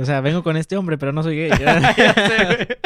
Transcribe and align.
O 0.00 0.04
sea, 0.06 0.20
vengo 0.22 0.42
con 0.42 0.56
este 0.56 0.76
hombre, 0.76 0.96
pero 0.96 1.12
no 1.12 1.22
soy 1.22 1.36
gay. 1.36 1.50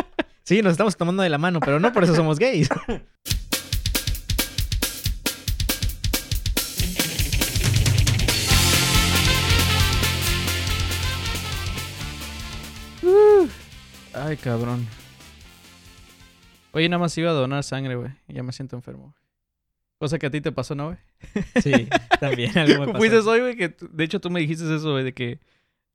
Sí, 0.47 0.61
nos 0.61 0.73
estamos 0.73 0.95
tomando 0.99 1.22
de 1.22 1.30
la 1.30 1.38
mano, 1.38 1.58
pero 1.58 1.80
no 1.80 1.90
por 1.90 2.04
eso 2.04 2.14
somos 2.14 2.38
gays. 2.38 2.68
Ay, 14.12 14.37
cabrón. 14.37 14.87
Oye, 16.73 16.91
nada 16.91 16.99
más 17.01 17.17
iba 17.17 17.31
a 17.31 17.33
donar 17.35 17.65
sangre, 17.65 17.95
güey. 17.96 18.11
Ya 18.29 18.43
me 18.43 18.53
siento 18.53 18.77
enfermo. 18.77 19.15
Cosa 19.99 20.19
que 20.19 20.27
a 20.27 20.31
ti 20.31 20.43
te 20.43 20.53
pasó, 20.53 20.75
¿no, 20.75 20.89
güey? 20.89 20.99
Sí, 21.62 21.89
también 22.21 22.57
algo 22.59 22.81
me 22.81 22.87
pasó. 22.93 22.99
Fuiste 22.99 23.17
hoy, 23.19 23.41
güey, 23.41 23.57
que 23.57 23.75
de 23.91 24.05
hecho 24.05 24.21
tú 24.21 24.29
me 24.29 24.41
dijiste 24.41 24.65
eso, 24.65 24.93
güey, 24.93 25.05
de 25.05 25.15
que, 25.15 25.41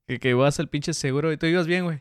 que, 0.09 0.19
que 0.19 0.33
vas 0.33 0.59
al 0.59 0.67
pinche 0.69 0.93
seguro 0.93 1.31
y 1.31 1.37
tú 1.37 1.45
ibas 1.45 1.67
bien, 1.67 1.83
güey. 1.85 1.99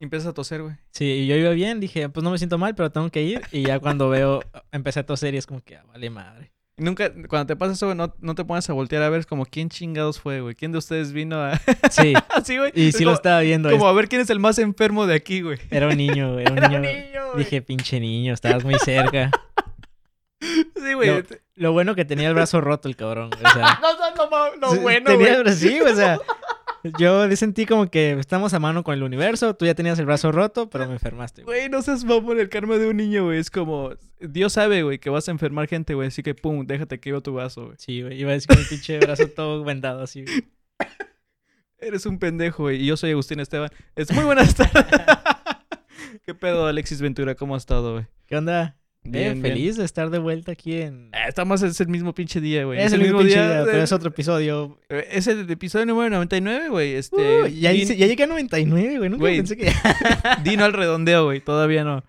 Y 0.00 0.04
empiezas 0.04 0.28
a 0.28 0.32
toser, 0.32 0.62
güey. 0.62 0.74
Sí, 0.90 1.04
y 1.04 1.26
yo 1.26 1.36
iba 1.36 1.50
bien, 1.50 1.78
dije, 1.80 2.08
pues 2.08 2.24
no 2.24 2.30
me 2.30 2.38
siento 2.38 2.56
mal, 2.58 2.74
pero 2.74 2.90
tengo 2.90 3.10
que 3.10 3.22
ir. 3.22 3.42
Y 3.52 3.62
ya 3.64 3.78
cuando 3.78 4.08
veo, 4.08 4.42
empecé 4.72 5.00
a 5.00 5.06
toser 5.06 5.34
y 5.34 5.36
es 5.36 5.46
como 5.46 5.60
que, 5.62 5.76
ah, 5.76 5.84
vale 5.86 6.08
madre. 6.10 6.50
Y 6.76 6.82
Nunca, 6.82 7.12
cuando 7.28 7.46
te 7.46 7.54
pasa 7.56 7.74
eso, 7.74 7.86
güey, 7.86 7.96
no, 7.96 8.12
no 8.20 8.34
te 8.34 8.44
pones 8.44 8.68
a 8.68 8.72
voltear 8.72 9.02
a 9.02 9.08
ver 9.08 9.20
es 9.20 9.26
como 9.26 9.44
quién 9.46 9.68
chingados 9.68 10.18
fue, 10.18 10.40
güey. 10.40 10.54
¿Quién 10.56 10.72
de 10.72 10.78
ustedes 10.78 11.12
vino 11.12 11.36
a...? 11.40 11.60
Sí, 11.90 12.14
Así, 12.30 12.56
güey. 12.58 12.72
y 12.74 12.88
Es 12.88 12.96
sí 12.96 13.04
lo 13.04 13.12
estaba 13.12 13.40
viendo. 13.40 13.70
Como 13.70 13.86
a 13.86 13.92
ver 13.92 14.08
quién 14.08 14.22
es 14.22 14.30
el 14.30 14.40
más 14.40 14.58
enfermo 14.58 15.06
de 15.06 15.14
aquí, 15.14 15.42
güey. 15.42 15.58
Era 15.70 15.86
un 15.88 15.96
niño, 15.96 16.32
güey, 16.32 16.44
era 16.46 16.52
un 16.52 16.58
Era 16.58 16.68
niño. 16.80 17.26
güey. 17.32 17.44
Dije, 17.44 17.60
pinche 17.62 18.00
niño, 18.00 18.32
estabas 18.34 18.64
muy 18.64 18.74
cerca. 18.78 19.30
Sí, 20.40 20.92
güey. 20.94 21.22
Lo 21.54 21.72
bueno 21.72 21.94
que 21.94 22.04
tenía 22.04 22.28
el 22.28 22.34
brazo 22.34 22.60
roto 22.60 22.88
el 22.88 22.96
cabrón. 22.96 23.30
O 23.32 23.50
sea, 23.50 23.78
No, 23.80 24.28
no, 24.30 24.56
no, 24.56 24.70
sí, 24.72 24.78
bueno, 24.80 25.06
tenía 25.12 25.26
güey. 25.26 25.36
el 25.38 25.42
brazo- 25.44 25.58
sí, 25.68 25.80
o 25.80 25.94
sea, 25.94 26.18
yo 26.98 27.36
sentí 27.36 27.66
como 27.66 27.90
que 27.90 28.12
estamos 28.12 28.54
a 28.54 28.58
mano 28.58 28.84
con 28.84 28.94
el 28.94 29.02
universo. 29.02 29.54
Tú 29.54 29.66
ya 29.66 29.74
tenías 29.74 29.98
el 29.98 30.06
brazo 30.06 30.32
roto, 30.32 30.68
pero 30.70 30.86
me 30.86 30.94
enfermaste. 30.94 31.42
güey. 31.42 31.60
Güey, 31.60 31.68
no 31.70 31.82
seas 31.82 32.04
mamón 32.04 32.38
el 32.38 32.48
karma 32.48 32.76
de 32.76 32.88
un 32.88 32.96
niño, 32.96 33.24
güey. 33.24 33.38
Es 33.38 33.50
como... 33.50 33.92
Dios 34.20 34.52
sabe, 34.54 34.82
güey, 34.82 34.98
que 34.98 35.10
vas 35.10 35.28
a 35.28 35.30
enfermar 35.32 35.66
gente, 35.68 35.94
güey. 35.94 36.08
Así 36.08 36.22
que, 36.22 36.34
pum, 36.34 36.66
déjate 36.66 37.00
que 37.00 37.10
iba 37.10 37.20
tu 37.20 37.34
vaso, 37.34 37.66
güey. 37.66 37.76
Sí, 37.78 38.02
güey, 38.02 38.20
iba 38.20 38.30
a 38.30 38.34
decir 38.34 38.48
con 38.48 38.58
el 38.58 38.66
pinche 38.66 38.98
brazo 38.98 39.28
todo 39.28 39.64
vendado 39.64 40.02
así. 40.02 40.24
güey. 40.24 40.44
Eres 41.78 42.06
un 42.06 42.18
pendejo, 42.18 42.64
güey. 42.64 42.82
Y 42.82 42.86
yo 42.86 42.96
soy 42.96 43.10
Agustín 43.10 43.40
Esteban. 43.40 43.70
Es 43.96 44.10
muy 44.12 44.24
buenas 44.24 44.54
tardes. 44.54 44.86
¿Qué 46.24 46.34
pedo, 46.34 46.66
Alexis 46.66 47.00
Ventura? 47.02 47.34
¿Cómo 47.34 47.54
has 47.56 47.62
estado, 47.62 47.92
güey? 47.92 48.06
¿Qué 48.26 48.36
onda? 48.36 48.76
Bien, 49.06 49.40
bien. 49.42 49.54
feliz 49.54 49.76
de 49.76 49.84
estar 49.84 50.08
de 50.10 50.18
vuelta 50.18 50.52
aquí 50.52 50.80
en... 50.80 51.10
Ah, 51.12 51.28
Estamos, 51.28 51.62
es 51.62 51.78
el 51.80 51.88
mismo 51.88 52.14
pinche 52.14 52.40
día, 52.40 52.64
güey. 52.64 52.80
es 52.80 52.92
el 52.92 53.00
mismo 53.02 53.18
pinche 53.18 53.34
día, 53.34 53.60
de- 53.64 53.70
pero 53.70 53.82
es 53.82 53.92
otro 53.92 54.08
episodio. 54.08 54.78
Eh, 54.88 55.06
Es 55.12 55.26
el 55.26 55.48
episodio 55.50 55.84
número 55.86 56.08
99, 56.10 56.68
güey. 56.70 56.94
Este. 56.94 57.16
Uh, 57.42 57.46
ya, 57.48 57.72
Din- 57.72 57.94
ya 57.96 58.06
llegué 58.06 58.24
a 58.24 58.26
99, 58.26 58.98
güey. 58.98 59.10
Nunca 59.10 59.20
Güey. 59.20 59.36
pensé 59.36 59.56
que... 59.58 59.70
Dino 60.42 60.64
al 60.64 60.72
redondeo, 60.72 61.24
güey. 61.26 61.40
Todavía 61.40 61.84
no. 61.84 62.02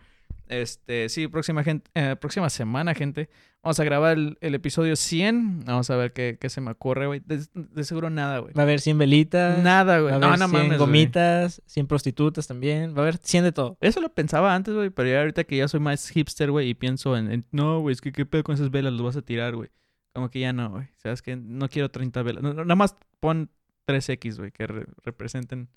Este, 0.48 1.10
sí, 1.10 1.28
próxima, 1.28 1.64
gente, 1.64 1.90
eh, 1.96 2.16
próxima 2.20 2.50
semana, 2.50 2.94
gente. 2.94 3.30
Vamos 3.64 3.80
a 3.80 3.84
grabar 3.84 4.16
el, 4.18 4.38
el 4.42 4.54
episodio 4.54 4.96
100. 4.96 5.62
Vamos 5.66 5.90
a 5.90 5.96
ver 5.96 6.14
qué, 6.14 6.38
qué 6.40 6.50
se 6.50 6.62
me 6.62 6.70
ocurre, 6.70 7.08
güey. 7.08 7.22
De, 7.26 7.44
de 7.56 7.84
seguro 7.84 8.12
nada, 8.12 8.38
güey. 8.38 8.54
Va 8.54 8.62
a 8.62 8.64
haber 8.64 8.80
100 8.80 8.98
velitas. 9.00 9.64
Nada, 9.64 9.96
Va 9.96 10.02
güey. 10.02 10.14
a 10.14 10.20
No, 10.20 10.28
haber 10.28 10.40
no 10.40 10.48
100 10.50 10.62
mames. 10.64 10.78
gomitas, 10.78 11.62
100 11.66 11.88
prostitutas 11.88 12.46
también. 12.46 12.94
Va 12.94 13.00
a 13.00 13.02
haber 13.02 13.18
100 13.18 13.44
de 13.44 13.52
todo. 13.52 13.76
Eso 13.82 14.02
lo 14.02 14.10
pensaba 14.14 14.54
antes, 14.54 14.74
güey. 14.76 14.92
Pero 14.92 15.10
ya 15.10 15.20
ahorita 15.22 15.46
que 15.46 15.58
ya 15.58 15.68
soy 15.68 15.80
más 15.80 16.08
hipster, 16.10 16.52
güey. 16.52 16.70
Y 16.70 16.74
pienso 16.76 17.18
en, 17.18 17.32
en, 17.32 17.46
no, 17.52 17.80
güey, 17.80 17.94
es 17.94 18.02
que 18.02 18.12
qué 18.12 18.28
pedo 18.28 18.44
con 18.44 18.54
esas 18.54 18.70
velas, 18.70 18.94
los 18.94 19.02
vas 19.02 19.16
a 19.18 19.24
tirar, 19.24 19.56
güey. 19.56 19.70
Como 20.14 20.30
que 20.30 20.40
ya 20.42 20.54
no, 20.54 20.70
güey. 20.70 20.88
Sabes 20.98 21.24
que 21.24 21.36
no 21.36 21.68
quiero 21.68 21.90
30 21.90 22.22
velas. 22.22 22.44
No, 22.44 22.54
no, 22.54 22.66
nada 22.66 22.76
más 22.76 22.96
pon 23.20 23.50
3X, 23.88 24.38
güey, 24.38 24.52
que 24.52 24.68
re- 24.68 24.86
representen 25.04 25.70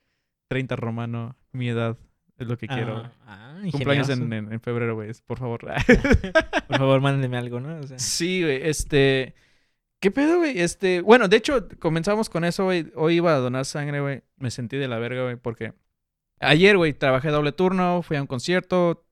30 0.50 0.77
romano, 0.77 1.36
mi 1.52 1.69
edad. 1.70 1.96
Es 2.39 2.47
lo 2.47 2.56
que 2.56 2.69
quiero. 2.69 2.98
Ah, 3.27 3.56
ah, 3.58 3.61
Cumpleaños 3.72 4.08
en, 4.11 4.33
en, 4.33 4.53
en 4.53 4.61
febrero, 4.61 4.94
güey. 4.94 5.11
Por 5.27 5.39
favor. 5.39 5.61
Por 6.69 6.78
favor, 6.78 7.00
mándenme 7.00 7.36
algo, 7.36 7.61
¿no? 7.61 7.80
O 7.80 7.83
sea, 7.83 7.98
sí, 7.98 8.42
güey. 8.42 8.61
Este. 8.68 9.35
¿Qué 10.01 10.12
pedo, 10.12 10.39
güey? 10.39 10.61
Este. 10.61 11.01
Bueno, 11.01 11.27
de 11.27 11.36
hecho, 11.36 11.67
comenzamos 11.80 12.30
con 12.30 12.45
eso, 12.45 12.64
güey. 12.64 12.92
Hoy 12.95 13.17
iba 13.17 13.35
a 13.35 13.39
donar 13.39 13.64
sangre, 13.64 14.01
güey. 14.01 14.23
Me 14.36 14.52
sentí 14.52 14.77
de 14.77 14.86
la 14.86 14.98
verga, 14.98 15.24
güey, 15.24 15.36
porque. 15.36 15.73
Ayer, 16.40 16.77
güey, 16.77 16.92
trabajé 16.92 17.30
doble 17.30 17.51
turno, 17.51 18.02
fui 18.02 18.17
a 18.17 18.20
un 18.20 18.29
concierto. 18.29 19.05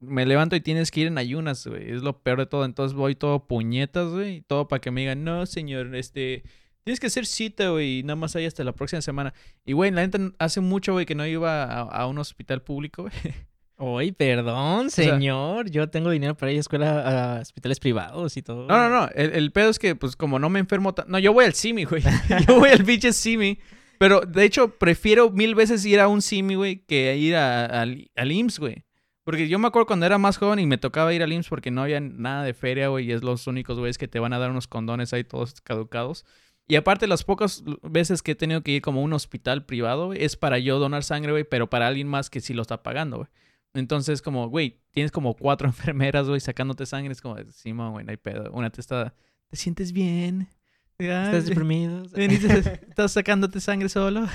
Me 0.00 0.26
levanto 0.26 0.54
y 0.54 0.60
tienes 0.60 0.90
que 0.90 1.00
ir 1.00 1.06
en 1.06 1.16
ayunas, 1.16 1.66
güey. 1.66 1.90
Es 1.90 2.02
lo 2.02 2.20
peor 2.22 2.40
de 2.40 2.46
todo. 2.46 2.66
Entonces 2.66 2.94
voy 2.94 3.14
todo 3.14 3.46
puñetas, 3.46 4.10
güey. 4.10 4.36
y 4.36 4.40
Todo 4.42 4.68
para 4.68 4.80
que 4.80 4.90
me 4.90 5.00
digan, 5.00 5.24
no, 5.24 5.46
señor, 5.46 5.94
este. 5.96 6.42
Tienes 6.84 7.00
que 7.00 7.06
hacer 7.06 7.26
cita, 7.26 7.70
güey. 7.70 8.00
Y 8.00 8.02
nada 8.02 8.16
más 8.16 8.36
ahí 8.36 8.44
hasta 8.46 8.62
la 8.64 8.72
próxima 8.72 9.00
semana. 9.02 9.32
Y, 9.64 9.72
güey, 9.72 9.90
la 9.90 10.02
neta, 10.02 10.18
hace 10.38 10.60
mucho, 10.60 10.92
güey, 10.92 11.06
que 11.06 11.14
no 11.14 11.26
iba 11.26 11.64
a, 11.64 11.80
a 11.80 12.06
un 12.06 12.18
hospital 12.18 12.62
público, 12.62 13.02
güey. 13.02 13.12
Uy, 13.76 14.12
perdón, 14.12 14.90
sea- 14.90 15.14
señor. 15.14 15.68
Yo 15.70 15.88
tengo 15.88 16.10
dinero 16.10 16.36
para 16.36 16.52
ir 16.52 16.58
a 16.58 16.60
escuela 16.60 17.36
a 17.36 17.40
hospitales 17.40 17.80
privados 17.80 18.36
y 18.36 18.42
todo. 18.42 18.66
No, 18.68 18.76
no, 18.76 18.88
no. 18.88 19.08
El, 19.14 19.32
el 19.32 19.50
pedo 19.50 19.70
es 19.70 19.78
que, 19.78 19.96
pues, 19.96 20.14
como 20.14 20.38
no 20.38 20.48
me 20.50 20.60
enfermo 20.60 20.94
tan... 20.94 21.08
No, 21.10 21.18
yo 21.18 21.32
voy 21.32 21.44
al 21.46 21.54
Simi, 21.54 21.84
güey. 21.84 22.02
yo 22.48 22.60
voy 22.60 22.70
al 22.70 22.84
pinche 22.84 23.12
Simi. 23.12 23.58
Pero, 23.98 24.20
de 24.20 24.44
hecho, 24.44 24.70
prefiero 24.78 25.30
mil 25.30 25.54
veces 25.54 25.84
ir 25.86 26.00
a 26.00 26.08
un 26.08 26.20
Simi, 26.22 26.54
güey, 26.54 26.84
que 26.84 27.16
ir 27.16 27.34
a- 27.36 27.64
al, 27.66 28.10
al 28.14 28.30
IMSS, 28.32 28.58
güey. 28.60 28.84
Porque 29.24 29.48
yo 29.48 29.58
me 29.58 29.66
acuerdo 29.68 29.86
cuando 29.86 30.04
era 30.04 30.18
más 30.18 30.36
joven 30.36 30.58
y 30.58 30.66
me 30.66 30.76
tocaba 30.76 31.14
ir 31.14 31.22
al 31.22 31.32
IMSS 31.32 31.48
porque 31.48 31.70
no 31.70 31.82
había 31.82 31.98
nada 31.98 32.44
de 32.44 32.52
feria, 32.52 32.88
güey. 32.88 33.06
Y 33.06 33.12
es 33.12 33.22
los 33.22 33.46
únicos, 33.46 33.78
güeyes, 33.78 33.96
que 33.96 34.06
te 34.06 34.18
van 34.20 34.34
a 34.34 34.38
dar 34.38 34.50
unos 34.50 34.68
condones 34.68 35.12
ahí 35.14 35.24
todos 35.24 35.60
caducados. 35.62 36.26
Y 36.66 36.76
aparte, 36.76 37.06
las 37.06 37.24
pocas 37.24 37.62
veces 37.82 38.22
que 38.22 38.32
he 38.32 38.34
tenido 38.34 38.62
que 38.62 38.72
ir 38.72 38.82
como 38.82 39.00
a 39.00 39.04
un 39.04 39.12
hospital 39.12 39.66
privado, 39.66 40.14
es 40.14 40.36
para 40.36 40.58
yo 40.58 40.78
donar 40.78 41.04
sangre, 41.04 41.32
güey, 41.32 41.44
pero 41.44 41.68
para 41.68 41.86
alguien 41.86 42.08
más 42.08 42.30
que 42.30 42.40
sí 42.40 42.54
lo 42.54 42.62
está 42.62 42.82
pagando, 42.82 43.18
güey. 43.18 43.28
Entonces, 43.74 44.22
como, 44.22 44.48
güey, 44.48 44.80
tienes 44.92 45.12
como 45.12 45.34
cuatro 45.36 45.66
enfermeras, 45.68 46.28
güey, 46.28 46.40
sacándote 46.40 46.86
sangre. 46.86 47.12
Es 47.12 47.20
como, 47.20 47.36
sí, 47.50 47.72
man, 47.72 47.92
güey, 47.92 48.04
no 48.04 48.10
hay 48.10 48.16
pedo. 48.16 48.50
Una 48.52 48.70
te 48.70 48.80
está, 48.80 49.14
¿te 49.50 49.56
sientes 49.56 49.92
bien? 49.92 50.48
¿Estás 50.96 51.46
deprimido? 51.46 52.04
¿Estás 52.14 53.12
sacándote 53.12 53.60
sangre 53.60 53.88
solo? 53.88 54.26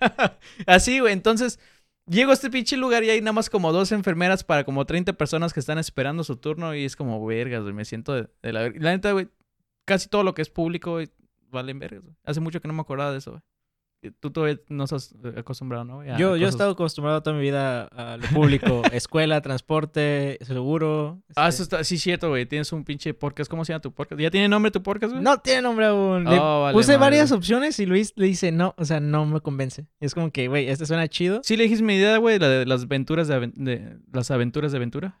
Así, 0.66 1.00
güey. 1.00 1.12
Entonces, 1.12 1.58
llego 2.06 2.30
a 2.30 2.34
este 2.34 2.50
pinche 2.50 2.76
lugar 2.76 3.02
y 3.02 3.10
hay 3.10 3.20
nada 3.20 3.32
más 3.32 3.48
como 3.48 3.72
dos 3.72 3.90
enfermeras 3.90 4.44
para 4.44 4.64
como 4.64 4.84
30 4.84 5.14
personas 5.14 5.54
que 5.54 5.60
están 5.60 5.78
esperando 5.78 6.22
su 6.22 6.36
turno. 6.36 6.74
Y 6.74 6.84
es 6.84 6.94
como, 6.94 7.24
vergas, 7.24 7.62
güey, 7.62 7.74
me 7.74 7.86
siento 7.86 8.12
de, 8.12 8.28
de 8.42 8.52
la 8.52 8.60
verga. 8.60 8.78
La 8.80 8.90
neta, 8.90 9.12
güey, 9.12 9.28
casi 9.86 10.08
todo 10.08 10.22
lo 10.22 10.34
que 10.34 10.42
es 10.42 10.50
público, 10.50 10.92
güey, 10.92 11.08
valen 11.54 11.78
vergas, 11.78 12.02
güey. 12.02 12.14
Hace 12.24 12.40
mucho 12.40 12.60
que 12.60 12.68
no 12.68 12.74
me 12.74 12.82
acordaba 12.82 13.12
de 13.12 13.18
eso, 13.18 13.30
güey. 13.30 13.42
Tú 14.20 14.30
todavía 14.30 14.60
no 14.68 14.84
estás 14.84 15.14
eh, 15.24 15.32
acostumbrado, 15.38 15.86
¿no? 15.86 16.00
A 16.02 16.18
Yo, 16.18 16.36
yo 16.36 16.44
he 16.44 16.50
estado 16.50 16.72
acostumbrado 16.72 17.22
toda 17.22 17.34
mi 17.36 17.40
vida 17.40 17.84
a 17.86 18.18
lo 18.18 18.26
público. 18.34 18.82
Escuela, 18.92 19.40
transporte, 19.40 20.36
seguro. 20.42 21.22
Ah, 21.34 21.48
este- 21.48 21.54
eso 21.54 21.62
está, 21.62 21.84
sí, 21.84 21.96
cierto, 21.96 22.28
güey. 22.28 22.44
Tienes 22.44 22.70
un 22.74 22.84
pinche 22.84 23.14
podcast. 23.14 23.50
¿Cómo 23.50 23.64
se 23.64 23.72
llama 23.72 23.80
tu 23.80 23.94
podcast? 23.94 24.20
¿Ya 24.20 24.30
tiene 24.30 24.46
nombre 24.50 24.70
tu 24.70 24.82
podcast, 24.82 25.12
güey? 25.12 25.24
No 25.24 25.38
tiene 25.38 25.62
nombre 25.62 25.86
aún. 25.86 26.26
Oh, 26.28 26.60
vale 26.64 26.74
puse 26.74 26.88
madre. 26.92 27.00
varias 27.00 27.32
opciones 27.32 27.78
y 27.80 27.86
Luis 27.86 28.12
le 28.16 28.26
dice 28.26 28.52
no, 28.52 28.74
o 28.76 28.84
sea, 28.84 29.00
no 29.00 29.24
me 29.24 29.40
convence. 29.40 29.86
Es 30.00 30.12
como 30.14 30.30
que, 30.30 30.48
güey, 30.48 30.68
este 30.68 30.84
suena 30.84 31.08
chido. 31.08 31.40
Sí, 31.42 31.56
le 31.56 31.62
dijiste 31.62 31.82
mi 31.82 31.94
idea, 31.94 32.18
güey, 32.18 32.38
la 32.38 32.48
de 32.50 32.66
las 32.66 32.82
aventuras 32.82 33.26
de, 33.26 33.52
de- 33.54 33.96
las 34.12 34.30
aventuras 34.30 34.72
de 34.72 34.76
aventura. 34.76 35.18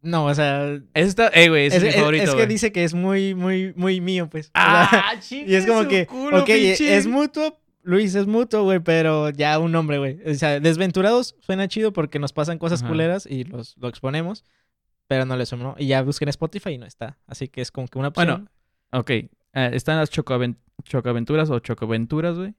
No, 0.00 0.26
o 0.26 0.34
sea, 0.34 0.78
está, 0.94 1.28
eh, 1.34 1.48
güey, 1.48 1.66
ese 1.66 1.78
es, 1.78 1.82
mi 1.82 1.90
favorito, 1.92 2.24
es 2.24 2.34
que 2.34 2.46
dice 2.46 2.70
que 2.72 2.84
es 2.84 2.94
muy, 2.94 3.34
muy, 3.34 3.72
muy 3.76 4.00
mío, 4.00 4.28
pues. 4.30 4.46
O 4.48 4.50
sea, 4.54 4.88
Ah, 4.92 5.14
y 5.30 5.54
es 5.54 5.66
como 5.66 5.88
que, 5.88 6.06
culo, 6.06 6.42
ok, 6.42 6.48
es 6.48 7.06
mutuo, 7.06 7.58
Luis 7.82 8.14
es 8.14 8.26
mutuo, 8.26 8.62
güey, 8.62 8.78
pero 8.80 9.30
ya 9.30 9.58
un 9.58 9.72
nombre, 9.72 9.98
güey. 9.98 10.20
O 10.24 10.34
sea, 10.34 10.60
desventurados 10.60 11.34
suena 11.40 11.66
chido 11.68 11.92
porque 11.92 12.18
nos 12.18 12.32
pasan 12.32 12.58
cosas 12.58 12.80
Ajá. 12.82 12.90
culeras 12.90 13.26
y 13.26 13.44
los, 13.44 13.76
lo 13.78 13.88
exponemos, 13.88 14.44
pero 15.08 15.24
no 15.24 15.36
le 15.36 15.46
sonó. 15.46 15.74
Y 15.78 15.86
ya 15.88 16.02
busqué 16.02 16.24
en 16.24 16.28
Spotify 16.30 16.70
y 16.70 16.78
no 16.78 16.86
está. 16.86 17.18
Así 17.26 17.48
que 17.48 17.60
es 17.60 17.70
como 17.72 17.88
que 17.88 17.98
una 17.98 18.08
opción. 18.08 18.26
Bueno, 18.26 18.46
Ok, 18.92 19.10
eh, 19.10 19.28
están 19.72 19.96
las 19.98 20.10
chocoaven- 20.12 20.56
chocoaventuras 20.84 21.50
o 21.50 21.58
chocoventuras, 21.58 22.36
güey. 22.36 22.54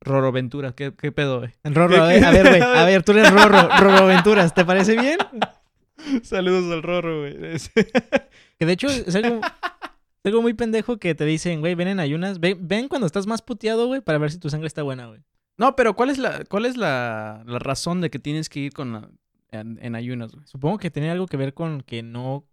Roroventuras, 0.00 0.74
¿qué, 0.74 0.94
qué 0.96 1.10
pedo, 1.12 1.40
güey? 1.40 1.50
Rorro, 1.64 2.02
a 2.02 2.06
ver, 2.06 2.24
a 2.24 2.30
ver, 2.30 2.48
güey. 2.48 2.62
A 2.62 2.84
ver, 2.84 3.02
tú 3.02 3.12
eres 3.12 3.30
Rorro, 3.32 3.58
Aventuras, 3.58 4.54
¿te 4.54 4.64
parece 4.64 4.96
bien? 4.98 5.18
Saludos 6.22 6.72
al 6.72 6.82
Rorro, 6.82 7.20
güey. 7.20 7.36
Que 8.58 8.66
de 8.66 8.72
hecho 8.72 8.88
es 8.88 9.14
algo, 9.14 9.40
es 9.40 10.24
algo 10.24 10.42
muy 10.42 10.52
pendejo 10.54 10.98
que 10.98 11.14
te 11.14 11.24
dicen, 11.24 11.60
güey, 11.60 11.74
ven 11.76 11.88
en 11.88 12.00
ayunas. 12.00 12.40
Ven, 12.40 12.66
ven 12.66 12.88
cuando 12.88 13.06
estás 13.06 13.26
más 13.26 13.40
puteado, 13.42 13.86
güey, 13.86 14.00
para 14.00 14.18
ver 14.18 14.32
si 14.32 14.38
tu 14.38 14.50
sangre 14.50 14.66
está 14.66 14.82
buena, 14.82 15.06
güey. 15.06 15.20
no, 15.58 15.76
pero 15.76 15.94
¿cuál 15.94 16.10
es 16.10 16.18
la, 16.18 16.44
cuál 16.44 16.66
es 16.66 16.76
la, 16.76 17.42
la 17.46 17.58
razón 17.60 18.00
de 18.00 18.10
que 18.10 18.18
tienes 18.18 18.48
que 18.48 18.60
ir 18.60 18.72
con 18.72 18.92
la- 18.92 19.10
en, 19.50 19.78
en 19.80 19.94
ayunas, 19.94 20.32
güey? 20.32 20.44
Supongo 20.46 20.78
que 20.78 20.90
tiene 20.90 21.10
algo 21.10 21.26
que 21.26 21.36
ver 21.36 21.54
con 21.54 21.82
que 21.82 22.02
no. 22.02 22.44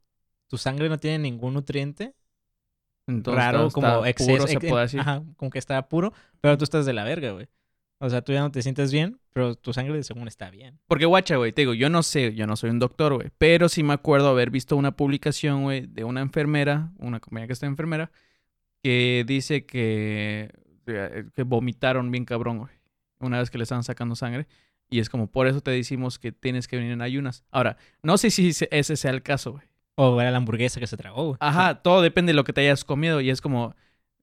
Tu 0.47 0.57
sangre 0.57 0.89
no 0.89 0.97
tiene 0.99 1.17
ningún 1.19 1.55
nutriente. 1.55 2.13
Entonces, 3.07 3.43
raro, 3.43 3.67
está- 3.67 3.73
como 3.73 4.05
exceso. 4.05 4.31
puro, 4.37 4.47
se 4.47 4.53
ex- 4.53 4.69
puede 4.69 4.83
decir. 4.83 4.99
Ajá, 4.99 5.23
como 5.37 5.49
que 5.51 5.59
está 5.59 5.87
puro, 5.89 6.13
pero 6.41 6.57
tú 6.57 6.63
estás 6.63 6.85
de 6.85 6.93
la 6.93 7.03
verga, 7.03 7.31
güey. 7.31 7.47
O 7.99 8.09
sea, 8.09 8.21
tú 8.21 8.31
ya 8.31 8.41
no 8.41 8.51
te 8.51 8.61
sientes 8.61 8.91
bien, 8.91 9.19
pero 9.35 9.53
tu 9.55 9.73
sangre 9.73 10.01
según 10.03 10.29
está 10.29 10.49
bien. 10.49 10.79
Porque, 10.87 11.05
guacha, 11.05 11.35
güey, 11.35 11.51
te 11.51 11.63
digo, 11.63 11.73
yo 11.73 11.89
no 11.89 12.03
sé, 12.03 12.33
yo 12.35 12.47
no 12.47 12.55
soy 12.55 12.69
un 12.69 12.79
doctor, 12.79 13.13
güey, 13.15 13.31
pero 13.37 13.67
sí 13.67 13.83
me 13.83 13.91
acuerdo 13.93 14.29
haber 14.29 14.49
visto 14.49 14.77
una 14.77 14.95
publicación, 14.95 15.63
güey, 15.63 15.87
de 15.87 16.05
una 16.05 16.21
enfermera, 16.21 16.93
una 16.99 17.19
compañía 17.19 17.45
que 17.47 17.51
está 17.53 17.65
enfermera, 17.65 18.11
que 18.81 19.25
dice 19.27 19.65
que, 19.65 20.51
que 20.85 21.43
vomitaron 21.43 22.11
bien 22.11 22.23
cabrón, 22.23 22.59
güey. 22.59 22.71
una 23.19 23.39
vez 23.39 23.49
que 23.49 23.57
le 23.57 23.63
estaban 23.63 23.83
sacando 23.83 24.15
sangre. 24.15 24.47
Y 24.89 24.99
es 24.99 25.09
como, 25.09 25.27
por 25.27 25.47
eso 25.47 25.59
te 25.59 25.71
decimos 25.71 26.17
que 26.17 26.31
tienes 26.31 26.69
que 26.69 26.77
venir 26.77 26.93
en 26.93 27.01
ayunas. 27.01 27.43
Ahora, 27.51 27.75
no 28.03 28.17
sé 28.17 28.29
si 28.31 28.53
se- 28.53 28.69
ese 28.71 28.95
sea 28.95 29.11
el 29.11 29.21
caso, 29.21 29.51
güey. 29.53 29.63
O 29.95 30.21
era 30.21 30.31
la 30.31 30.37
hamburguesa 30.37 30.79
que 30.79 30.87
se 30.87 30.95
tragó, 30.95 31.25
güey. 31.25 31.37
Ajá, 31.41 31.81
todo 31.81 32.01
depende 32.01 32.29
de 32.31 32.35
lo 32.35 32.43
que 32.45 32.53
te 32.53 32.61
hayas 32.61 32.85
comido. 32.85 33.19
Y 33.19 33.29
es 33.31 33.41
como, 33.41 33.75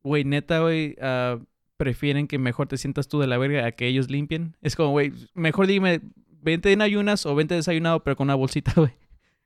güey, 0.03 0.25
neta, 0.25 0.61
güey, 0.61 0.97
ah, 1.03 1.39
prefieren 1.83 2.29
que 2.29 2.39
mejor 2.39 2.69
te 2.69 2.77
sientas 2.77 3.09
tú 3.09 3.19
de 3.19 3.27
la 3.27 3.39
verga 3.39 3.67
a 3.67 3.73
que 3.73 3.89
ellos 3.89 4.09
limpien. 4.09 4.57
Es 4.63 4.77
como, 4.77 4.91
güey, 4.91 5.13
mejor 5.35 5.67
dime, 5.67 6.01
vente 6.41 6.71
en 6.71 6.81
ayunas 6.81 7.27
o 7.27 7.35
vente 7.35 7.57
desayunado, 7.57 8.05
pero 8.05 8.15
con 8.15 8.27
una 8.29 8.37
bolsita, 8.37 8.73
güey. 8.77 8.93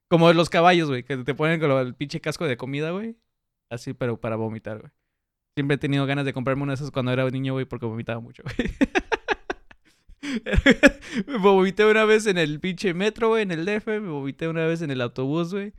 Como 0.09 0.31
los 0.35 0.51
caballos, 0.51 0.91
güey, 0.91 1.03
que 1.03 1.17
te 1.17 1.35
ponen 1.35 1.59
con 1.59 1.71
el 1.71 1.95
pinche 1.95 2.21
casco 2.21 2.47
de 2.47 2.59
comida, 2.59 2.91
güey. 2.91 3.17
Así, 3.71 3.95
pero 3.95 4.21
para 4.21 4.37
vomitar, 4.37 4.81
güey. 4.81 4.93
Siempre 5.57 5.77
he 5.77 5.79
tenido 5.79 6.05
ganas 6.05 6.27
de 6.27 6.35
comprarme 6.35 6.63
una 6.65 6.73
de 6.73 6.75
esas 6.75 6.91
cuando 6.91 7.11
era 7.11 7.27
niño, 7.31 7.55
güey, 7.55 7.65
porque 7.65 7.87
vomitaba 7.87 8.21
mucho, 8.21 8.43
güey. 8.43 8.71
me 11.27 11.39
vomité 11.39 11.87
una 11.87 12.05
vez 12.05 12.27
en 12.27 12.37
el 12.37 12.61
pinche 12.61 12.93
metro, 12.93 13.29
güey, 13.29 13.45
en 13.45 13.51
el 13.51 13.65
DF. 13.65 13.87
Me 13.87 14.11
vomité 14.11 14.47
una 14.47 14.67
vez 14.67 14.83
en 14.83 14.91
el 14.91 15.01
autobús, 15.01 15.55
güey. 15.55 15.73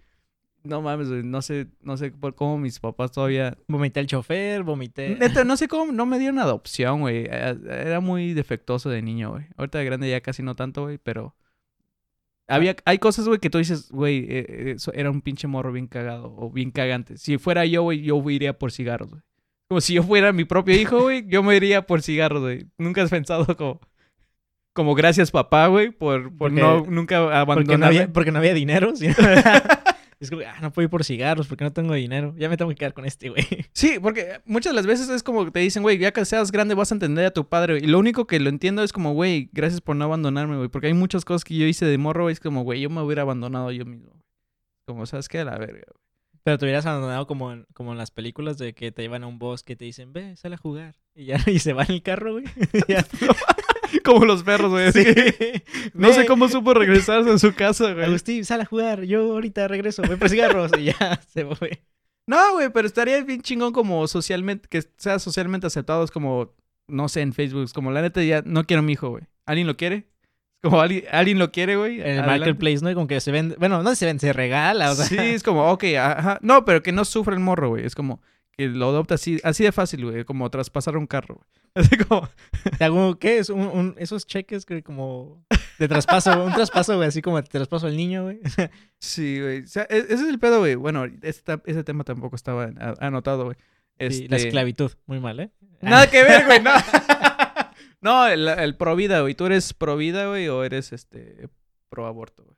No 0.63 0.81
mames, 0.81 1.07
güey. 1.09 1.23
No 1.23 1.41
sé, 1.41 1.67
no 1.81 1.95
sé 1.97 2.11
por 2.11 2.35
cómo 2.35 2.57
mis 2.57 2.79
papás 2.79 3.11
todavía. 3.11 3.57
Vomité 3.67 3.99
al 4.01 4.07
chofer, 4.07 4.63
vomité. 4.63 5.15
Neta, 5.19 5.43
no 5.43 5.55
sé 5.55 5.67
cómo 5.67 5.91
no 5.91 6.05
me 6.05 6.19
dieron 6.19 6.39
adopción, 6.39 7.01
güey. 7.01 7.25
Eh, 7.29 7.55
Era 7.69 7.99
muy 8.01 8.33
defectuoso 8.33 8.89
de 8.89 9.01
niño, 9.01 9.31
güey. 9.31 9.45
Ahorita 9.55 9.77
de 9.79 9.85
grande 9.85 10.09
ya 10.09 10.21
casi 10.21 10.43
no 10.43 10.55
tanto, 10.55 10.83
güey, 10.83 10.97
pero. 10.97 11.35
Había, 12.49 12.77
hay 12.85 12.97
cosas, 12.97 13.27
güey, 13.27 13.39
que 13.39 13.49
tú 13.49 13.57
dices, 13.57 13.89
güey, 13.91 14.19
eh, 14.19 14.45
eh, 14.47 14.73
eso 14.77 14.93
era 14.93 15.11
un 15.11 15.21
pinche 15.21 15.47
morro 15.47 15.73
bien 15.73 15.87
cagado 15.87 16.33
o 16.37 16.49
bien 16.49 16.71
cagante. 16.71 17.17
Si 17.17 17.37
fuera 17.37 17.65
yo, 17.65 17.83
güey, 17.83 18.01
yo 18.01 18.17
iría 18.29 18.57
por 18.57 18.71
cigarros, 18.71 19.09
güey. 19.09 19.21
Como 19.67 19.81
si 19.81 19.93
yo 19.95 20.03
fuera 20.03 20.31
mi 20.31 20.45
propio 20.45 20.73
hijo, 20.79 21.01
güey, 21.01 21.25
yo 21.27 21.43
me 21.43 21.57
iría 21.57 21.85
por 21.85 22.01
cigarros, 22.01 22.41
güey. 22.41 22.65
Nunca 22.77 23.03
has 23.03 23.09
pensado 23.09 23.45
como, 23.57 23.81
como 24.71 24.95
gracias 24.95 25.29
papá, 25.29 25.67
güey, 25.67 25.91
por, 25.91 26.23
por 26.29 26.37
Porque- 26.37 26.61
no 26.61 26.85
nunca 26.85 27.45
porque, 27.45 27.77
no 27.77 27.85
había, 27.85 28.11
porque 28.13 28.31
no 28.31 28.39
había 28.39 28.53
dinero. 28.53 28.95
¿sí? 28.95 29.07
es 30.19 30.31
como, 30.31 30.41
ah, 30.47 30.57
no 30.61 30.71
puedo 30.71 30.85
ir 30.85 30.89
por 30.89 31.03
cigarros 31.03 31.47
porque 31.47 31.63
no 31.63 31.71
tengo 31.71 31.93
dinero. 31.93 32.33
Ya 32.37 32.49
me 32.49 32.57
tengo 32.57 32.69
que 32.69 32.75
quedar 32.75 32.93
con 32.93 33.05
este, 33.05 33.29
güey. 33.29 33.43
Sí, 33.73 33.99
porque 34.01 34.41
muchas 34.45 34.71
de 34.71 34.75
las 34.75 34.87
veces 34.87 35.09
es 35.09 35.21
como 35.21 35.45
que 35.45 35.51
te 35.51 35.59
dicen, 35.59 35.83
güey, 35.83 35.97
ya 35.99 36.11
que 36.11 36.25
seas 36.25 36.51
grande 36.51 36.73
vas 36.73 36.91
a 36.91 36.95
entender 36.95 37.25
a 37.25 37.31
tu 37.31 37.47
padre. 37.47 37.77
Y 37.77 37.87
lo 37.87 37.99
único 37.99 38.25
que 38.25 38.39
lo 38.39 38.49
entiendo 38.49 38.81
es 38.83 38.91
como, 38.91 39.13
güey, 39.13 39.49
gracias 39.53 39.81
por 39.81 39.95
no 39.95 40.05
abandonarme, 40.05 40.57
güey. 40.57 40.69
Porque 40.69 40.87
hay 40.87 40.93
muchas 40.93 41.23
cosas 41.23 41.43
que 41.43 41.55
yo 41.55 41.67
hice 41.67 41.85
de 41.85 41.97
morro, 41.97 42.23
güey. 42.23 42.33
Es 42.33 42.39
como, 42.39 42.63
güey, 42.63 42.81
yo 42.81 42.89
me 42.89 43.01
hubiera 43.01 43.21
abandonado 43.21 43.71
yo 43.71 43.85
mismo. 43.85 44.11
Como, 44.87 45.05
¿sabes 45.05 45.27
qué? 45.29 45.39
A 45.39 45.45
la 45.45 45.57
verga, 45.57 45.83
güey. 45.93 46.07
Pero 46.43 46.57
te 46.57 46.65
hubieras 46.65 46.85
abandonado 46.85 47.27
como 47.27 47.51
en, 47.51 47.67
como 47.73 47.91
en 47.91 47.97
las 47.97 48.09
películas 48.09 48.57
de 48.57 48.73
que 48.73 48.91
te 48.93 49.01
llevan 49.01 49.23
a 49.23 49.27
un 49.27 49.37
bosque 49.37 49.73
y 49.73 49.75
te 49.75 49.85
dicen, 49.85 50.13
ve, 50.13 50.35
sale 50.37 50.55
a 50.55 50.57
jugar. 50.57 50.95
Y 51.13 51.25
ya, 51.25 51.37
y 51.45 51.59
se 51.59 51.73
va 51.73 51.83
en 51.83 51.91
el 51.91 52.01
carro, 52.01 52.31
güey. 52.33 52.45
Como 54.03 54.25
los 54.25 54.43
perros, 54.43 54.71
güey. 54.71 54.87
así 54.87 55.03
Sí. 55.03 55.13
No 55.93 56.13
sé 56.13 56.25
cómo 56.25 56.47
supo 56.49 56.73
regresarse 56.73 57.29
a 57.31 57.37
su 57.37 57.53
casa, 57.53 57.93
güey. 57.93 58.05
Agustín, 58.05 58.45
sale 58.45 58.63
a 58.63 58.65
jugar. 58.65 59.03
Yo 59.03 59.21
ahorita 59.33 59.67
regreso. 59.67 60.01
Voy 60.03 60.15
por 60.15 60.29
cigarros. 60.29 60.71
Y 60.77 60.85
ya 60.85 61.19
se 61.33 61.45
fue. 61.45 61.81
No, 62.27 62.53
güey, 62.53 62.69
pero 62.69 62.87
estaría 62.87 63.21
bien 63.23 63.41
chingón 63.41 63.71
como 63.71 64.05
socialmente, 64.07 64.67
que 64.69 64.83
sea 64.97 65.17
socialmente 65.19 65.67
aceptado. 65.67 66.03
Es 66.03 66.11
como, 66.11 66.53
no 66.87 67.07
sé, 67.09 67.21
en 67.21 67.33
Facebook. 67.33 67.63
Es 67.63 67.73
como, 67.73 67.91
la 67.91 68.01
neta, 68.01 68.21
ya 68.23 68.41
no 68.45 68.65
quiero 68.65 68.79
a 68.79 68.83
mi 68.83 68.93
hijo, 68.93 69.09
güey. 69.09 69.23
¿Alguien 69.45 69.65
lo 69.67 69.77
quiere? 69.77 70.07
Como, 70.61 70.81
¿alguien, 70.81 71.03
alguien 71.11 71.39
lo 71.39 71.51
quiere, 71.51 71.77
güey? 71.77 71.95
En 72.01 72.07
el 72.07 72.19
Adelante. 72.19 72.39
marketplace, 72.39 72.79
¿no? 72.81 72.91
Y 72.91 72.95
Como 72.95 73.07
que 73.07 73.21
se 73.21 73.31
vende. 73.31 73.55
Bueno, 73.57 73.81
no 73.83 73.95
se 73.95 74.05
vende, 74.05 74.21
se 74.21 74.33
regala. 74.33 74.91
O 74.91 74.95
sea, 74.95 75.05
Sí, 75.05 75.15
es 75.17 75.43
como, 75.43 75.71
ok, 75.71 75.83
ajá. 75.97 76.39
No, 76.41 76.65
pero 76.65 76.83
que 76.83 76.91
no 76.91 77.05
sufra 77.05 77.33
el 77.33 77.39
morro, 77.39 77.69
güey. 77.69 77.85
Es 77.85 77.95
como 77.95 78.21
que 78.57 78.67
lo 78.67 78.89
adopta 78.89 79.15
así, 79.15 79.39
así 79.43 79.63
de 79.63 79.71
fácil, 79.71 80.05
güey. 80.05 80.23
Como 80.25 80.49
traspasar 80.49 80.97
un 80.97 81.07
carro, 81.07 81.35
güey. 81.35 81.47
Así 81.77 81.95
como, 81.95 82.27
hago, 82.79 83.19
¿qué 83.19 83.37
es? 83.37 83.51
Un, 83.51 83.61
un- 83.67 83.95
esos 83.99 84.25
cheques 84.25 84.65
que 84.65 84.81
como 84.81 85.45
de 85.77 85.87
traspaso, 85.87 86.43
un 86.43 86.51
traspaso, 86.51 86.95
güey, 86.95 87.07
así 87.07 87.21
como 87.21 87.39
te 87.43 87.49
traspaso 87.49 87.85
al 87.85 87.95
niño, 87.95 88.23
güey. 88.23 88.39
sí, 88.99 89.39
güey. 89.39 89.61
O 89.61 89.67
sea, 89.67 89.83
e- 89.83 89.97
ese 89.99 90.13
es 90.15 90.21
el 90.21 90.39
pedo, 90.39 90.57
güey. 90.57 90.73
Bueno, 90.73 91.05
esta- 91.21 91.61
ese 91.67 91.83
tema 91.83 92.03
tampoco 92.03 92.35
estaba 92.35 92.71
anotado, 92.99 93.45
güey. 93.45 93.57
Sí, 94.09 94.27
la 94.27 94.37
Este, 94.37 94.47
esclavitud, 94.47 94.91
muy 95.05 95.19
mal, 95.19 95.39
¿eh? 95.39 95.51
Nada 95.81 96.09
que 96.09 96.23
ver, 96.23 96.45
güey, 96.47 96.61
no. 96.63 96.71
no, 98.01 98.27
el, 98.27 98.47
el 98.47 98.75
pro 98.75 98.95
vida, 98.95 99.21
güey. 99.21 99.35
¿Tú 99.35 99.45
eres 99.45 99.73
pro 99.75 99.97
vida, 99.97 100.27
güey, 100.27 100.47
o 100.47 100.63
eres 100.63 100.93
este 100.93 101.47
pro 101.89 102.07
aborto, 102.07 102.43
güey? 102.43 102.57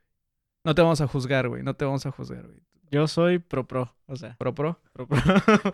No 0.64 0.76
te 0.76 0.82
vamos 0.82 1.02
a 1.02 1.08
juzgar, 1.08 1.50
güey. 1.50 1.62
No 1.62 1.74
te 1.76 1.84
vamos 1.84 2.06
a 2.06 2.12
juzgar, 2.12 2.46
güey. 2.46 2.60
Yo 2.92 3.08
soy 3.08 3.40
pro 3.40 3.68
pro, 3.68 3.96
o 4.08 4.16
sea, 4.16 4.36
Pro 4.38 4.54
pro. 4.56 4.80
pro 4.94 5.08
pro. 5.08 5.20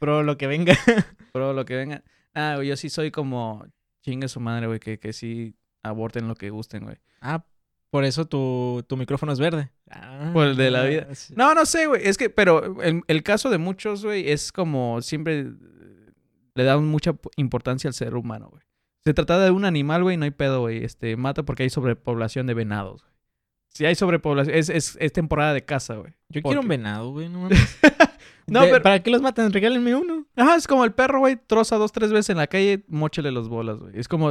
pro 0.00 0.22
lo 0.22 0.36
que 0.36 0.46
venga. 0.46 0.74
Pro 1.32 1.52
lo 1.52 1.64
que 1.64 1.76
venga. 1.76 2.02
Ah, 2.34 2.60
yo 2.62 2.76
sí 2.76 2.90
soy 2.90 3.10
como 3.10 3.64
chingue 4.02 4.28
su 4.28 4.40
madre, 4.40 4.66
güey, 4.66 4.80
que, 4.80 4.98
que 4.98 5.12
sí 5.12 5.54
aborten 5.82 6.28
lo 6.28 6.34
que 6.34 6.50
gusten, 6.50 6.84
güey. 6.84 6.96
Ah, 7.20 7.44
por 7.90 8.04
eso 8.04 8.26
tu, 8.26 8.84
tu 8.86 8.96
micrófono 8.96 9.32
es 9.32 9.38
verde. 9.38 9.70
Ah, 9.90 10.30
Por 10.32 10.46
el 10.48 10.56
de 10.56 10.70
la 10.70 10.84
vida. 10.84 11.14
sí. 11.14 11.34
No, 11.36 11.54
no 11.54 11.64
sé, 11.66 11.86
güey. 11.86 12.00
Es 12.06 12.16
que, 12.18 12.28
pero 12.30 12.82
el, 12.82 13.02
el 13.06 13.22
caso 13.22 13.48
de 13.50 13.58
muchos, 13.58 14.04
güey, 14.04 14.30
es 14.30 14.50
como 14.52 15.00
siempre 15.02 15.52
le 16.54 16.64
dan 16.64 16.84
mucha 16.86 17.14
importancia 17.36 17.88
al 17.88 17.94
ser 17.94 18.14
humano, 18.14 18.48
güey. 18.50 18.62
Se 19.04 19.14
trata 19.14 19.38
de 19.40 19.50
un 19.50 19.64
animal, 19.64 20.02
güey, 20.02 20.16
no 20.16 20.24
hay 20.24 20.30
pedo, 20.30 20.60
güey. 20.60 20.84
Este, 20.84 21.16
mata 21.16 21.42
porque 21.44 21.62
hay 21.64 21.70
sobrepoblación 21.70 22.46
de 22.46 22.54
venados, 22.54 23.02
güey. 23.02 23.11
Si 23.74 23.84
hay 23.86 23.94
sobrepoblación, 23.94 24.54
es, 24.56 24.68
es, 24.68 24.96
es 25.00 25.12
temporada 25.12 25.54
de 25.54 25.64
caza, 25.64 25.94
güey. 25.94 26.12
Yo 26.28 26.42
¿Por 26.42 26.50
quiero 26.50 26.60
un 26.60 26.68
venado, 26.68 27.10
güey, 27.12 27.28
no 27.28 27.40
mames. 27.42 27.78
No, 28.48 28.62
De- 28.62 28.70
pero- 28.70 28.82
¿Para 28.82 29.02
qué 29.02 29.10
los 29.10 29.22
matan? 29.22 29.52
Regálenme 29.52 29.94
uno. 29.94 30.26
Ajá, 30.36 30.56
es 30.56 30.66
como 30.66 30.84
el 30.84 30.92
perro, 30.92 31.20
güey, 31.20 31.36
troza 31.46 31.76
dos, 31.76 31.92
tres 31.92 32.10
veces 32.12 32.30
en 32.30 32.38
la 32.38 32.48
calle, 32.48 32.84
mochele 32.88 33.30
los 33.30 33.48
bolas, 33.48 33.78
güey. 33.78 33.96
Es 33.98 34.08
como 34.08 34.30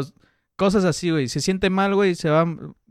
cosas 0.57 0.83
así, 0.83 1.09
güey. 1.11 1.29
Se 1.29 1.39
siente 1.39 1.69
mal, 1.69 1.95
güey, 1.95 2.13
se 2.15 2.29
va, 2.29 2.45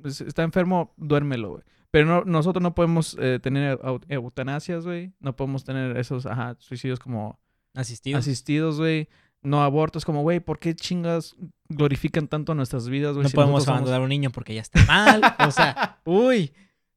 es- 0.05 0.23
está 0.23 0.43
enfermo, 0.43 0.95
duérmelo, 0.97 1.51
güey. 1.51 1.63
Pero 1.91 2.07
no, 2.07 2.23
nosotros 2.25 2.63
no 2.63 2.75
podemos 2.75 3.17
eh, 3.21 3.39
tener 3.43 3.79
eutanasias, 4.09 4.85
güey. 4.87 5.13
No 5.21 5.37
podemos 5.37 5.63
tener 5.65 5.97
esos, 5.99 6.25
ajá, 6.27 6.57
suicidios 6.59 6.99
como 6.99 7.39
Asistido. 7.75 8.19
asistidos, 8.19 8.79
güey. 8.79 9.09
No 9.43 9.63
abortos, 9.63 10.05
como, 10.05 10.23
güey, 10.23 10.41
¿por 10.41 10.59
qué 10.59 10.75
chingas 10.75 11.35
glorifican 11.69 12.29
tanto 12.29 12.55
nuestras 12.55 12.89
vidas, 12.89 13.13
güey? 13.15 13.23
no 13.23 13.29
si 13.31 13.35
podemos 13.35 13.65
somos- 13.65 13.69
abandonar 13.77 14.01
a 14.01 14.03
un 14.05 14.09
niño 14.11 14.31
porque 14.31 14.55
ya 14.55 14.61
está 14.61 14.85
mal. 14.87 15.23
O 15.47 15.51
sea, 15.51 15.99
uy. 16.05 16.53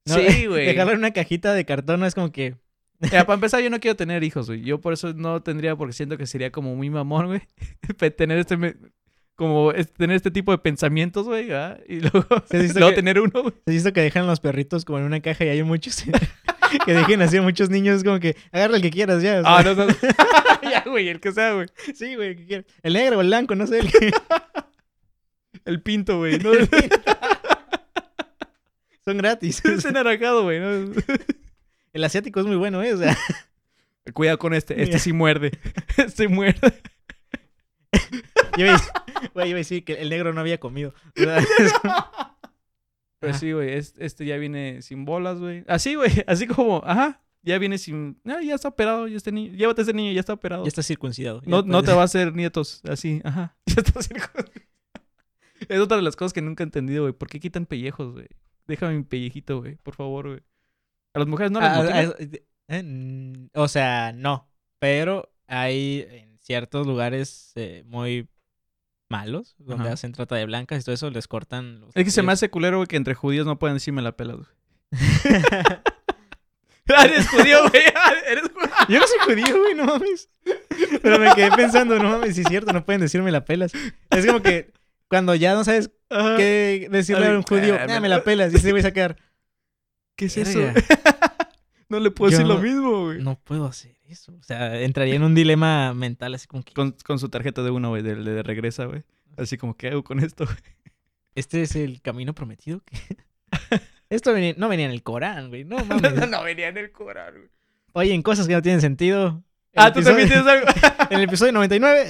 No, 0.05 0.15
Sí, 0.15 0.45
güey. 0.47 0.65
Dejarlo 0.65 0.91
en 0.93 0.99
una 0.99 1.11
cajita 1.11 1.53
de 1.53 1.65
cartón 1.65 1.99
no 2.01 2.05
es 2.05 2.15
como 2.15 2.31
que. 2.31 2.55
Ya, 3.11 3.25
para 3.25 3.35
empezar, 3.35 3.61
yo 3.61 3.69
no 3.69 3.79
quiero 3.81 3.95
tener 3.97 4.23
hijos, 4.23 4.47
güey. 4.47 4.61
Yo 4.61 4.79
por 4.79 4.93
eso 4.93 5.13
no 5.13 5.41
tendría, 5.41 5.75
porque 5.75 5.93
siento 5.93 6.17
que 6.17 6.25
sería 6.25 6.51
como 6.51 6.73
muy 6.75 6.89
mamón, 6.89 7.25
güey. 7.27 7.41
tener 8.15 8.37
este, 8.37 8.55
me- 8.57 8.75
como 9.35 9.71
es- 9.71 9.91
tener 9.93 10.15
este 10.15 10.31
tipo 10.31 10.51
de 10.51 10.57
pensamientos, 10.57 11.25
güey, 11.25 11.51
¿ah? 11.51 11.77
Y 11.87 11.99
luego, 12.01 12.25
¿Sí 12.49 12.57
has 12.57 12.63
visto 12.63 12.79
luego 12.79 12.91
que- 12.91 12.95
tener 12.97 13.19
uno, 13.19 13.41
güey. 13.41 13.53
¿Has 13.65 13.73
visto 13.73 13.91
que 13.93 14.01
dejan 14.01 14.25
los 14.27 14.39
perritos 14.39 14.85
como 14.85 14.99
en 14.99 15.05
una 15.05 15.19
caja 15.21 15.43
y 15.45 15.49
hay 15.49 15.63
muchos? 15.63 16.03
Que 16.85 16.93
dejen 16.93 17.21
así 17.21 17.37
a 17.37 17.41
muchos 17.41 17.69
niños 17.69 18.03
como 18.03 18.19
que 18.19 18.35
agarra 18.51 18.75
el 18.75 18.81
que 18.81 18.91
quieras 18.91 19.21
ya. 19.21 19.39
o 19.39 19.43
sea. 19.43 19.57
Ah, 19.57 19.63
no, 19.63 19.75
no. 19.75 19.87
ya, 20.69 20.83
güey, 20.85 21.09
el 21.09 21.19
que 21.19 21.31
sea, 21.31 21.53
güey. 21.53 21.67
Sí, 21.93 22.15
güey, 22.15 22.29
el 22.29 22.35
que 22.37 22.45
quieras. 22.45 22.65
El 22.81 22.93
negro 22.93 23.17
o 23.17 23.21
el 23.21 23.27
blanco, 23.27 23.55
no 23.55 23.67
sé. 23.67 23.79
El 23.79 23.91
que... 23.91 24.11
El 25.65 25.81
pinto, 25.81 26.17
güey. 26.17 26.39
¿no? 26.39 26.51
Son 29.05 29.17
gratis. 29.17 29.63
Ese 29.63 29.91
naranjado, 29.91 30.43
güey. 30.43 30.59
¿no? 30.59 30.93
El 31.93 32.03
asiático 32.03 32.39
es 32.39 32.45
muy 32.45 32.55
bueno, 32.57 32.81
¿eh? 32.83 32.93
O 32.93 32.97
sea, 32.97 33.17
Cuidado 34.13 34.37
con 34.39 34.53
este. 34.53 34.81
Este 34.81 34.99
sí 34.99 35.13
muerde. 35.13 35.51
Este 35.97 36.27
muerde. 36.27 36.81
yo 38.57 38.65
iba, 38.65 38.75
a- 38.75 39.29
güey, 39.33 39.49
iba 39.49 39.57
a 39.57 39.59
decir 39.59 39.85
que 39.85 39.93
el 39.93 40.09
negro 40.09 40.33
no 40.33 40.41
había 40.41 40.59
comido. 40.59 40.93
O 41.17 41.21
sea, 41.21 41.37
es 41.37 41.73
Pero 43.23 43.33
Ah. 43.35 43.37
sí, 43.39 43.51
güey. 43.51 43.73
es- 43.73 43.95
Este 43.97 44.25
ya 44.25 44.37
viene 44.37 44.81
sin 44.81 45.05
bolas, 45.05 45.39
güey. 45.39 45.63
Así, 45.67 45.95
güey. 45.95 46.11
Así 46.27 46.45
como, 46.47 46.81
ajá. 46.85 47.21
Ya 47.41 47.57
viene 47.57 47.77
sin. 47.77 48.19
Ah, 48.25 48.41
ya 48.41 48.55
está 48.55 48.69
operado. 48.69 49.07
Ya 49.07 49.17
este 49.17 49.31
niño. 49.31 49.53
Llévate 49.53 49.81
a 49.81 49.83
ese 49.83 49.93
niño, 49.93 50.11
ya 50.13 50.19
está 50.21 50.33
operado. 50.33 50.63
ya 50.63 50.67
está 50.69 50.81
circuncidado. 50.83 51.41
ya 51.41 51.49
No, 51.49 51.61
no 51.61 51.83
te 51.83 51.91
va 51.93 52.01
a 52.01 52.05
hacer 52.05 52.33
nietos 52.33 52.81
así, 52.87 53.21
ajá. 53.23 53.55
Ya 53.65 53.75
está 53.81 54.01
circuncidado. 54.01 54.51
Es 55.69 55.79
otra 55.79 55.97
de 55.97 56.03
las 56.03 56.15
cosas 56.15 56.33
que 56.33 56.41
nunca 56.41 56.63
he 56.63 56.65
entendido, 56.65 57.03
güey. 57.03 57.13
¿Por 57.13 57.29
qué 57.29 57.39
quitan 57.39 57.65
pellejos, 57.65 58.11
güey? 58.13 58.27
Déjame 58.67 58.97
mi 58.97 59.03
pellejito, 59.03 59.59
güey. 59.59 59.75
Por 59.77 59.95
favor, 59.95 60.27
güey. 60.27 60.39
A 61.13 61.19
las 61.19 61.27
mujeres 61.27 61.51
no 61.51 61.59
les 61.61 61.69
Ah, 61.69 61.83
ah, 61.89 62.15
eh, 62.69 62.83
mm, 62.83 63.47
O 63.53 63.67
sea, 63.67 64.11
no. 64.13 64.49
Pero 64.79 65.33
hay 65.47 66.05
en 66.09 66.37
ciertos 66.39 66.85
lugares 66.87 67.51
eh, 67.55 67.83
muy 67.85 68.27
malos, 69.17 69.55
donde 69.59 69.85
Ajá. 69.85 69.93
hacen 69.93 70.11
trata 70.11 70.35
de 70.35 70.45
blancas 70.45 70.81
y 70.81 70.83
todo 70.83 70.93
eso, 70.95 71.09
les 71.09 71.27
cortan 71.27 71.79
los 71.81 71.95
Es 71.95 72.03
que 72.03 72.11
se 72.11 72.21
me 72.23 72.31
hace 72.31 72.49
culero, 72.49 72.77
güey, 72.77 72.87
que 72.87 72.95
entre 72.97 73.13
judíos 73.13 73.45
no 73.45 73.59
pueden 73.59 73.75
decirme 73.77 74.01
la 74.01 74.11
pelas, 74.17 74.37
güey. 74.37 74.47
Ah, 76.95 77.05
Eres 77.05 77.27
judío, 77.29 77.59
güey. 77.69 77.83
Ah, 77.95 78.11
Eres 78.29 78.43
judío. 78.53 78.69
Yo 78.89 78.99
no 78.99 79.07
soy 79.07 79.19
judío, 79.25 79.57
güey, 79.57 79.73
no 79.73 79.85
mames. 79.85 80.29
Pero 81.01 81.17
me 81.19 81.33
quedé 81.33 81.49
pensando, 81.51 81.97
no 81.97 82.09
mames, 82.09 82.35
si 82.35 82.41
es 82.41 82.47
cierto, 82.47 82.73
no 82.73 82.83
pueden 82.85 82.99
decirme 83.01 83.31
la 83.31 83.45
pelas. 83.45 83.71
Es 84.09 84.25
como 84.25 84.41
que 84.41 84.73
cuando 85.07 85.33
ya 85.35 85.53
no 85.53 85.63
sabes 85.63 85.91
qué 86.09 86.87
decirle 86.91 87.27
a 87.27 87.31
un 87.31 87.43
judío, 87.43 87.77
ah, 87.79 87.99
me- 88.01 88.09
la 88.09 88.23
pelas, 88.23 88.51
y 88.53 88.57
ese 88.57 88.71
güey 88.71 88.81
a 88.81 88.87
sacar. 88.87 89.15
¿Qué 90.17 90.25
es 90.25 90.37
eso? 90.37 90.59
No 91.93 91.99
le 91.99 92.11
puedo 92.11 92.31
Yo 92.31 92.37
decir 92.39 92.47
lo 92.53 92.59
mismo, 92.61 93.05
güey. 93.05 93.21
No 93.21 93.35
puedo 93.43 93.65
hacer 93.65 93.95
eso. 94.07 94.33
O 94.39 94.43
sea, 94.43 94.81
entraría 94.81 95.15
en 95.15 95.23
un 95.23 95.35
dilema 95.35 95.93
mental 95.93 96.33
así 96.33 96.47
como 96.47 96.63
que. 96.63 96.73
Con, 96.73 96.95
con 97.05 97.19
su 97.19 97.29
tarjeta 97.29 97.61
de 97.63 97.69
uno, 97.71 97.89
güey, 97.89 98.01
de, 98.01 98.15
de 98.15 98.41
regresa, 98.43 98.85
güey. 98.85 99.03
Así 99.37 99.57
como, 99.57 99.75
¿qué 99.77 99.89
hago 99.89 100.03
con 100.03 100.19
esto? 100.19 100.45
Este 101.35 101.61
es 101.63 101.75
el 101.75 102.01
camino 102.01 102.33
prometido. 102.33 102.81
Esto 104.09 104.33
venía- 104.33 104.53
no 104.57 104.69
venía 104.69 104.85
en 104.85 104.91
el 104.91 105.01
Corán, 105.03 105.49
güey. 105.49 105.63
No 105.63 105.77
mames. 105.85 106.29
no 106.29 106.43
venía 106.43 106.67
en 106.67 106.77
el 106.77 106.91
Corán, 106.91 107.33
güey. 107.33 107.49
Oye, 107.93 108.13
en 108.13 108.21
cosas 108.21 108.47
que 108.47 108.53
no 108.53 108.61
tienen 108.61 108.81
sentido. 108.81 109.43
Ah, 109.75 109.91
tú 109.91 110.01
también 110.03 110.27
tienes 110.27 110.45
algo. 110.47 110.65
En 111.09 111.17
el 111.17 111.23
episodio 111.25 111.51
99. 111.51 112.07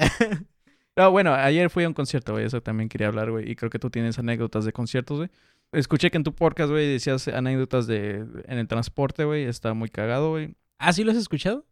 No, 0.96 1.12
bueno, 1.12 1.34
ayer 1.34 1.70
fui 1.70 1.84
a 1.84 1.88
un 1.88 1.94
concierto, 1.94 2.34
güey. 2.34 2.46
Eso 2.46 2.62
también 2.62 2.88
quería 2.88 3.08
hablar, 3.08 3.32
güey. 3.32 3.50
Y 3.50 3.56
creo 3.56 3.70
que 3.70 3.80
tú 3.80 3.90
tienes 3.90 4.20
anécdotas 4.20 4.64
de 4.66 4.72
conciertos, 4.74 5.18
güey. 5.18 5.30
Escuché 5.74 6.12
que 6.12 6.18
en 6.18 6.24
tu 6.24 6.34
podcast, 6.34 6.70
güey, 6.70 6.88
decías 6.88 7.28
anécdotas 7.28 7.88
de 7.88 8.26
en 8.46 8.58
el 8.58 8.68
transporte, 8.68 9.26
güey. 9.26 9.44
Está 9.46 9.74
muy 9.74 9.90
cagado, 9.90 10.30
güey. 10.32 10.56
¿Ah, 10.78 10.94
sí 10.94 11.04
lo 11.04 11.12
has 11.12 11.18
escuchado? 11.18 11.66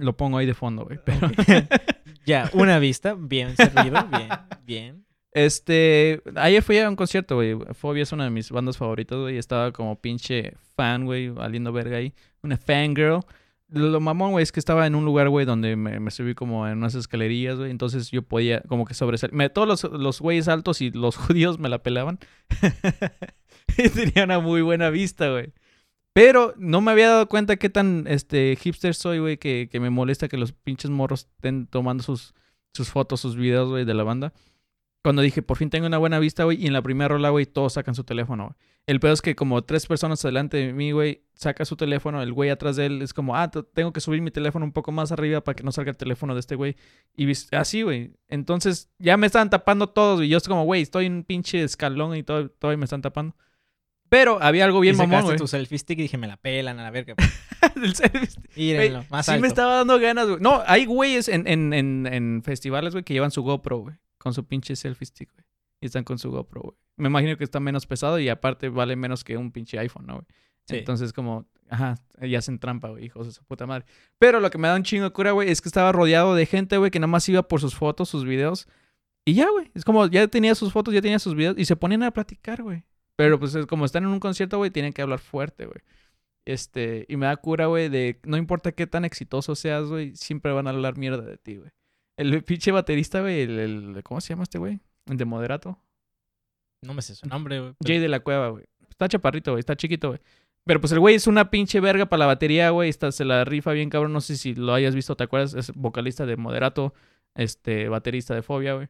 Lo 0.00 0.16
pongo 0.16 0.38
ahí 0.38 0.46
de 0.46 0.54
fondo, 0.54 0.84
güey. 0.84 0.98
Pero, 1.04 1.30
ya, 2.26 2.50
una 2.54 2.78
vista. 2.78 3.14
Bien 3.14 3.54
servido. 3.56 4.06
Bien, 4.10 4.28
bien. 4.64 5.06
este, 5.32 6.22
ayer 6.36 6.62
fui 6.62 6.78
a 6.78 6.88
un 6.88 6.96
concierto, 6.96 7.36
güey. 7.36 7.58
Fobia 7.72 8.02
es 8.02 8.12
una 8.12 8.24
de 8.24 8.30
mis 8.30 8.50
bandas 8.50 8.78
favoritas, 8.78 9.18
güey. 9.18 9.36
Estaba 9.36 9.70
como 9.72 10.00
pinche 10.00 10.54
fan, 10.74 11.04
güey, 11.04 11.28
valiendo 11.28 11.72
verga 11.72 11.98
ahí. 11.98 12.14
Una 12.42 12.56
fangirl. 12.56 13.20
Lo 13.68 14.00
mamón, 14.00 14.32
güey, 14.32 14.42
es 14.42 14.52
que 14.52 14.60
estaba 14.60 14.86
en 14.86 14.94
un 14.94 15.04
lugar, 15.04 15.30
güey, 15.30 15.46
donde 15.46 15.76
me, 15.76 15.98
me 15.98 16.10
subí 16.10 16.34
como 16.34 16.66
en 16.66 16.78
unas 16.78 16.94
escalerillas, 16.94 17.58
güey. 17.58 17.70
Entonces 17.70 18.10
yo 18.10 18.22
podía 18.22 18.60
como 18.62 18.86
que 18.86 18.94
sobresalir. 18.94 19.34
Me, 19.34 19.50
todos 19.50 19.68
los, 19.68 19.84
los 19.84 20.20
güeyes 20.20 20.48
altos 20.48 20.80
y 20.80 20.90
los 20.90 21.16
judíos 21.18 21.58
me 21.58 21.68
la 21.68 21.82
pelaban. 21.82 22.18
tenía 23.94 24.24
una 24.24 24.38
muy 24.38 24.62
buena 24.62 24.90
vista, 24.90 25.30
güey. 25.30 25.52
Pero 26.12 26.54
no 26.58 26.80
me 26.80 26.90
había 26.90 27.08
dado 27.08 27.28
cuenta 27.28 27.56
qué 27.56 27.70
tan 27.70 28.06
este, 28.06 28.56
hipster 28.56 28.94
soy, 28.94 29.18
güey, 29.18 29.38
que, 29.38 29.68
que 29.70 29.80
me 29.80 29.90
molesta 29.90 30.28
que 30.28 30.36
los 30.36 30.52
pinches 30.52 30.90
morros 30.90 31.28
estén 31.36 31.66
tomando 31.66 32.02
sus, 32.02 32.34
sus 32.74 32.90
fotos, 32.90 33.20
sus 33.20 33.36
videos, 33.36 33.70
güey, 33.70 33.84
de 33.84 33.94
la 33.94 34.04
banda. 34.04 34.32
Cuando 35.02 35.22
dije, 35.22 35.42
por 35.42 35.56
fin 35.56 35.70
tengo 35.70 35.86
una 35.86 35.98
buena 35.98 36.18
vista, 36.18 36.44
güey, 36.44 36.62
y 36.62 36.66
en 36.66 36.74
la 36.74 36.82
primera 36.82 37.08
rola, 37.08 37.30
güey, 37.30 37.46
todos 37.46 37.72
sacan 37.72 37.94
su 37.94 38.04
teléfono, 38.04 38.44
güey. 38.44 38.54
El 38.86 38.98
peor 38.98 39.14
es 39.14 39.22
que 39.22 39.36
como 39.36 39.62
tres 39.62 39.86
personas 39.86 40.24
adelante 40.24 40.56
de 40.56 40.72
mí, 40.72 40.90
güey, 40.90 41.24
saca 41.34 41.64
su 41.64 41.76
teléfono, 41.76 42.20
el 42.20 42.32
güey 42.32 42.50
atrás 42.50 42.76
de 42.76 42.86
él 42.86 43.02
es 43.02 43.14
como, 43.14 43.36
ah, 43.36 43.48
tengo 43.50 43.92
que 43.92 44.00
subir 44.00 44.20
mi 44.22 44.32
teléfono 44.32 44.64
un 44.64 44.72
poco 44.72 44.90
más 44.90 45.12
arriba 45.12 45.40
para 45.42 45.54
que 45.54 45.62
no 45.62 45.70
salga 45.70 45.90
el 45.90 45.96
teléfono 45.96 46.34
de 46.34 46.40
este 46.40 46.56
güey. 46.56 46.76
Y 47.16 47.30
así, 47.52 47.82
güey. 47.82 48.12
Entonces 48.28 48.90
ya 48.98 49.16
me 49.16 49.26
estaban 49.26 49.50
tapando 49.50 49.88
todos, 49.88 50.22
y 50.22 50.28
yo 50.28 50.36
estoy 50.36 50.50
como, 50.50 50.64
güey, 50.64 50.82
estoy 50.82 51.06
en 51.06 51.14
un 51.14 51.24
pinche 51.24 51.62
escalón 51.62 52.16
y 52.16 52.22
todo, 52.22 52.48
todavía 52.50 52.78
me 52.78 52.84
están 52.84 53.02
tapando. 53.02 53.36
Pero 54.12 54.42
había 54.42 54.66
algo 54.66 54.78
bien 54.80 54.94
y 54.94 54.98
mamón, 54.98 55.22
güey. 55.24 55.38
tu 55.38 55.46
selfie 55.46 55.78
stick 55.78 55.98
y 55.98 56.02
dije, 56.02 56.18
me 56.18 56.26
la 56.26 56.36
pelan 56.36 56.78
a 56.78 56.82
la 56.82 56.90
verga. 56.90 57.14
Mírenlo, 58.56 58.98
Güey, 58.98 59.06
más 59.10 59.24
sí 59.24 59.32
alto. 59.32 59.40
me 59.40 59.48
estaba 59.48 59.76
dando 59.76 59.98
ganas, 59.98 60.28
güey. 60.28 60.38
No, 60.38 60.62
hay 60.66 60.84
güeyes 60.84 61.28
en, 61.28 61.46
en, 61.48 61.72
en, 61.72 62.06
en 62.06 62.42
festivales, 62.44 62.92
güey, 62.92 63.04
que 63.04 63.14
llevan 63.14 63.30
su 63.30 63.42
GoPro, 63.42 63.78
güey. 63.78 63.96
Con 64.18 64.34
su 64.34 64.44
pinche 64.46 64.76
selfie 64.76 65.06
stick, 65.06 65.32
güey. 65.32 65.46
Y 65.80 65.86
están 65.86 66.04
con 66.04 66.18
su 66.18 66.30
GoPro, 66.30 66.60
güey. 66.60 66.76
Me 66.98 67.08
imagino 67.08 67.38
que 67.38 67.44
está 67.44 67.58
menos 67.58 67.86
pesado 67.86 68.18
y 68.18 68.28
aparte 68.28 68.68
vale 68.68 68.96
menos 68.96 69.24
que 69.24 69.38
un 69.38 69.50
pinche 69.50 69.78
iPhone, 69.78 70.04
¿no, 70.06 70.14
güey? 70.16 70.26
Sí. 70.68 70.76
Entonces, 70.76 71.14
como, 71.14 71.46
ajá, 71.70 71.94
ya 72.20 72.38
hacen 72.38 72.58
trampa, 72.58 72.90
güey, 72.90 73.06
hijos 73.06 73.26
de 73.26 73.32
su 73.32 73.42
puta 73.44 73.66
madre. 73.66 73.86
Pero 74.18 74.40
lo 74.40 74.50
que 74.50 74.58
me 74.58 74.68
da 74.68 74.76
un 74.76 74.82
chingo 74.82 75.04
de 75.04 75.10
cura, 75.10 75.32
güey, 75.32 75.50
es 75.50 75.62
que 75.62 75.70
estaba 75.70 75.90
rodeado 75.90 76.34
de 76.34 76.44
gente, 76.44 76.76
güey, 76.76 76.90
que 76.90 77.00
nada 77.00 77.06
más 77.08 77.26
iba 77.30 77.42
por 77.48 77.62
sus 77.62 77.74
fotos, 77.74 78.10
sus 78.10 78.26
videos. 78.26 78.68
Y 79.24 79.32
ya, 79.32 79.48
güey. 79.48 79.70
Es 79.74 79.84
como, 79.84 80.06
ya 80.08 80.28
tenía 80.28 80.54
sus 80.54 80.70
fotos, 80.70 80.92
ya 80.92 81.00
tenía 81.00 81.18
sus 81.18 81.34
videos 81.34 81.56
y 81.56 81.64
se 81.64 81.76
ponían 81.76 82.02
a 82.02 82.10
platicar, 82.10 82.62
güey. 82.62 82.84
Pero 83.22 83.38
pues 83.38 83.54
es 83.54 83.66
como 83.66 83.84
están 83.84 84.02
en 84.04 84.10
un 84.10 84.18
concierto, 84.20 84.58
güey, 84.58 84.70
tienen 84.72 84.92
que 84.92 85.00
hablar 85.02 85.20
fuerte, 85.20 85.66
güey. 85.66 85.78
Este, 86.44 87.06
y 87.08 87.16
me 87.16 87.26
da 87.26 87.36
cura, 87.36 87.66
güey, 87.66 87.88
de 87.88 88.18
no 88.24 88.36
importa 88.36 88.72
qué 88.72 88.86
tan 88.88 89.04
exitoso 89.04 89.54
seas, 89.54 89.84
güey, 89.88 90.16
siempre 90.16 90.50
van 90.52 90.66
a 90.66 90.70
hablar 90.70 90.96
mierda 90.98 91.22
de 91.22 91.38
ti, 91.38 91.56
güey. 91.56 91.70
El 92.16 92.42
pinche 92.42 92.72
baterista, 92.72 93.20
güey, 93.20 93.42
el, 93.42 93.58
el- 93.60 94.02
¿cómo 94.02 94.20
se 94.20 94.30
llama 94.30 94.42
este 94.42 94.58
güey? 94.58 94.80
El 95.06 95.16
de 95.18 95.24
Moderato. 95.24 95.78
No 96.82 96.94
me 96.94 97.02
sé 97.02 97.14
su 97.14 97.26
nombre, 97.28 97.60
güey. 97.60 97.72
pero- 97.78 97.86
Jay 97.88 97.98
de 98.00 98.08
la 98.08 98.20
Cueva, 98.20 98.48
güey. 98.48 98.64
Está 98.90 99.08
chaparrito, 99.08 99.52
güey, 99.52 99.60
está 99.60 99.76
chiquito, 99.76 100.08
güey. 100.08 100.20
Pero 100.64 100.80
pues 100.80 100.92
el 100.92 100.98
güey 101.00 101.14
es 101.14 101.26
una 101.28 101.50
pinche 101.50 101.80
verga 101.80 102.06
para 102.06 102.20
la 102.20 102.26
batería, 102.26 102.70
güey. 102.70 102.88
Está, 102.88 103.10
se 103.12 103.24
la 103.24 103.44
rifa 103.44 103.72
bien, 103.72 103.88
cabrón. 103.90 104.12
No 104.12 104.20
sé 104.20 104.36
si 104.36 104.54
lo 104.54 104.74
hayas 104.74 104.94
visto, 104.94 105.16
¿te 105.16 105.24
acuerdas? 105.24 105.54
Es 105.54 105.72
vocalista 105.74 106.24
de 106.26 106.36
Moderato, 106.36 106.92
este, 107.34 107.88
baterista 107.88 108.34
de 108.34 108.42
Fobia, 108.42 108.74
güey. 108.74 108.88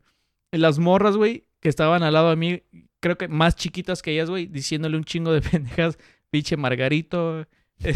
Las 0.52 0.78
morras, 0.78 1.16
güey, 1.16 1.46
que 1.60 1.68
estaban 1.68 2.02
al 2.02 2.12
lado 2.14 2.30
de 2.30 2.36
mí, 2.36 2.62
creo 3.00 3.16
que 3.18 3.26
más 3.28 3.56
chiquitas 3.56 4.02
que 4.02 4.12
ellas, 4.12 4.30
güey, 4.30 4.46
diciéndole 4.46 4.96
un 4.96 5.04
chingo 5.04 5.32
de 5.32 5.40
pendejas. 5.50 5.98
Pinche 6.30 6.56
Margarito. 6.56 7.46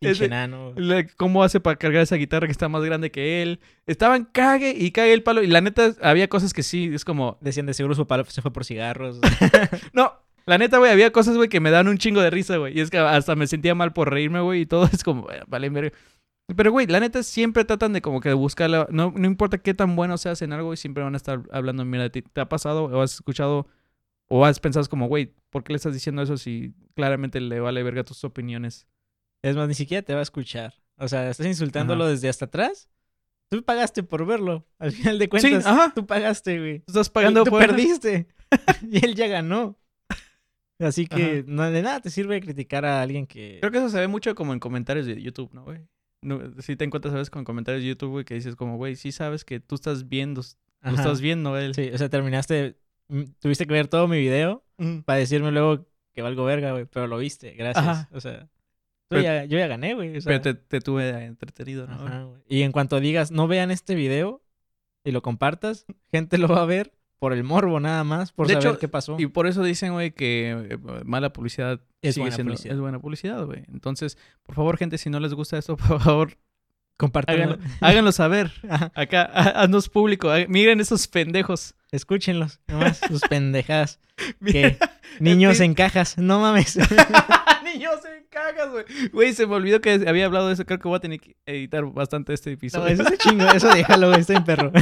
Ese- 0.00 0.24
enano. 0.26 0.72
le- 0.76 1.06
¿Cómo 1.16 1.42
hace 1.44 1.60
para 1.60 1.76
cargar 1.76 2.02
esa 2.02 2.16
guitarra 2.16 2.46
que 2.46 2.52
está 2.52 2.68
más 2.68 2.82
grande 2.84 3.10
que 3.10 3.40
él? 3.42 3.60
Estaban 3.86 4.24
cague 4.24 4.74
y 4.76 4.90
cague 4.90 5.12
el 5.12 5.22
palo. 5.22 5.42
Y 5.42 5.46
la 5.46 5.60
neta, 5.60 5.94
había 6.02 6.28
cosas 6.28 6.52
que 6.52 6.62
sí, 6.62 6.90
es 6.92 7.04
como, 7.04 7.38
Decían 7.40 7.66
de 7.66 7.74
seguro 7.74 7.94
su 7.94 8.06
palo 8.06 8.24
se 8.24 8.42
fue 8.42 8.52
por 8.52 8.64
cigarros. 8.64 9.20
No, 9.92 10.12
la 10.46 10.58
neta, 10.58 10.78
güey, 10.78 10.90
había 10.90 11.12
cosas, 11.12 11.36
güey, 11.36 11.48
que 11.48 11.60
me 11.60 11.70
dan 11.70 11.86
un 11.88 11.98
chingo 11.98 12.20
de 12.20 12.30
risa, 12.30 12.56
güey. 12.56 12.76
Y 12.76 12.80
es 12.80 12.90
que 12.90 12.98
hasta 12.98 13.36
me 13.36 13.46
sentía 13.46 13.74
mal 13.76 13.92
por 13.92 14.10
reírme, 14.10 14.40
güey, 14.40 14.62
y 14.62 14.66
todo 14.66 14.88
es 14.92 15.04
como, 15.04 15.28
vale, 15.46 15.70
verga. 15.70 15.96
Pero, 16.56 16.72
güey, 16.72 16.86
la 16.86 17.00
neta, 17.00 17.22
siempre 17.22 17.64
tratan 17.64 17.92
de 17.92 18.02
como 18.02 18.20
que 18.20 18.32
buscarla. 18.32 18.86
No, 18.90 19.12
no 19.16 19.26
importa 19.26 19.58
qué 19.58 19.74
tan 19.74 19.96
bueno 19.96 20.18
seas 20.18 20.42
en 20.42 20.52
algo, 20.52 20.72
y 20.72 20.76
siempre 20.76 21.02
van 21.02 21.14
a 21.14 21.16
estar 21.16 21.42
hablando 21.50 21.84
mira 21.84 22.04
de 22.04 22.10
ti. 22.10 22.22
¿Te 22.22 22.40
ha 22.40 22.48
pasado 22.48 22.84
o 22.84 23.00
has 23.00 23.14
escuchado 23.14 23.66
o 24.28 24.44
has 24.44 24.60
pensado 24.60 24.86
como, 24.88 25.08
güey, 25.08 25.34
¿por 25.50 25.62
qué 25.62 25.72
le 25.72 25.76
estás 25.76 25.94
diciendo 25.94 26.22
eso 26.22 26.36
si 26.36 26.74
claramente 26.94 27.40
le 27.40 27.60
vale 27.60 27.82
verga 27.82 28.04
tus 28.04 28.24
opiniones? 28.24 28.86
es 29.42 29.56
más, 29.56 29.68
ni 29.68 29.74
siquiera 29.74 30.02
te 30.02 30.14
va 30.14 30.20
a 30.20 30.22
escuchar. 30.22 30.74
O 30.96 31.08
sea, 31.08 31.28
estás 31.28 31.46
insultándolo 31.46 32.06
desde 32.06 32.28
hasta 32.28 32.44
atrás. 32.44 32.88
Tú 33.50 33.62
pagaste 33.64 34.02
por 34.02 34.24
verlo. 34.24 34.66
Al 34.78 34.92
final 34.92 35.18
de 35.18 35.28
cuentas, 35.28 35.66
ajá. 35.66 35.92
tú 35.94 36.06
pagaste, 36.06 36.58
güey. 36.58 36.78
Tú 36.80 36.92
estás 36.92 37.10
pagando 37.10 37.44
tú 37.44 37.50
por... 37.50 37.60
perdiste. 37.60 38.28
y 38.90 39.04
él 39.04 39.14
ya 39.14 39.26
ganó. 39.26 39.78
Así 40.78 41.06
que 41.06 41.44
no, 41.46 41.70
de 41.70 41.82
nada 41.82 42.00
te 42.00 42.10
sirve 42.10 42.40
criticar 42.40 42.84
a 42.84 43.02
alguien 43.02 43.26
que... 43.26 43.58
Creo 43.60 43.70
que 43.70 43.78
eso 43.78 43.88
se 43.88 44.00
ve 44.00 44.08
mucho 44.08 44.34
como 44.34 44.52
en 44.52 44.60
comentarios 44.60 45.06
de 45.06 45.20
YouTube, 45.20 45.52
¿no, 45.52 45.64
güey? 45.64 45.80
No, 46.22 46.40
si 46.60 46.76
te 46.76 46.84
encuentras 46.84 47.12
a 47.14 47.16
veces 47.18 47.30
con 47.30 47.44
comentarios 47.44 47.82
de 47.82 47.88
YouTube, 47.88 48.10
güey, 48.10 48.24
que 48.24 48.34
dices 48.34 48.56
como, 48.56 48.76
güey, 48.76 48.96
sí 48.96 49.12
sabes 49.12 49.44
que 49.44 49.60
tú 49.60 49.74
estás 49.74 50.08
viendo, 50.08 50.40
lo 50.82 50.90
Ajá. 50.90 51.02
estás 51.02 51.20
viendo, 51.20 51.56
él. 51.58 51.74
Sí, 51.74 51.90
o 51.92 51.98
sea, 51.98 52.08
terminaste... 52.08 52.76
mm, 53.08 53.22
Tuviste 53.40 53.66
que 53.66 53.72
ver 53.74 53.88
todo 53.88 54.08
mi 54.08 54.18
video 54.18 54.64
para 55.04 55.18
decirme 55.18 55.50
luego 55.52 55.86
que 56.14 56.22
valgo 56.22 56.44
verga, 56.44 56.72
güey. 56.72 56.84
Pero 56.86 57.06
lo 57.08 57.18
viste, 57.18 57.52
gracias. 57.52 57.86
Ajá. 57.86 58.08
O 58.12 58.20
sea, 58.20 58.40
tú 58.40 58.48
Pero- 59.16 59.22
ya- 59.22 59.44
yo 59.44 59.58
ya 59.58 59.66
gané, 59.66 59.94
güey. 59.94 60.16
o 60.16 60.20
sea, 60.20 60.30
Pero 60.30 60.40
te, 60.42 60.54
te 60.54 60.80
tuve 60.80 61.10
entretenido, 61.24 61.86
¿no? 61.86 61.94
Ajá, 61.94 62.22
güey. 62.24 62.40
Y 62.48 62.62
en 62.62 62.72
cuanto 62.72 63.00
digas, 63.00 63.30
no 63.32 63.48
vean 63.48 63.70
este 63.70 63.94
video 63.94 64.42
y 65.04 65.10
lo 65.10 65.22
compartas, 65.22 65.84
gente 66.12 66.38
lo 66.38 66.46
va 66.48 66.62
a 66.62 66.66
ver 66.66 66.92
por 67.22 67.32
el 67.32 67.44
morbo 67.44 67.78
nada 67.78 68.02
más, 68.02 68.32
por 68.32 68.48
De 68.48 68.54
saber 68.54 68.68
hecho, 68.70 68.78
qué 68.80 68.88
pasó. 68.88 69.14
Y 69.16 69.28
por 69.28 69.46
eso 69.46 69.62
dicen, 69.62 69.92
güey, 69.92 70.10
que 70.10 70.50
eh, 70.70 70.78
mala 71.04 71.32
publicidad 71.32 71.80
Es 72.00 72.14
sigue 72.16 72.22
buena 72.24 72.34
siendo 72.34 72.50
publicidad. 72.50 72.74
es 72.74 72.80
buena 72.80 72.98
publicidad, 72.98 73.44
güey. 73.46 73.62
Entonces, 73.72 74.18
por 74.42 74.56
favor, 74.56 74.76
gente, 74.76 74.98
si 74.98 75.08
no 75.08 75.20
les 75.20 75.32
gusta 75.32 75.56
esto, 75.56 75.76
por 75.76 76.00
favor, 76.02 76.36
Compártanlo. 76.96 77.44
háganlo, 77.44 77.64
háganlo 77.80 78.10
saber. 78.12 78.50
Ajá, 78.68 78.90
Acá, 78.96 79.22
haznos 79.22 79.88
público. 79.88 80.32
Miren 80.48 80.80
esos 80.80 81.06
pendejos. 81.06 81.76
Escúchenlos, 81.92 82.58
nomás 82.66 82.98
sus 83.06 83.20
pendejadas. 83.20 84.00
Mira- 84.40 84.70
Que 84.72 84.78
niños 85.20 85.60
en 85.60 85.74
cajas, 85.74 86.18
no 86.18 86.40
mames. 86.40 86.76
Niños 87.62 88.00
en 88.04 88.26
cagas, 88.30 88.68
güey. 88.70 88.84
Güey, 89.12 89.32
se 89.32 89.46
me 89.46 89.54
olvidó 89.54 89.80
que 89.80 89.92
había 90.08 90.24
hablado 90.26 90.48
de 90.48 90.54
eso. 90.54 90.64
Creo 90.66 90.80
que 90.80 90.88
voy 90.88 90.96
a 90.96 91.00
tener 91.00 91.20
que 91.20 91.36
editar 91.46 91.84
bastante 91.84 92.32
este 92.34 92.50
No, 92.50 92.54
episodio. 92.54 92.88
eso 92.88 93.04
es 93.06 93.18
chingo, 93.18 93.44
eso 93.48 93.68
déjalo, 93.72 94.08
güey, 94.08 94.20
estoy 94.22 94.36
en 94.36 94.44
perro. 94.44 94.72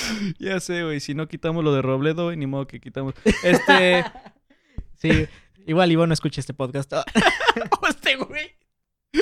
ya 0.38 0.60
sé, 0.60 0.84
güey. 0.84 1.00
Si 1.00 1.14
no 1.14 1.28
quitamos 1.28 1.64
lo 1.64 1.72
de 1.74 1.82
Robledo, 1.82 2.24
güey, 2.26 2.36
ni 2.36 2.46
modo 2.46 2.66
que 2.66 2.80
quitamos. 2.80 3.14
Este. 3.42 4.04
Sí, 5.00 5.28
igual 5.64 5.92
Ivo 5.92 6.08
no 6.08 6.12
escucha 6.12 6.40
este 6.40 6.54
podcast. 6.54 6.92
Ah, 6.92 7.04
este, 7.88 8.16
güey. 8.16 8.50
¿Sí, 9.12 9.20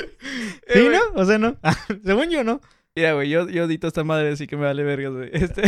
Eh, 0.67 0.89
no? 0.91 1.21
O 1.21 1.23
sea, 1.23 1.37
no. 1.37 1.55
Ah, 1.61 1.77
Según 2.03 2.31
yo, 2.31 2.43
¿no? 2.43 2.61
Mira, 2.95 3.13
güey, 3.13 3.29
yo, 3.29 3.47
yo 3.47 3.65
edito 3.65 3.85
esta 3.85 4.03
madre, 4.03 4.31
así 4.31 4.47
que 4.47 4.57
me 4.57 4.63
vale 4.65 4.81
vergas, 4.81 5.11
güey. 5.13 5.29
Este... 5.33 5.61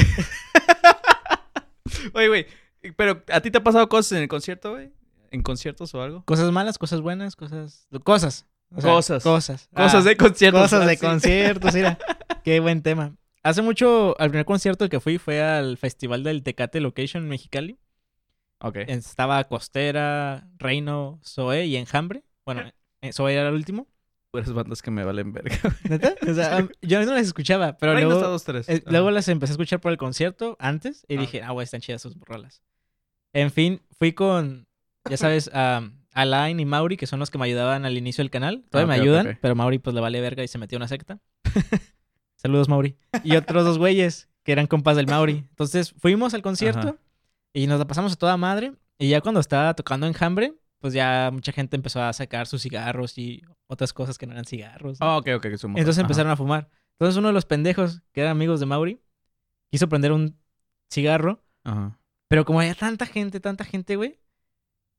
Oye, 2.14 2.28
güey, 2.28 2.48
pero 2.96 3.24
¿a 3.32 3.40
ti 3.42 3.52
te 3.52 3.60
ha 3.60 3.64
pasado 3.64 3.88
cosas 3.88 4.14
en 4.14 4.24
el 4.24 4.28
concierto, 4.28 4.72
güey? 4.72 4.92
¿En 5.32 5.44
conciertos 5.44 5.94
o 5.94 6.02
algo? 6.02 6.24
Cosas 6.26 6.52
malas, 6.52 6.80
cosas 6.80 7.02
buenas, 7.02 7.36
cosas... 7.36 7.88
Cosas. 8.04 8.48
O 8.76 8.82
Cosas. 8.82 9.22
Cosas. 9.24 9.70
Cosas 9.76 10.06
Ah, 10.06 10.10
de 10.10 10.18
conciertos. 10.18 10.62
Cosas 10.64 10.86
de 10.88 10.94
así. 10.94 11.06
conciertos, 11.06 11.74
mira. 11.76 11.98
Qué 12.44 12.60
buen 12.60 12.82
tema. 12.82 13.16
Hace 13.44 13.62
mucho, 13.62 14.20
al 14.20 14.30
primer 14.30 14.46
concierto 14.46 14.90
que 14.90 15.00
fui 15.00 15.18
fue 15.18 15.42
al 15.42 15.78
festival 15.78 16.24
del 16.24 16.44
Tecate 16.44 16.80
Location 16.82 17.24
en 17.24 17.30
Mexicali. 17.30 17.80
Ok. 18.62 18.78
Estaba 18.88 19.44
Costera, 19.46 20.48
Reino, 20.58 21.20
Zoe 21.24 21.66
y 21.66 21.78
Enjambre. 21.78 22.24
Bueno, 22.46 22.64
eh, 23.02 23.14
Zoe 23.14 23.34
era 23.34 23.48
el 23.50 23.56
último. 23.56 23.88
Puras 24.32 24.52
bandas 24.54 24.82
que 24.82 24.92
me 24.92 25.04
valen 25.06 25.32
verga. 25.32 25.58
¿Neta? 25.90 26.16
O 26.30 26.34
sea, 26.34 26.68
yo 26.82 27.04
no 27.06 27.14
las 27.14 27.26
escuchaba, 27.26 27.78
pero 27.78 27.94
Reino 27.94 28.10
está 28.10 28.20
luego, 28.20 28.32
dos, 28.34 28.44
tres. 28.44 28.68
eh, 28.70 28.84
luego 28.88 29.10
las 29.12 29.28
empecé 29.30 29.52
a 29.52 29.56
escuchar 29.56 29.80
por 29.80 29.92
el 29.92 29.98
concierto 29.98 30.56
antes 30.60 31.06
y 31.08 31.18
Ah. 31.18 31.22
dije, 31.22 31.42
ah, 31.42 31.52
güey, 31.52 31.64
están 31.64 31.82
chidas 31.82 32.02
sus 32.02 32.20
rolas. 32.20 32.62
En 33.34 33.50
fin, 33.52 33.82
fui 33.98 34.12
con, 34.14 34.68
ya 35.10 35.18
sabes, 35.18 35.50
a 35.54 35.90
Alain 36.14 36.60
y 36.60 36.66
Mauri, 36.66 36.98
que 36.98 37.08
son 37.08 37.20
los 37.20 37.32
que 37.32 37.38
me 37.38 37.46
ayudaban 37.46 37.86
al 37.86 37.98
inicio 37.98 38.22
del 38.24 38.30
canal. 38.32 38.66
Todavía 38.70 38.94
Ah, 38.94 38.98
me 38.98 39.02
ok, 39.02 39.08
ok, 39.08 39.18
ayudan, 39.18 39.28
ok. 39.34 39.40
pero 39.42 39.56
Mauri 39.56 39.80
pues 39.80 39.94
le 39.96 40.02
vale 40.02 40.20
verga 40.22 40.44
y 40.44 40.48
se 40.48 40.58
metió 40.58 40.76
a 40.76 40.80
una 40.80 40.88
secta. 40.90 41.20
Saludos, 42.42 42.70
Mauri. 42.70 42.96
Y 43.24 43.36
otros 43.36 43.66
dos 43.66 43.78
güeyes, 43.78 44.30
que 44.44 44.52
eran 44.54 44.66
compas 44.68 44.96
del 44.96 45.08
Mauri. 45.08 45.46
Entonces 45.50 45.94
fuimos 46.00 46.34
al 46.34 46.42
concierto 46.42 46.80
Ajá. 46.80 46.96
y 47.54 47.68
nos 47.68 47.80
la 47.80 47.86
pasamos 47.86 48.14
a 48.14 48.16
toda 48.16 48.38
madre. 48.38 48.74
Y 48.98 49.10
ya 49.10 49.20
cuando 49.22 49.40
estaba 49.42 49.74
tocando 49.74 50.08
Enjambre, 50.08 50.54
pues 50.80 50.94
ya 50.94 51.30
mucha 51.34 51.52
gente 51.52 51.76
empezó 51.76 52.02
a 52.02 52.14
sacar 52.14 52.48
sus 52.48 52.62
cigarros 52.62 53.18
y 53.18 53.42
otras 53.68 53.92
cosas 53.94 54.18
que 54.18 54.26
no 54.26 54.32
eran 54.34 54.46
cigarros. 54.46 55.00
¿no? 55.00 55.06
Ah, 55.06 55.18
ok, 55.18 55.28
ok. 55.36 55.42
que 55.44 55.58
su 55.58 55.68
moto. 55.68 55.80
Entonces 55.80 56.00
Ajá. 56.00 56.06
empezaron 56.06 56.32
a 56.32 56.38
fumar. 56.38 56.70
Entonces 56.94 57.18
uno 57.18 57.28
de 57.28 57.34
los 57.34 57.46
pendejos, 57.46 58.02
que 58.14 58.22
eran 58.22 58.32
amigos 58.32 58.60
de 58.60 58.66
Mauri, 58.66 59.02
quiso 59.72 59.90
prender 59.90 60.12
un 60.14 60.38
cigarro. 60.90 61.44
Ajá. 61.66 62.00
Pero 62.30 62.46
como 62.46 62.60
había 62.62 62.76
tanta 62.76 63.06
gente, 63.06 63.40
tanta 63.40 63.66
gente, 63.66 63.96
güey, 63.96 64.20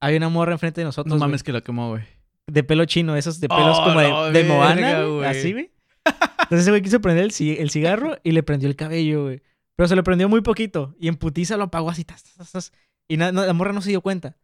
había 0.00 0.18
una 0.18 0.28
morra 0.28 0.52
enfrente 0.52 0.80
de 0.80 0.84
nosotros. 0.86 1.10
No 1.10 1.16
güey, 1.18 1.28
mames 1.28 1.42
que 1.42 1.52
lo 1.52 1.62
quemó, 1.62 1.88
güey. 1.90 2.04
De 2.46 2.64
pelo 2.64 2.84
chino, 2.84 3.16
esos 3.16 3.40
de 3.40 3.48
pelos 3.48 3.78
Oh, 3.78 3.84
como 3.84 4.00
de, 4.00 4.08
la 4.08 4.30
de 4.30 4.44
Moana, 4.44 4.74
verga, 4.74 5.04
güey. 5.04 5.24
así, 5.28 5.52
güey. 5.52 5.70
Entonces 6.50 6.62
ese 6.62 6.70
güey 6.70 6.82
quiso 6.82 7.00
prender 7.00 7.24
el, 7.24 7.30
ci- 7.30 7.56
el 7.60 7.70
cigarro 7.70 8.16
y 8.24 8.32
le 8.32 8.42
prendió 8.42 8.68
el 8.68 8.76
cabello, 8.76 9.24
güey. 9.24 9.42
Pero 9.76 9.88
se 9.88 9.96
lo 9.96 10.02
prendió 10.02 10.28
muy 10.28 10.40
poquito. 10.40 10.94
Y 10.98 11.08
en 11.08 11.16
putiza 11.16 11.56
lo 11.56 11.64
apagó 11.64 11.90
así. 11.90 12.04
tas, 12.04 12.22
tas, 12.24 12.50
tas, 12.52 12.72
y 13.08 13.16
no, 13.16 13.30
la 13.30 13.52
morra 13.52 13.72
no 13.72 13.80
se 13.82 13.90
dio 13.90 14.00
cuenta. 14.00 14.36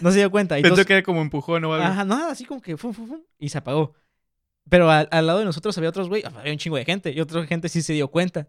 No 0.00 0.10
se 0.12 0.18
dio 0.18 0.30
cuenta. 0.30 0.58
Y 0.58 0.62
Pensó 0.62 0.76
todos- 0.76 0.86
que 0.86 0.92
era 0.94 1.02
como 1.02 1.20
empujón 1.20 1.64
o 1.64 1.74
algo. 1.74 1.84
Ajá, 1.86 2.04
no, 2.04 2.28
así 2.30 2.44
como 2.44 2.60
que 2.62 2.76
fum, 2.76 2.92
fum, 2.92 3.08
fum, 3.08 3.20
y 3.38 3.48
se 3.48 3.58
apagó. 3.58 3.94
Pero 4.70 4.90
al, 4.90 5.08
al 5.10 5.26
lado 5.26 5.40
de 5.40 5.44
nosotros 5.44 5.76
había 5.78 5.90
otros, 5.90 6.08
güey, 6.08 6.22
había 6.24 6.52
un 6.52 6.58
chingo 6.58 6.76
de 6.76 6.84
gente. 6.84 7.12
Y 7.12 7.20
otra 7.20 7.44
gente 7.46 7.68
sí 7.68 7.82
se 7.82 7.94
dio 7.94 8.08
cuenta. 8.08 8.48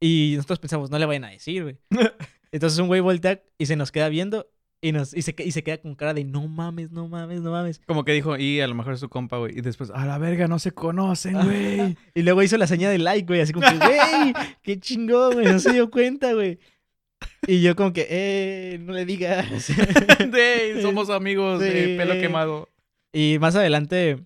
Y 0.00 0.34
nosotros 0.36 0.60
pensamos, 0.60 0.90
no 0.90 0.98
le 0.98 1.06
vayan 1.06 1.24
a 1.24 1.30
decir, 1.30 1.62
güey. 1.64 1.78
Entonces 2.52 2.78
un 2.78 2.86
güey 2.86 3.00
voltea 3.00 3.42
y 3.58 3.66
se 3.66 3.74
nos 3.76 3.90
queda 3.92 4.08
viendo 4.08 4.46
y, 4.80 4.92
nos, 4.92 5.12
y, 5.12 5.22
se, 5.22 5.34
y 5.38 5.50
se 5.50 5.62
queda 5.64 5.78
con 5.78 5.94
cara 5.94 6.14
de 6.14 6.24
no 6.24 6.46
mames, 6.46 6.90
no 6.92 7.08
mames, 7.08 7.40
no 7.40 7.50
mames. 7.50 7.80
Como 7.86 8.04
que 8.04 8.12
dijo, 8.12 8.36
y 8.36 8.60
a 8.60 8.68
lo 8.68 8.74
mejor 8.74 8.94
es 8.94 9.00
su 9.00 9.08
compa, 9.08 9.38
güey. 9.38 9.58
Y 9.58 9.60
después, 9.60 9.90
a 9.90 10.04
la 10.06 10.18
verga, 10.18 10.46
no 10.46 10.58
se 10.58 10.72
conocen, 10.72 11.34
güey. 11.34 11.96
Y 12.14 12.22
luego 12.22 12.42
hizo 12.42 12.56
la 12.56 12.66
señal 12.66 12.92
de 12.92 12.98
like, 12.98 13.26
güey, 13.26 13.40
así 13.40 13.52
como 13.52 13.66
que, 13.68 13.76
güey, 13.78 14.34
qué 14.62 14.78
chingón, 14.78 15.34
güey, 15.34 15.46
no 15.46 15.58
se 15.58 15.72
dio 15.72 15.90
cuenta, 15.90 16.32
güey. 16.32 16.58
Y 17.46 17.60
yo 17.60 17.74
como 17.74 17.92
que, 17.92 18.06
eh, 18.08 18.78
no 18.80 18.92
le 18.92 19.04
digas. 19.04 19.46
De, 20.30 20.78
somos 20.82 21.10
amigos 21.10 21.60
de 21.60 21.96
pelo 21.96 22.14
quemado. 22.14 22.68
Y 23.12 23.38
más 23.40 23.56
adelante, 23.56 24.24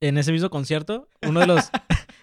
en 0.00 0.16
ese 0.16 0.32
mismo 0.32 0.48
concierto, 0.48 1.08
uno 1.26 1.40
de 1.40 1.46
los, 1.46 1.70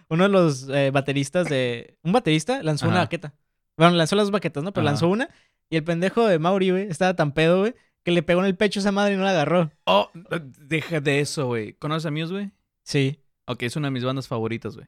uno 0.09 0.23
de 0.23 0.29
los 0.29 0.69
eh, 0.69 0.89
bateristas 0.91 1.47
de... 1.47 1.97
Un 2.01 2.13
baterista 2.13 2.63
lanzó 2.63 2.87
una 2.87 2.99
baqueta. 2.99 3.33
Bueno, 3.77 3.95
lanzó 3.95 4.15
las 4.15 4.31
baquetas, 4.31 4.63
¿no? 4.63 4.73
Pero 4.73 4.85
Ajá. 4.85 4.91
lanzó 4.91 5.07
una. 5.07 5.29
Y 5.69 5.77
el 5.77 5.83
pendejo 5.83 6.25
de 6.25 6.39
Mauri, 6.39 6.71
güey, 6.71 6.83
estaba 6.89 7.15
tan 7.15 7.33
pedo, 7.33 7.59
güey, 7.59 7.75
que 8.03 8.11
le 8.11 8.23
pegó 8.23 8.41
en 8.41 8.47
el 8.47 8.55
pecho 8.55 8.79
a 8.79 8.81
esa 8.81 8.91
madre 8.91 9.13
y 9.13 9.17
no 9.17 9.23
la 9.23 9.31
agarró. 9.31 9.71
Oh, 9.85 10.09
deja 10.59 10.99
de 10.99 11.19
eso, 11.19 11.47
güey. 11.47 11.73
¿Conoces 11.73 12.05
a 12.05 12.11
Muse, 12.11 12.33
güey? 12.33 12.51
Sí. 12.83 13.19
Ok, 13.45 13.63
es 13.63 13.75
una 13.75 13.87
de 13.87 13.91
mis 13.91 14.03
bandas 14.03 14.27
favoritas, 14.27 14.75
güey. 14.75 14.87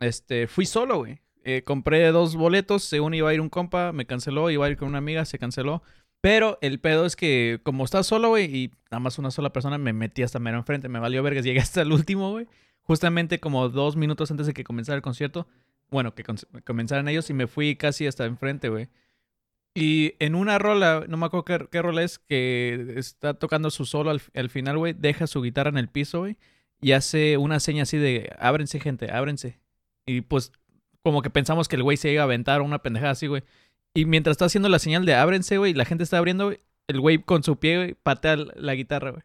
Este, 0.00 0.46
fui 0.46 0.66
solo, 0.66 0.98
güey. 0.98 1.20
Eh, 1.44 1.62
compré 1.64 2.06
dos 2.08 2.36
boletos, 2.36 2.84
según 2.84 3.14
iba 3.14 3.30
a 3.30 3.34
ir 3.34 3.40
un 3.40 3.48
compa, 3.48 3.92
me 3.92 4.06
canceló, 4.06 4.50
iba 4.50 4.66
a 4.66 4.70
ir 4.70 4.76
con 4.76 4.88
una 4.88 4.98
amiga, 4.98 5.24
se 5.24 5.38
canceló. 5.38 5.82
Pero 6.20 6.58
el 6.62 6.80
pedo 6.80 7.06
es 7.06 7.16
que, 7.16 7.60
como 7.62 7.84
estás 7.84 8.06
solo, 8.06 8.30
güey, 8.30 8.44
y 8.54 8.70
nada 8.90 9.00
más 9.00 9.18
una 9.18 9.30
sola 9.30 9.52
persona, 9.52 9.78
me 9.78 9.92
metí 9.92 10.22
hasta 10.22 10.38
mero 10.38 10.58
enfrente, 10.58 10.88
me 10.88 10.98
valió 10.98 11.22
vergas, 11.22 11.44
llegué 11.44 11.60
hasta 11.60 11.82
el 11.82 11.92
último, 11.92 12.30
güey. 12.32 12.46
Justamente 12.82 13.38
como 13.38 13.68
dos 13.68 13.96
minutos 13.96 14.30
antes 14.30 14.46
de 14.46 14.54
que 14.54 14.64
comenzara 14.64 14.96
el 14.96 15.02
concierto. 15.02 15.46
Bueno, 15.90 16.14
que 16.14 16.24
comenzaran 16.64 17.08
ellos 17.08 17.30
y 17.30 17.34
me 17.34 17.46
fui 17.46 17.76
casi 17.76 18.06
hasta 18.06 18.26
enfrente, 18.26 18.68
güey. 18.68 18.88
Y 19.80 20.16
en 20.18 20.34
una 20.34 20.58
rola, 20.58 21.04
no 21.06 21.16
me 21.16 21.26
acuerdo 21.26 21.68
qué, 21.70 21.82
rola 21.82 22.02
es, 22.02 22.18
que 22.18 22.94
está 22.96 23.34
tocando 23.34 23.70
su 23.70 23.84
solo 23.84 24.10
al, 24.10 24.20
al 24.34 24.50
final, 24.50 24.76
güey, 24.76 24.92
deja 24.92 25.28
su 25.28 25.40
guitarra 25.40 25.70
en 25.70 25.78
el 25.78 25.88
piso, 25.88 26.18
güey, 26.18 26.36
y 26.80 26.92
hace 26.92 27.36
una 27.36 27.60
seña 27.60 27.84
así 27.84 27.96
de, 27.96 28.34
ábrense, 28.40 28.80
gente, 28.80 29.12
ábrense. 29.12 29.60
Y 30.04 30.22
pues, 30.22 30.50
como 31.04 31.22
que 31.22 31.30
pensamos 31.30 31.68
que 31.68 31.76
el 31.76 31.84
güey 31.84 31.96
se 31.96 32.10
iba 32.10 32.22
a 32.22 32.24
aventar 32.24 32.60
o 32.60 32.64
una 32.64 32.82
pendejada 32.82 33.12
así, 33.12 33.28
güey. 33.28 33.44
Y 33.94 34.04
mientras 34.04 34.32
está 34.32 34.46
haciendo 34.46 34.68
la 34.68 34.80
señal 34.80 35.06
de 35.06 35.14
ábrense, 35.14 35.58
güey, 35.58 35.74
la 35.74 35.84
gente 35.84 36.02
está 36.02 36.18
abriendo, 36.18 36.46
güey, 36.46 36.58
el 36.88 37.00
güey 37.00 37.18
con 37.18 37.44
su 37.44 37.60
pie, 37.60 37.76
güey, 37.76 37.94
patea 37.94 38.34
la, 38.34 38.74
guitarra, 38.74 39.12
güey. 39.12 39.22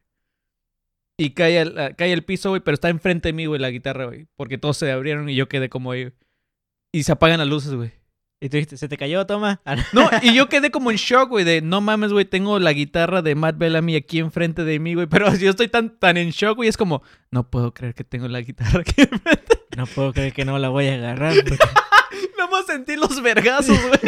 Y 1.18 1.32
cae 1.32 1.96
cae 1.96 2.14
al 2.14 2.24
piso, 2.26 2.50
güey, 2.50 2.62
pero 2.62 2.76
está 2.76 2.90
enfrente 2.90 3.30
de 3.30 3.34
mí, 3.34 3.48
güey, 3.48 3.60
la 3.60 3.72
guitarra, 3.72 4.06
güey. 4.06 4.28
Porque 4.36 4.60
todos 4.60 4.78
se 4.78 4.92
abrieron 4.92 5.30
y 5.30 5.36
yo 5.36 5.50
quedé 5.50 5.68
como 5.70 5.94
ahí, 5.94 6.04
güey. 6.04 6.14
Y 6.92 7.02
se 7.02 7.12
apagan 7.12 7.40
las 7.40 7.48
luces, 7.48 7.74
güey. 7.74 8.03
Y 8.44 8.50
tú 8.50 8.58
dijiste, 8.58 8.76
¿se 8.76 8.90
te 8.90 8.98
cayó, 8.98 9.26
toma? 9.26 9.62
Ah, 9.66 9.78
no. 9.78 9.84
No, 9.94 10.10
y 10.22 10.34
yo 10.34 10.50
quedé 10.50 10.70
como 10.70 10.92
en 10.92 10.98
shock, 10.98 11.30
güey, 11.30 11.46
de 11.46 11.62
no 11.62 11.80
mames, 11.80 12.12
güey, 12.12 12.26
tengo 12.26 12.60
la 12.60 12.74
guitarra 12.74 13.22
de 13.22 13.36
Matt 13.36 13.58
Bellamy 13.58 13.96
aquí 13.96 14.20
enfrente 14.20 14.66
de 14.66 14.80
mí, 14.80 14.96
güey, 14.96 15.08
pero 15.10 15.34
yo 15.34 15.50
estoy 15.50 15.70
tan, 15.70 15.98
tan 15.98 16.18
en 16.18 16.32
shock, 16.32 16.58
güey, 16.58 16.68
es 16.68 16.76
como, 16.76 17.04
no 17.32 17.50
puedo 17.50 17.74
creer 17.74 17.94
que 17.94 18.04
tengo 18.04 18.28
la 18.28 18.42
guitarra 18.42 18.82
aquí 18.82 19.02
enfrente. 19.02 19.60
No 19.78 19.88
puedo 19.88 20.14
creer 20.14 20.34
que 20.34 20.46
no 20.46 20.60
la 20.60 20.70
voy 20.70 20.86
a 20.88 20.94
agarrar. 20.94 21.34
güey. 21.34 21.58
Nada 22.38 22.52
más 22.52 22.68
sentí 22.68 22.96
los 22.96 23.20
vergazos, 23.24 23.76
güey. 23.88 24.00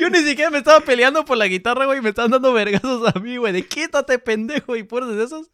Yo 0.00 0.10
ni 0.10 0.18
siquiera 0.18 0.50
me 0.50 0.58
estaba 0.58 0.80
peleando 0.80 1.24
por 1.24 1.36
la 1.36 1.46
guitarra, 1.46 1.84
güey, 1.86 2.00
me 2.00 2.08
estaban 2.08 2.32
dando 2.32 2.52
vergazos 2.52 3.14
a 3.14 3.20
mí, 3.20 3.36
güey, 3.36 3.52
de 3.52 3.64
quítate, 3.64 4.18
pendejo, 4.18 4.74
y 4.74 4.82
de 4.82 5.22
esos. 5.22 5.50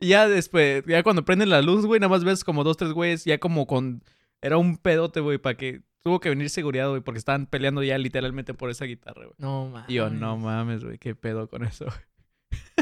Y 0.00 0.08
ya 0.08 0.26
después, 0.26 0.82
ya 0.88 1.04
cuando 1.04 1.24
prenden 1.24 1.50
la 1.50 1.62
luz, 1.62 1.86
güey, 1.86 2.00
nada 2.00 2.08
más 2.08 2.24
ves 2.24 2.42
como 2.42 2.64
dos, 2.64 2.76
tres 2.76 2.92
güeyes, 2.92 3.24
ya 3.24 3.38
como 3.38 3.66
con... 3.66 4.02
Era 4.40 4.56
un 4.56 4.76
pedote, 4.76 5.20
güey, 5.20 5.38
para 5.38 5.56
que... 5.56 5.82
Tuvo 6.04 6.20
que 6.20 6.28
venir 6.28 6.48
seguridad, 6.50 6.88
güey, 6.88 7.00
porque 7.00 7.18
estaban 7.18 7.46
peleando 7.46 7.82
ya 7.82 7.98
literalmente 7.98 8.54
por 8.54 8.70
esa 8.70 8.84
guitarra, 8.84 9.24
güey. 9.24 9.34
No 9.38 9.68
mames. 9.68 9.90
Y 9.90 9.94
yo, 9.94 10.10
no 10.10 10.36
mames, 10.36 10.84
güey, 10.84 10.98
qué 10.98 11.14
pedo 11.14 11.48
con 11.48 11.64
eso, 11.64 11.86
güey. 11.86 11.98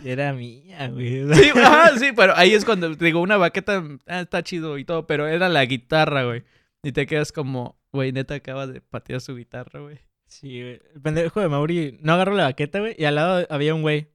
Era 0.05 0.33
mía, 0.33 0.89
güey. 0.89 1.25
Sí, 1.35 1.51
ajá, 1.55 1.97
sí, 1.99 2.11
pero 2.15 2.37
ahí 2.37 2.53
es 2.53 2.65
cuando 2.65 2.95
digo, 2.95 3.21
una 3.21 3.37
baqueta 3.37 3.83
ah, 4.07 4.21
está 4.21 4.43
chido 4.43 4.79
y 4.79 4.85
todo, 4.85 5.07
pero 5.07 5.27
era 5.27 5.49
la 5.49 5.65
guitarra, 5.65 6.25
güey. 6.25 6.45
Y 6.83 6.93
te 6.93 7.07
quedas 7.07 7.33
como, 7.33 7.81
güey, 7.93 8.13
neta 8.13 8.35
acaba 8.35 8.67
de 8.67 8.81
patear 8.81 9.21
su 9.21 9.35
guitarra, 9.35 9.81
güey. 9.81 9.99
Sí, 10.29 10.61
güey. 10.61 10.81
El 10.95 11.01
pendejo 11.01 11.41
de 11.41 11.49
Mauri 11.49 11.99
no 12.01 12.13
agarró 12.13 12.35
la 12.35 12.45
baqueta, 12.45 12.81
güey. 12.81 12.95
Y 12.99 13.05
al 13.05 13.15
lado 13.15 13.47
había 13.51 13.75
un 13.75 13.83
güey. 13.83 14.09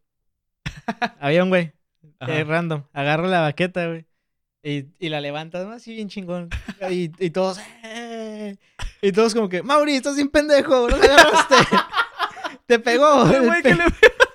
había 1.19 1.43
un 1.43 1.49
güey. 1.49 1.71
Eh, 2.27 2.43
random. 2.43 2.83
Agarra 2.93 3.27
la 3.27 3.41
baqueta, 3.41 3.87
güey. 3.87 4.05
Y, 4.63 4.85
y 4.99 5.09
la 5.09 5.21
levanta, 5.21 5.63
¿no? 5.65 5.71
Así 5.71 5.95
bien 5.95 6.07
chingón. 6.07 6.49
Y, 6.89 7.11
y 7.17 7.29
todos. 7.31 7.59
"Eh". 7.83 8.10
Y 9.01 9.11
todos 9.11 9.33
como 9.33 9.49
que, 9.49 9.63
Mauri, 9.63 9.95
estás 9.95 10.15
bien 10.15 10.29
pendejo. 10.29 10.89
No 10.89 10.97
la 10.97 11.03
agarraste. 11.05 11.55
Te 12.65 12.79
pegó. 12.79 13.23
Ay, 13.25 13.39
güey, 13.45 13.61
pe- 13.61 13.75
le- 13.75 13.83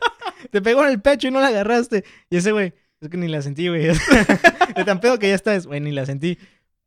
Te 0.51 0.61
pegó 0.63 0.85
en 0.85 0.91
el 0.91 1.01
pecho 1.01 1.29
y 1.29 1.31
no 1.31 1.41
la 1.41 1.49
agarraste. 1.49 2.05
Y 2.31 2.37
ese 2.37 2.53
güey, 2.53 2.75
es 3.01 3.09
que 3.09 3.17
ni 3.17 3.29
la 3.29 3.43
sentí, 3.43 3.69
güey. 3.69 3.87
De 4.77 4.85
tan 4.85 5.01
pedo 5.01 5.19
que 5.19 5.29
ya 5.29 5.35
estás, 5.35 5.67
güey, 5.67 5.81
ni 5.81 5.93
la 5.93 6.05
sentí. 6.07 6.39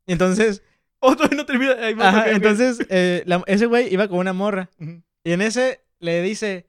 Entonces, 0.06 0.62
todavía 1.00 1.36
no 1.36 1.46
termina. 1.46 1.74
Ajá, 2.08 2.30
entonces 2.30 2.78
eh, 2.88 3.22
la- 3.26 3.42
ese 3.46 3.66
güey 3.66 3.92
iba 3.92 4.08
con 4.08 4.18
una 4.18 4.32
morra. 4.32 4.70
Ujú. 4.80 5.02
Y 5.24 5.32
en 5.32 5.42
ese 5.42 5.80
le 5.98 6.22
dice, 6.22 6.66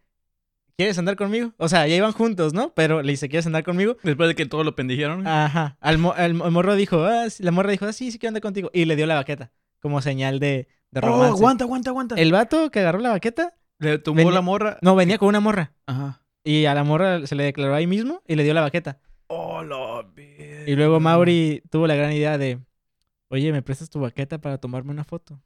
¿quieres 0.77 0.97
andar 0.97 1.15
conmigo? 1.15 1.53
O 1.57 1.69
sea, 1.69 1.87
ya 1.87 1.95
iban 1.95 2.11
juntos, 2.11 2.53
¿no? 2.53 2.73
Pero 2.73 3.01
le 3.01 3.11
dice, 3.11 3.29
¿quieres 3.29 3.45
andar 3.45 3.63
conmigo? 3.63 3.97
Después 4.03 4.27
de 4.29 4.35
que 4.35 4.45
todo 4.45 4.63
lo 4.63 4.75
pendijeron. 4.75 5.25
Ajá. 5.27 5.77
Al 5.79 5.97
mo- 5.97 6.13
al 6.13 6.33
morro 6.33 6.75
dijo, 6.75 7.03
ah, 7.05 7.29
sí", 7.29 7.43
la 7.43 7.51
morra 7.51 7.71
dijo, 7.71 7.85
ah, 7.85 7.93
sí, 7.93 8.11
sí 8.11 8.19
quiero 8.19 8.29
andar 8.31 8.41
contigo. 8.41 8.69
Y 8.73 8.85
le 8.85 8.95
dio 8.95 9.05
la 9.05 9.15
baqueta, 9.15 9.51
como 9.81 10.01
señal 10.01 10.39
de, 10.39 10.67
de 10.91 10.99
oh, 10.99 11.01
romance. 11.07 11.29
aguanta, 11.37 11.63
aguanta, 11.65 11.89
aguanta. 11.89 12.15
El 12.15 12.31
vato 12.31 12.71
que 12.71 12.79
agarró 12.79 12.99
la 12.99 13.09
baqueta, 13.09 13.53
Le 13.79 13.97
tumbó 13.99 14.19
venía- 14.19 14.33
la 14.33 14.41
morra. 14.41 14.77
no, 14.81 14.95
venía 14.95 15.17
con 15.17 15.27
una 15.29 15.39
morra. 15.39 15.73
Ajá. 15.85 16.21
Y 16.43 16.65
a 16.65 16.73
la 16.73 16.83
morra 16.83 17.25
se 17.27 17.35
le 17.35 17.43
declaró 17.43 17.75
ahí 17.75 17.87
mismo 17.87 18.21
y 18.27 18.35
le 18.35 18.43
dio 18.43 18.53
la 18.53 18.61
baqueta. 18.61 18.99
Oh, 19.27 19.63
la 19.63 20.05
Y 20.67 20.75
luego 20.75 20.99
Mauri 20.99 21.61
tuvo 21.69 21.87
la 21.87 21.95
gran 21.95 22.11
idea 22.11 22.37
de, 22.37 22.59
oye, 23.29 23.51
¿me 23.51 23.61
prestas 23.61 23.89
tu 23.89 23.99
baqueta 23.99 24.39
para 24.39 24.57
tomarme 24.57 24.91
una 24.91 25.03
foto? 25.03 25.39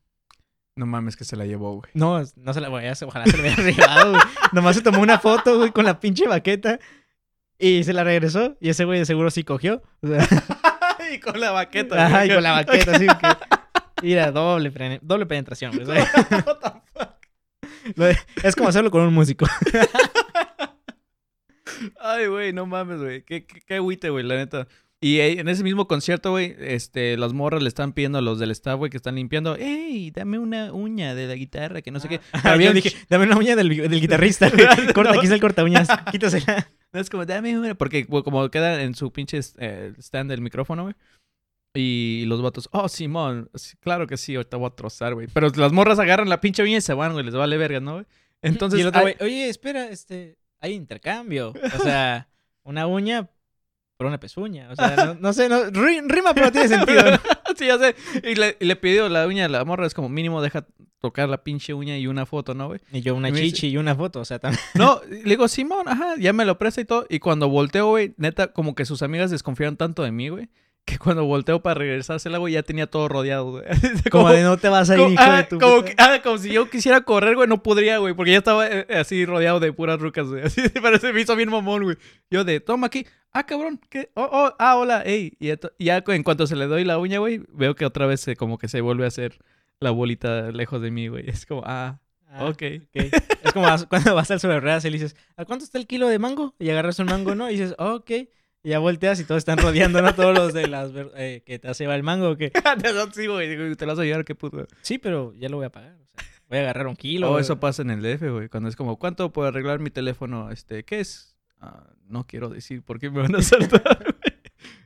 No 0.77 0.85
mames 0.85 1.15
que 1.15 1.23
se 1.23 1.35
la 1.35 1.45
llevó, 1.45 1.73
güey. 1.75 1.91
No, 1.93 2.21
no 2.35 2.53
se 2.53 2.59
la 2.61 2.67
voy 2.69 2.85
a 2.85 2.91
hacer, 2.91 3.07
ojalá 3.07 3.25
se 3.25 3.37
la 3.37 3.43
hubiera 3.43 3.55
regalado, 3.63 4.11
güey. 4.11 4.23
Nomás 4.53 4.75
se 4.75 4.81
tomó 4.81 4.99
una 5.01 5.19
foto, 5.19 5.57
güey, 5.57 5.71
con 5.71 5.85
la 5.85 5.99
pinche 5.99 6.27
baqueta. 6.27 6.79
Y 7.57 7.83
se 7.85 7.93
la 7.93 8.03
regresó. 8.03 8.57
Y 8.59 8.69
ese 8.69 8.83
güey 8.83 8.99
de 8.99 9.05
seguro 9.05 9.29
sí 9.31 9.43
cogió. 9.43 9.81
O 10.01 10.07
sea, 10.09 10.27
y 11.13 11.19
con 11.19 11.39
la 11.39 11.51
baqueta. 11.51 12.05
ajá, 12.07 12.25
y 12.25 12.29
con 12.33 12.43
la 12.43 12.51
baqueta, 12.51 12.99
que. 12.99 13.07
Mira, 14.05 14.31
doble, 14.31 14.71
doble 15.01 15.25
penetración, 15.25 15.71
de- 17.95 18.17
es 18.43 18.55
como 18.55 18.69
hacerlo 18.69 18.91
con 18.91 19.01
un 19.01 19.11
músico. 19.13 19.47
Ay, 21.99 22.27
güey, 22.27 22.53
no 22.53 22.67
mames, 22.67 22.99
güey. 23.01 23.23
Qué, 23.23 23.45
qué, 23.47 23.61
qué 23.65 23.75
agüite, 23.75 24.11
güey, 24.11 24.23
la 24.23 24.35
neta. 24.35 24.67
Y 25.01 25.17
eh, 25.19 25.39
en 25.39 25.49
ese 25.49 25.63
mismo 25.63 25.87
concierto, 25.87 26.29
güey, 26.31 26.55
este, 26.59 27.17
las 27.17 27.33
morras 27.33 27.63
le 27.63 27.67
están 27.67 27.93
pidiendo 27.93 28.19
a 28.19 28.21
los 28.21 28.37
del 28.39 28.51
staff, 28.51 28.77
güey, 28.77 28.91
que 28.91 28.97
están 28.97 29.15
limpiando, 29.15 29.55
¡Ey, 29.55 30.11
dame 30.11 30.37
una 30.37 30.71
uña 30.71 31.15
de 31.15 31.25
la 31.27 31.33
guitarra, 31.33 31.81
que 31.81 31.89
no 31.91 31.99
sé 31.99 32.07
qué! 32.07 32.21
Había 32.43 32.69
un 32.69 32.75
dije, 32.75 32.95
dame 33.09 33.25
una 33.25 33.37
uña 33.37 33.55
del, 33.55 33.69
del 33.69 34.01
guitarrista. 34.01 34.49
güey. 34.49 34.93
Corta, 34.93 35.13
aquí 35.13 35.23
está 35.23 35.33
el 35.35 35.41
corta 35.41 35.63
uñas. 35.63 35.87
Quítasela. 36.11 36.67
No, 36.93 36.99
es 37.01 37.09
como, 37.09 37.25
dame 37.25 37.57
una, 37.57 37.73
porque 37.73 38.05
como 38.05 38.49
queda 38.51 38.83
en 38.83 38.93
su 38.93 39.11
pinche 39.11 39.39
eh, 39.57 39.93
stand 39.99 40.29
del 40.29 40.41
micrófono, 40.41 40.83
güey. 40.83 40.95
Y 41.75 42.23
los 42.27 42.41
vatos, 42.41 42.69
oh, 42.71 42.87
Simón, 42.89 43.49
claro 43.81 44.07
que 44.07 44.17
sí, 44.17 44.35
ahorita 44.35 44.57
voy 44.57 44.67
a 44.67 44.75
trozar, 44.75 45.13
güey. 45.13 45.27
Pero 45.33 45.49
las 45.55 45.71
morras 45.73 45.99
agarran 45.99 46.29
la 46.29 46.39
pinche 46.41 46.63
uña 46.63 46.77
y 46.77 46.81
se 46.81 46.93
van, 46.93 47.13
güey, 47.13 47.25
les 47.25 47.35
vale 47.35 47.57
vergas, 47.57 47.81
¿no, 47.81 47.93
güey? 47.95 48.05
Entonces, 48.41 48.79
y 48.79 48.81
el 48.81 48.87
otro 48.87 49.01
ay- 49.05 49.15
güey, 49.19 49.29
oye, 49.31 49.49
espera, 49.49 49.87
este, 49.89 50.37
hay 50.59 50.73
intercambio. 50.73 51.53
O 51.75 51.79
sea, 51.83 52.27
una 52.63 52.87
uña 52.87 53.29
por 53.97 54.07
una 54.07 54.19
pezuña. 54.19 54.69
O 54.71 54.75
sea, 54.75 54.95
no, 54.95 55.13
no 55.15 55.33
sé, 55.33 55.49
no, 55.49 55.65
ri- 55.65 56.03
rima, 56.07 56.33
pero 56.33 56.47
no 56.47 56.51
tiene 56.51 56.67
sentido. 56.77 57.03
¿no? 57.11 57.17
sí, 57.57 57.67
ya 57.67 57.77
sé. 57.77 57.95
Y 58.23 58.35
le, 58.35 58.57
y 58.59 58.65
le 58.65 58.75
pidió 58.75 59.07
la 59.09 59.25
uña 59.27 59.45
a 59.45 59.49
la 59.49 59.63
morra, 59.65 59.85
es 59.87 59.93
como 59.93 60.09
mínimo 60.09 60.41
deja 60.41 60.65
tocar 60.99 61.29
la 61.29 61.43
pinche 61.43 61.73
uña 61.73 61.97
y 61.97 62.07
una 62.07 62.25
foto, 62.25 62.53
¿no, 62.55 62.67
güey? 62.67 62.79
Y 62.91 63.01
yo 63.01 63.15
una 63.15 63.29
Y 63.29 63.31
me 63.31 63.39
dice- 63.41 63.55
chichi 63.55 63.67
y 63.69 63.77
una 63.77 63.95
foto, 63.95 64.19
o 64.21 64.25
sea, 64.25 64.39
también. 64.39 64.61
No, 64.75 65.01
le 65.09 65.23
digo, 65.23 65.47
Simón, 65.47 65.87
ajá, 65.87 66.15
ya 66.19 66.33
me 66.33 66.45
lo 66.45 66.57
presta 66.57 66.81
y 66.81 66.85
todo. 66.85 67.05
Y 67.09 67.19
cuando 67.19 67.47
volteo, 67.49 67.87
güey, 67.89 68.13
neta, 68.17 68.53
como 68.53 68.75
que 68.75 68.85
sus 68.85 69.01
amigas 69.01 69.29
desconfiaron 69.31 69.77
tanto 69.77 70.03
de 70.03 70.11
mí, 70.11 70.29
güey, 70.29 70.49
que 70.95 70.97
cuando 70.99 71.25
volteo 71.25 71.61
para 71.61 71.79
regresársela, 71.79 72.37
güey, 72.37 72.53
ya 72.53 72.63
tenía 72.63 72.85
todo 72.87 73.07
rodeado, 73.07 73.51
güey. 73.51 73.63
Como 74.11 74.29
de 74.29 74.43
no 74.43 74.57
te 74.57 74.69
vas 74.69 74.89
a 74.89 74.93
ir, 74.95 74.99
como, 74.99 75.11
hijo 75.13 75.23
ah, 75.25 75.37
de 75.37 75.43
tu 75.45 75.59
como, 75.59 75.83
que- 75.83 75.95
ah, 75.97 76.19
como 76.23 76.37
si 76.37 76.51
yo 76.51 76.69
quisiera 76.69 77.01
correr, 77.01 77.35
güey, 77.35 77.47
no 77.49 77.63
podría, 77.63 77.97
güey, 77.97 78.13
porque 78.13 78.31
ya 78.33 78.37
estaba 78.37 78.67
eh, 78.67 78.85
así 78.89 79.25
rodeado 79.25 79.59
de 79.59 79.73
puras 79.73 79.99
rucas, 79.99 80.27
güey. 80.27 80.43
Así, 80.45 80.61
pero 80.81 80.97
se 80.99 81.11
me 81.11 81.21
hizo 81.21 81.35
bien 81.35 81.49
mamón, 81.49 81.83
güey. 81.83 81.97
Yo 82.29 82.43
de, 82.43 82.59
toma 82.59 82.87
aquí. 82.87 83.05
Ah, 83.31 83.45
cabrón, 83.45 83.81
¿qué? 83.89 84.11
Oh, 84.13 84.29
oh, 84.31 84.55
ah, 84.59 84.77
hola, 84.77 85.01
ey. 85.05 85.33
Y 85.39 85.47
ya 85.83 86.03
en 86.07 86.23
cuanto 86.23 86.47
se 86.47 86.55
le 86.55 86.67
doy 86.67 86.85
la 86.85 86.97
uña, 86.99 87.19
güey, 87.19 87.41
veo 87.49 87.75
que 87.75 87.85
otra 87.85 88.05
vez 88.05 88.21
se, 88.21 88.35
como 88.35 88.57
que 88.57 88.67
se 88.67 88.79
vuelve 88.81 89.03
a 89.05 89.07
hacer 89.07 89.39
la 89.79 89.89
bolita 89.91 90.51
lejos 90.51 90.81
de 90.81 90.91
mí, 90.91 91.07
güey. 91.09 91.29
Es 91.29 91.45
como, 91.45 91.63
ah, 91.65 91.99
Ah, 92.31 92.45
ok. 92.45 92.63
ok. 92.81 93.13
Es 93.43 93.53
como 93.53 93.65
cuando 93.89 94.13
vas 94.13 94.29
al 94.29 94.39
sobre 94.41 94.59
ruedas 94.59 94.83
y 94.85 94.89
le 94.89 94.97
dices, 94.97 95.15
¿a 95.37 95.45
cuánto 95.45 95.63
está 95.65 95.77
el 95.77 95.87
kilo 95.87 96.07
de 96.09 96.19
mango? 96.19 96.53
Y 96.59 96.69
agarras 96.69 96.99
un 96.99 97.05
mango, 97.07 97.33
¿no? 97.33 97.49
Y 97.49 97.53
dices, 97.53 97.75
"Oh, 97.77 97.93
ok. 97.95 98.11
Y 98.65 98.69
ya 98.69 98.79
volteas 98.79 99.19
y 99.19 99.25
todos 99.25 99.37
están 99.37 99.59
rodeando, 99.59 100.01
¿no? 100.01 100.15
Todos 100.15 100.35
los 100.35 100.51
de 100.51 100.67
las 100.67 100.91
eh, 101.15 101.43
que 101.45 101.59
te 101.59 101.67
hace 101.67 101.85
el 101.85 102.01
mango, 102.03 102.29
¿o 102.31 102.35
qué? 102.35 102.51
sí, 103.13 103.27
güey, 103.27 103.75
te 103.75 103.85
la 103.85 103.93
vas 103.93 103.99
a 103.99 104.03
llevar, 104.03 104.25
qué 104.25 104.33
puto. 104.33 104.65
Sí, 104.81 104.97
pero 104.97 105.33
ya 105.35 105.49
lo 105.49 105.57
voy 105.57 105.67
a 105.67 105.69
pagar. 105.69 105.95
O 105.95 106.21
sea, 106.21 106.25
voy 106.49 106.57
a 106.57 106.61
agarrar 106.61 106.87
un 106.87 106.95
kilo. 106.95 107.29
O. 107.29 107.35
Oh, 107.35 107.39
eso 107.39 107.59
pasa 107.59 107.83
en 107.83 107.91
el 107.91 108.01
DF, 108.01 108.23
güey, 108.31 108.49
cuando 108.49 108.67
es 108.67 108.75
como, 108.75 108.97
¿cuánto 108.97 109.31
puedo 109.31 109.47
arreglar 109.47 109.79
mi 109.79 109.91
teléfono? 109.91 110.49
Este, 110.49 110.83
¿qué 110.83 110.99
es? 110.99 111.37
Ah, 111.61 111.83
no 112.07 112.25
quiero 112.25 112.49
decir 112.49 112.81
por 112.81 112.99
qué 112.99 113.11
me 113.11 113.21
van 113.21 113.35
a 113.35 113.41
saltar, 113.43 113.99
güey. 114.03 114.35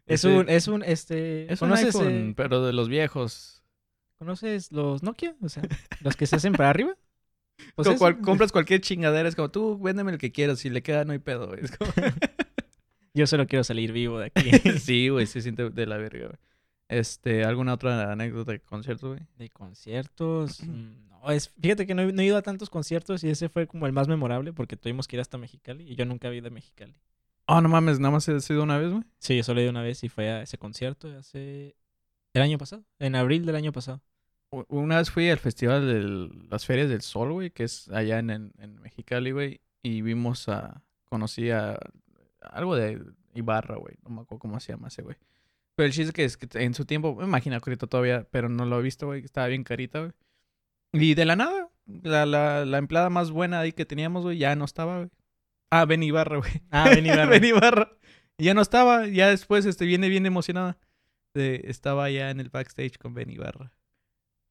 Es 0.07 0.25
Este, 0.25 0.37
un, 0.37 0.49
es 0.49 0.67
un, 0.67 0.83
este... 0.83 1.43
Es 1.53 1.61
un 1.61 1.69
¿conoces, 1.69 1.95
iPhone, 1.95 2.29
eh, 2.31 2.33
pero 2.35 2.65
de 2.65 2.73
los 2.73 2.89
viejos. 2.89 3.63
¿Conoces 4.17 4.73
los 4.73 5.03
Nokia? 5.03 5.35
O 5.41 5.47
sea, 5.47 5.63
los 6.01 6.17
que 6.17 6.25
se 6.27 6.35
hacen 6.35 6.51
para 6.51 6.69
arriba. 6.69 6.95
Pues 7.75 7.89
cual- 7.97 8.19
compras 8.21 8.51
cualquier 8.53 8.79
chingadera, 8.81 9.27
es 9.29 9.35
como, 9.35 9.51
tú 9.51 9.77
véndeme 9.79 10.11
el 10.13 10.17
que 10.17 10.31
quieras, 10.31 10.59
si 10.59 10.69
le 10.69 10.81
queda 10.81 11.03
no 11.05 11.11
hay 11.13 11.19
pedo, 11.19 11.47
güey. 11.47 11.59
Es 11.63 11.77
como- 11.77 11.91
Yo 13.13 13.27
solo 13.27 13.47
quiero 13.47 13.63
salir 13.63 13.91
vivo 13.91 14.19
de 14.19 14.27
aquí. 14.27 14.51
sí, 14.79 15.09
güey, 15.09 15.25
se 15.25 15.41
siente 15.41 15.69
de 15.69 15.85
la 15.85 15.97
verga, 15.97 16.27
güey. 16.27 16.39
Este, 16.87 17.43
¿alguna 17.43 17.73
otra 17.75 18.11
anécdota 18.11 18.51
de 18.51 18.59
concierto, 18.59 19.09
güey? 19.09 19.21
De 19.37 19.49
conciertos. 19.49 20.63
mm, 20.67 21.09
No, 21.09 21.31
es, 21.31 21.49
fíjate 21.61 21.85
que 21.85 21.93
no 21.93 22.01
he, 22.01 22.11
no 22.11 22.21
he 22.21 22.25
ido 22.25 22.37
a 22.37 22.41
tantos 22.41 22.69
conciertos 22.69 23.23
y 23.23 23.29
ese 23.29 23.49
fue 23.49 23.67
como 23.67 23.85
el 23.85 23.93
más 23.93 24.07
memorable 24.07 24.53
porque 24.53 24.75
tuvimos 24.75 25.07
que 25.07 25.15
ir 25.15 25.21
hasta 25.21 25.37
Mexicali 25.37 25.83
y 25.83 25.95
yo 25.95 26.05
nunca 26.05 26.27
había 26.27 26.39
ido 26.39 26.47
a 26.47 26.51
Mexicali. 26.51 26.95
Oh, 27.45 27.61
no 27.61 27.69
mames, 27.69 27.99
nada 27.99 28.11
más 28.11 28.27
he 28.27 28.39
sido 28.41 28.63
una 28.63 28.77
vez, 28.77 28.91
güey. 28.91 29.03
Sí, 29.17 29.37
yo 29.37 29.43
solo 29.43 29.59
he 29.59 29.63
ido 29.63 29.71
una 29.71 29.81
vez 29.81 30.03
y 30.03 30.09
fue 30.09 30.29
a 30.29 30.41
ese 30.43 30.57
concierto 30.57 31.07
hace... 31.17 31.75
El 32.33 32.43
año 32.43 32.59
pasado, 32.59 32.83
en 32.99 33.15
abril 33.15 33.43
del 33.45 33.55
año 33.55 33.71
pasado. 33.71 34.01
Una 34.67 34.97
vez 34.97 35.09
fui 35.09 35.29
al 35.29 35.39
festival 35.39 35.87
de 35.87 36.47
las 36.49 36.65
Ferias 36.65 36.89
del 36.89 37.01
Sol, 37.01 37.31
güey, 37.31 37.49
que 37.49 37.63
es 37.63 37.87
allá 37.89 38.19
en, 38.19 38.29
en, 38.29 38.51
en 38.59 38.79
Mexicali, 38.81 39.31
güey, 39.31 39.61
y 39.81 40.03
vimos 40.03 40.47
a, 40.47 40.83
conocí 41.05 41.49
a 41.49 41.79
algo 42.51 42.75
de 42.75 43.01
Ibarra, 43.33 43.77
güey, 43.77 43.95
no 44.03 44.09
me 44.09 44.21
acuerdo 44.21 44.39
cómo 44.39 44.59
se 44.59 44.73
llama 44.73 44.89
ese, 44.89 45.01
güey. 45.01 45.17
Pero 45.75 45.87
el 45.87 45.93
chiste 45.93 46.13
que 46.13 46.25
es 46.25 46.37
que 46.37 46.47
en 46.59 46.73
su 46.73 46.85
tiempo, 46.85 47.15
me 47.15 47.23
imagino 47.23 47.59
que 47.59 47.69
ahorita 47.69 47.87
todavía, 47.87 48.27
pero 48.31 48.49
no 48.49 48.65
lo 48.65 48.79
he 48.79 48.83
visto, 48.83 49.07
güey, 49.07 49.23
estaba 49.23 49.47
bien 49.47 49.63
carita, 49.63 49.99
güey. 49.99 50.11
Y 50.91 51.13
de 51.13 51.25
la 51.25 51.35
nada, 51.35 51.69
la, 51.85 52.25
la, 52.25 52.65
la 52.65 52.77
empleada 52.77 53.09
más 53.09 53.31
buena 53.31 53.59
ahí 53.59 53.71
que 53.71 53.85
teníamos, 53.85 54.23
güey, 54.23 54.37
ya 54.37 54.55
no 54.55 54.65
estaba, 54.65 54.97
güey. 54.97 55.09
Ah, 55.71 55.85
Ben 55.85 56.03
Ibarra, 56.03 56.37
güey. 56.37 56.51
Ah, 56.71 56.89
ven 56.89 57.05
y 57.05 57.09
Ben 57.29 57.43
Ibarra. 57.43 57.91
Ya 58.37 58.53
no 58.53 58.61
estaba, 58.61 59.07
ya 59.07 59.29
después 59.29 59.65
este, 59.65 59.85
viene 59.85 60.09
bien 60.09 60.25
emocionada. 60.25 60.77
De, 61.33 61.61
estaba 61.65 62.09
ya 62.09 62.31
en 62.31 62.39
el 62.39 62.49
backstage 62.49 62.97
con 62.97 63.13
Ben 63.13 63.29
Ibarra. 63.29 63.71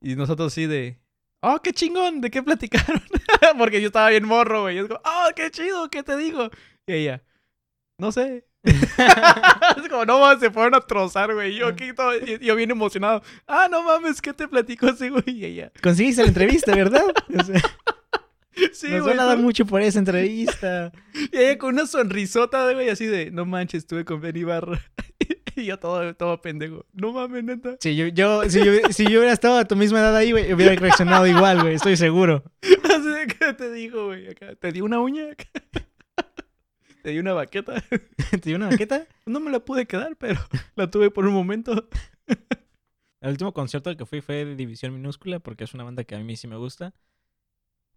Y 0.01 0.15
nosotros 0.15 0.53
sí 0.53 0.67
de, 0.67 1.01
oh, 1.41 1.61
qué 1.63 1.73
chingón, 1.73 2.21
¿de 2.21 2.31
qué 2.31 2.43
platicaron? 2.43 3.03
Porque 3.59 3.81
yo 3.81 3.89
estaba 3.89 4.11
bien 4.11 4.25
morro, 4.25 4.63
güey. 4.63 4.77
Y 4.77 4.79
es 4.81 4.87
como, 4.87 5.01
oh, 5.05 5.31
qué 5.35 5.51
chido, 5.51 5.91
¿qué 5.91 6.03
te 6.03 6.17
digo? 6.17 6.51
Y 6.87 6.93
ella, 6.93 7.23
no 7.99 8.13
sé. 8.13 8.45
es 8.65 9.89
como, 9.89 10.05
no 10.05 10.21
mames, 10.21 10.41
se 10.41 10.51
fueron 10.51 10.75
a 10.75 10.81
trozar, 10.81 11.33
güey. 11.35 11.55
Yo 11.57 11.67
aquí 11.69 11.93
todo, 11.93 12.17
yo 12.19 12.55
bien 12.57 12.71
emocionado. 12.71 13.23
Ah, 13.47 13.69
no 13.71 13.83
mames, 13.83 14.21
¿qué 14.21 14.33
te 14.33 14.49
platicó 14.49 14.89
ese 14.89 15.11
güey? 15.11 15.25
Y 15.27 15.45
ella, 15.45 15.73
Conseguiste 15.83 16.23
la 16.23 16.29
entrevista, 16.29 16.75
¿verdad? 16.75 17.03
O 17.39 17.45
sea, 17.45 17.61
sí, 18.73 18.89
nos 18.91 19.03
güey. 19.03 19.17
van 19.17 19.21
a 19.21 19.25
dar 19.29 19.39
¿no?". 19.39 19.45
mucho 19.45 19.67
por 19.67 19.83
esa 19.83 19.99
entrevista. 19.99 20.93
Y 21.33 21.37
ella 21.37 21.59
con 21.59 21.75
una 21.75 21.87
sonrisota, 21.87 22.73
güey, 22.73 22.89
así 22.89 23.07
de, 23.07 23.31
no 23.33 23.45
manches, 23.45 23.83
estuve 23.83 24.05
con 24.05 24.21
Ben 24.21 24.37
Ibarra. 24.37 24.81
y 25.57 25.65
yo 25.65 25.79
todo, 25.79 26.15
todo 26.15 26.41
pendejo. 26.41 26.87
No 26.93 27.13
mames, 27.13 27.43
neta. 27.43 27.77
Si 27.81 27.97
yo, 27.97 28.07
yo, 28.07 28.49
si 28.49 28.65
yo, 28.65 28.73
si 28.91 29.05
yo 29.05 29.19
hubiera 29.19 29.33
estado 29.33 29.59
a 29.59 29.65
tu 29.65 29.75
misma 29.75 29.99
edad 29.99 30.15
ahí, 30.15 30.31
güey, 30.31 30.53
hubiera 30.53 30.75
reaccionado 30.77 31.27
igual, 31.27 31.63
güey, 31.63 31.75
estoy 31.75 31.97
seguro. 31.97 32.45
Así 32.63 33.37
que 33.39 33.53
te 33.55 33.73
digo, 33.73 34.07
güey, 34.07 34.29
acá. 34.31 34.55
¿Te 34.55 34.71
di 34.71 34.81
una 34.81 35.01
uña? 35.01 35.25
¿Te 37.09 37.13
di 37.13 37.21
una 37.21 37.33
baqueta? 37.33 37.83
¿Te 38.31 38.37
dio 38.37 38.57
una 38.57 38.69
baqueta? 38.69 39.07
No 39.25 39.41
me 39.41 39.51
la 39.51 39.61
pude 39.61 39.87
quedar, 39.87 40.15
pero 40.17 40.39
la 40.77 40.91
tuve 40.91 41.11
por 41.11 41.25
un 41.25 41.33
momento. 41.33 41.89
El 43.23 43.31
último 43.31 43.55
concierto 43.55 43.89
al 43.89 43.97
que 43.97 44.05
fui 44.05 44.21
fue 44.21 44.45
de 44.45 44.57
División 44.57 44.93
Minúscula 44.93 45.39
porque 45.39 45.65
es 45.65 45.73
una 45.73 45.85
banda 45.85 46.05
que 46.05 46.17
a 46.17 46.19
mí 46.19 46.37
sí 46.37 46.49
me 46.49 46.57
gusta. 46.57 46.93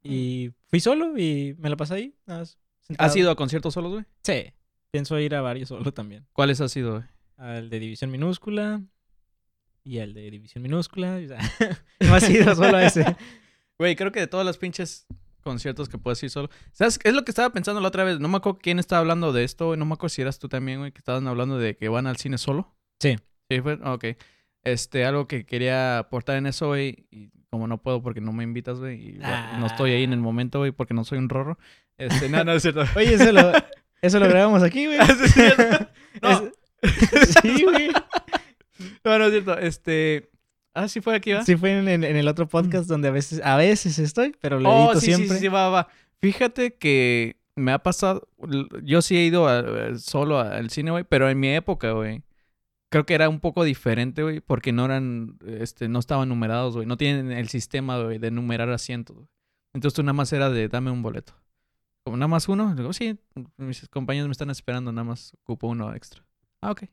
Y 0.02 0.52
fui 0.67 0.80
solo 0.80 1.17
y 1.17 1.58
me 1.60 1.69
la 1.69 1.76
pasé 1.76 1.95
ahí. 1.95 2.15
nada 2.26 2.39
más. 2.39 2.58
¿Has 2.97 3.13
ido 3.17 3.30
a 3.32 3.36
conciertos 3.36 3.74
solos, 3.74 3.91
güey? 3.91 4.06
Sí. 4.24 4.54
Pienso 4.91 5.19
ir 5.19 5.36
a 5.36 5.41
varios 5.41 5.67
solo 5.67 5.93
también. 5.93 6.26
¿Cuáles 6.32 6.62
has 6.62 6.74
ido, 6.78 6.91
güey? 6.91 7.04
Al 7.36 7.69
de 7.69 7.80
División 7.82 8.12
Minúscula 8.12 8.82
y 9.84 10.00
al 10.00 10.13
de 10.13 10.32
División 10.32 10.62
Minúscula. 10.62 11.17
o 11.17 11.28
sea, 11.28 11.84
no 12.00 12.15
has 12.15 12.30
ido 12.30 12.56
solo 12.56 12.78
a 12.78 12.86
ese. 12.86 13.17
Güey, 13.78 13.97
creo 13.97 14.13
que 14.13 14.21
de 14.21 14.28
todas 14.28 14.45
las 14.45 14.58
pinches 14.58 15.06
conciertos 15.41 15.89
que 15.89 15.97
puedes 15.97 16.21
ir 16.23 16.30
solo. 16.30 16.49
¿Sabes? 16.71 16.99
Es 17.04 17.13
lo 17.13 17.23
que 17.25 17.32
estaba 17.32 17.49
pensando 17.51 17.82
la 17.82 17.88
otra 17.89 18.04
vez. 18.04 18.19
No 18.19 18.27
me 18.27 18.38
acuerdo 18.38 18.60
quién 18.62 18.80
estaba 18.80 18.99
hablando 19.01 19.34
de 19.34 19.43
esto, 19.43 19.67
güey. 19.67 19.80
No 19.80 19.86
me 19.86 19.93
acuerdo 19.93 20.10
si 20.10 20.21
eras 20.21 20.39
tú 20.39 20.47
también, 20.47 20.80
güey, 20.80 20.91
que 20.91 20.99
estaban 20.99 21.27
hablando 21.27 21.58
de 21.58 21.75
que 21.75 21.89
van 21.89 22.08
al 22.08 22.17
cine 22.17 22.38
solo. 22.38 22.73
Sí. 22.99 23.17
Sí, 23.49 23.62
fue. 23.62 23.73
Ok. 23.84 24.06
Este, 24.63 25.06
algo 25.06 25.27
que 25.27 25.45
quería 25.45 25.97
aportar 25.99 26.38
en 26.38 26.45
eso, 26.45 26.67
güey. 26.67 27.08
Y 27.12 27.32
como 27.49 27.67
no 27.67 27.80
puedo 27.82 28.01
porque 28.01 28.21
no 28.21 28.32
me 28.32 28.43
invitas, 28.43 28.80
güey. 28.80 29.10
Y 29.10 29.12
bueno, 29.17 29.58
no 29.60 29.65
estoy 29.65 29.91
ahí 29.91 30.04
en 30.04 30.13
el 30.13 30.19
momento, 30.21 30.60
güey, 30.60 30.71
porque 30.71 30.93
no 30.93 31.04
soy 31.04 31.17
un 31.17 31.30
rorro. 31.30 31.58
Este, 31.97 32.30
no, 32.30 32.43
no 32.43 32.54
es 32.54 32.62
cierto. 32.62 32.84
Oye, 32.95 33.15
eso 33.15 33.32
lo, 33.32 33.51
eso 34.01 34.19
lo 34.19 34.27
grabamos 34.30 34.63
aquí, 34.63 34.86
güey. 34.86 34.97
Es 35.01 35.32
cierto. 35.34 35.88
No. 36.21 36.30
Es- 36.82 37.36
sí, 37.41 37.63
güey. 37.63 37.89
No, 39.04 39.17
no 39.19 39.25
es 39.25 39.32
cierto. 39.32 39.58
Este. 39.58 40.31
Ah, 40.74 40.88
sí 40.88 41.02
fue 41.02 41.16
aquí, 41.16 41.34
¿va? 41.34 41.44
Sí 41.44 41.56
fue 41.58 41.78
en, 41.78 41.88
en- 41.88 42.04
en 42.04 42.16
el 42.16 42.28
otro 42.28 42.48
podcast 42.48 42.88
donde 42.88 43.10
a 43.10 43.12
veces, 43.12 43.42
a 43.44 43.58
veces 43.58 44.00
estoy, 44.00 44.36
pero 44.40 44.60
lo 44.60 44.70
Oh, 44.70 44.86
edito 44.92 45.00
sí, 45.02 45.06
siempre. 45.08 45.36
sí, 45.38 45.42
sí, 45.42 45.48
va, 45.50 45.70
va. 45.70 45.88
Fíjate 46.20 46.76
que 46.76 47.38
me 47.56 47.72
ha 47.74 47.80
pasado. 47.80 48.28
Yo 48.84 49.02
sí 49.02 49.18
he 49.18 49.26
ido 49.26 49.48
a- 49.48 49.98
solo 49.98 50.40
al 50.40 50.70
cine, 50.70 50.92
güey, 50.92 51.04
pero 51.04 51.30
en 51.30 51.40
mi 51.40 51.50
época, 51.50 51.92
güey. 51.92 52.24
Creo 52.90 53.06
que 53.06 53.14
era 53.14 53.30
un 53.30 53.40
poco 53.40 53.64
diferente, 53.64 54.22
güey, 54.22 54.42
porque 54.42 54.72
no 54.74 54.84
eran, 54.86 55.38
este, 55.48 55.88
no 55.88 56.00
estaban 56.00 56.28
numerados, 56.30 56.76
güey. 56.76 56.86
No 56.86 56.98
tienen 56.98 57.32
el 57.32 57.48
sistema, 57.50 57.98
güey, 58.02 58.18
de 58.18 58.32
numerar 58.32 58.70
asientos, 58.70 59.16
güey. 59.16 59.28
Entonces 59.74 59.96
tú 59.96 60.04
nada 60.04 60.14
más 60.14 60.32
era 60.34 60.50
de 60.50 60.68
dame 60.68 60.92
un 60.92 61.02
boleto. 61.02 61.34
Como 62.04 62.18
nada 62.18 62.28
más 62.28 62.50
uno, 62.50 62.74
digo, 62.76 62.92
sí, 62.94 63.18
mis 63.58 63.88
compañeros 63.90 64.28
me 64.28 64.34
están 64.34 64.50
esperando, 64.50 64.92
nada 64.92 65.06
más 65.06 65.34
ocupo 65.44 65.68
uno 65.68 65.94
extra. 65.96 66.24
Ah, 66.62 66.72
ok. 66.72 66.84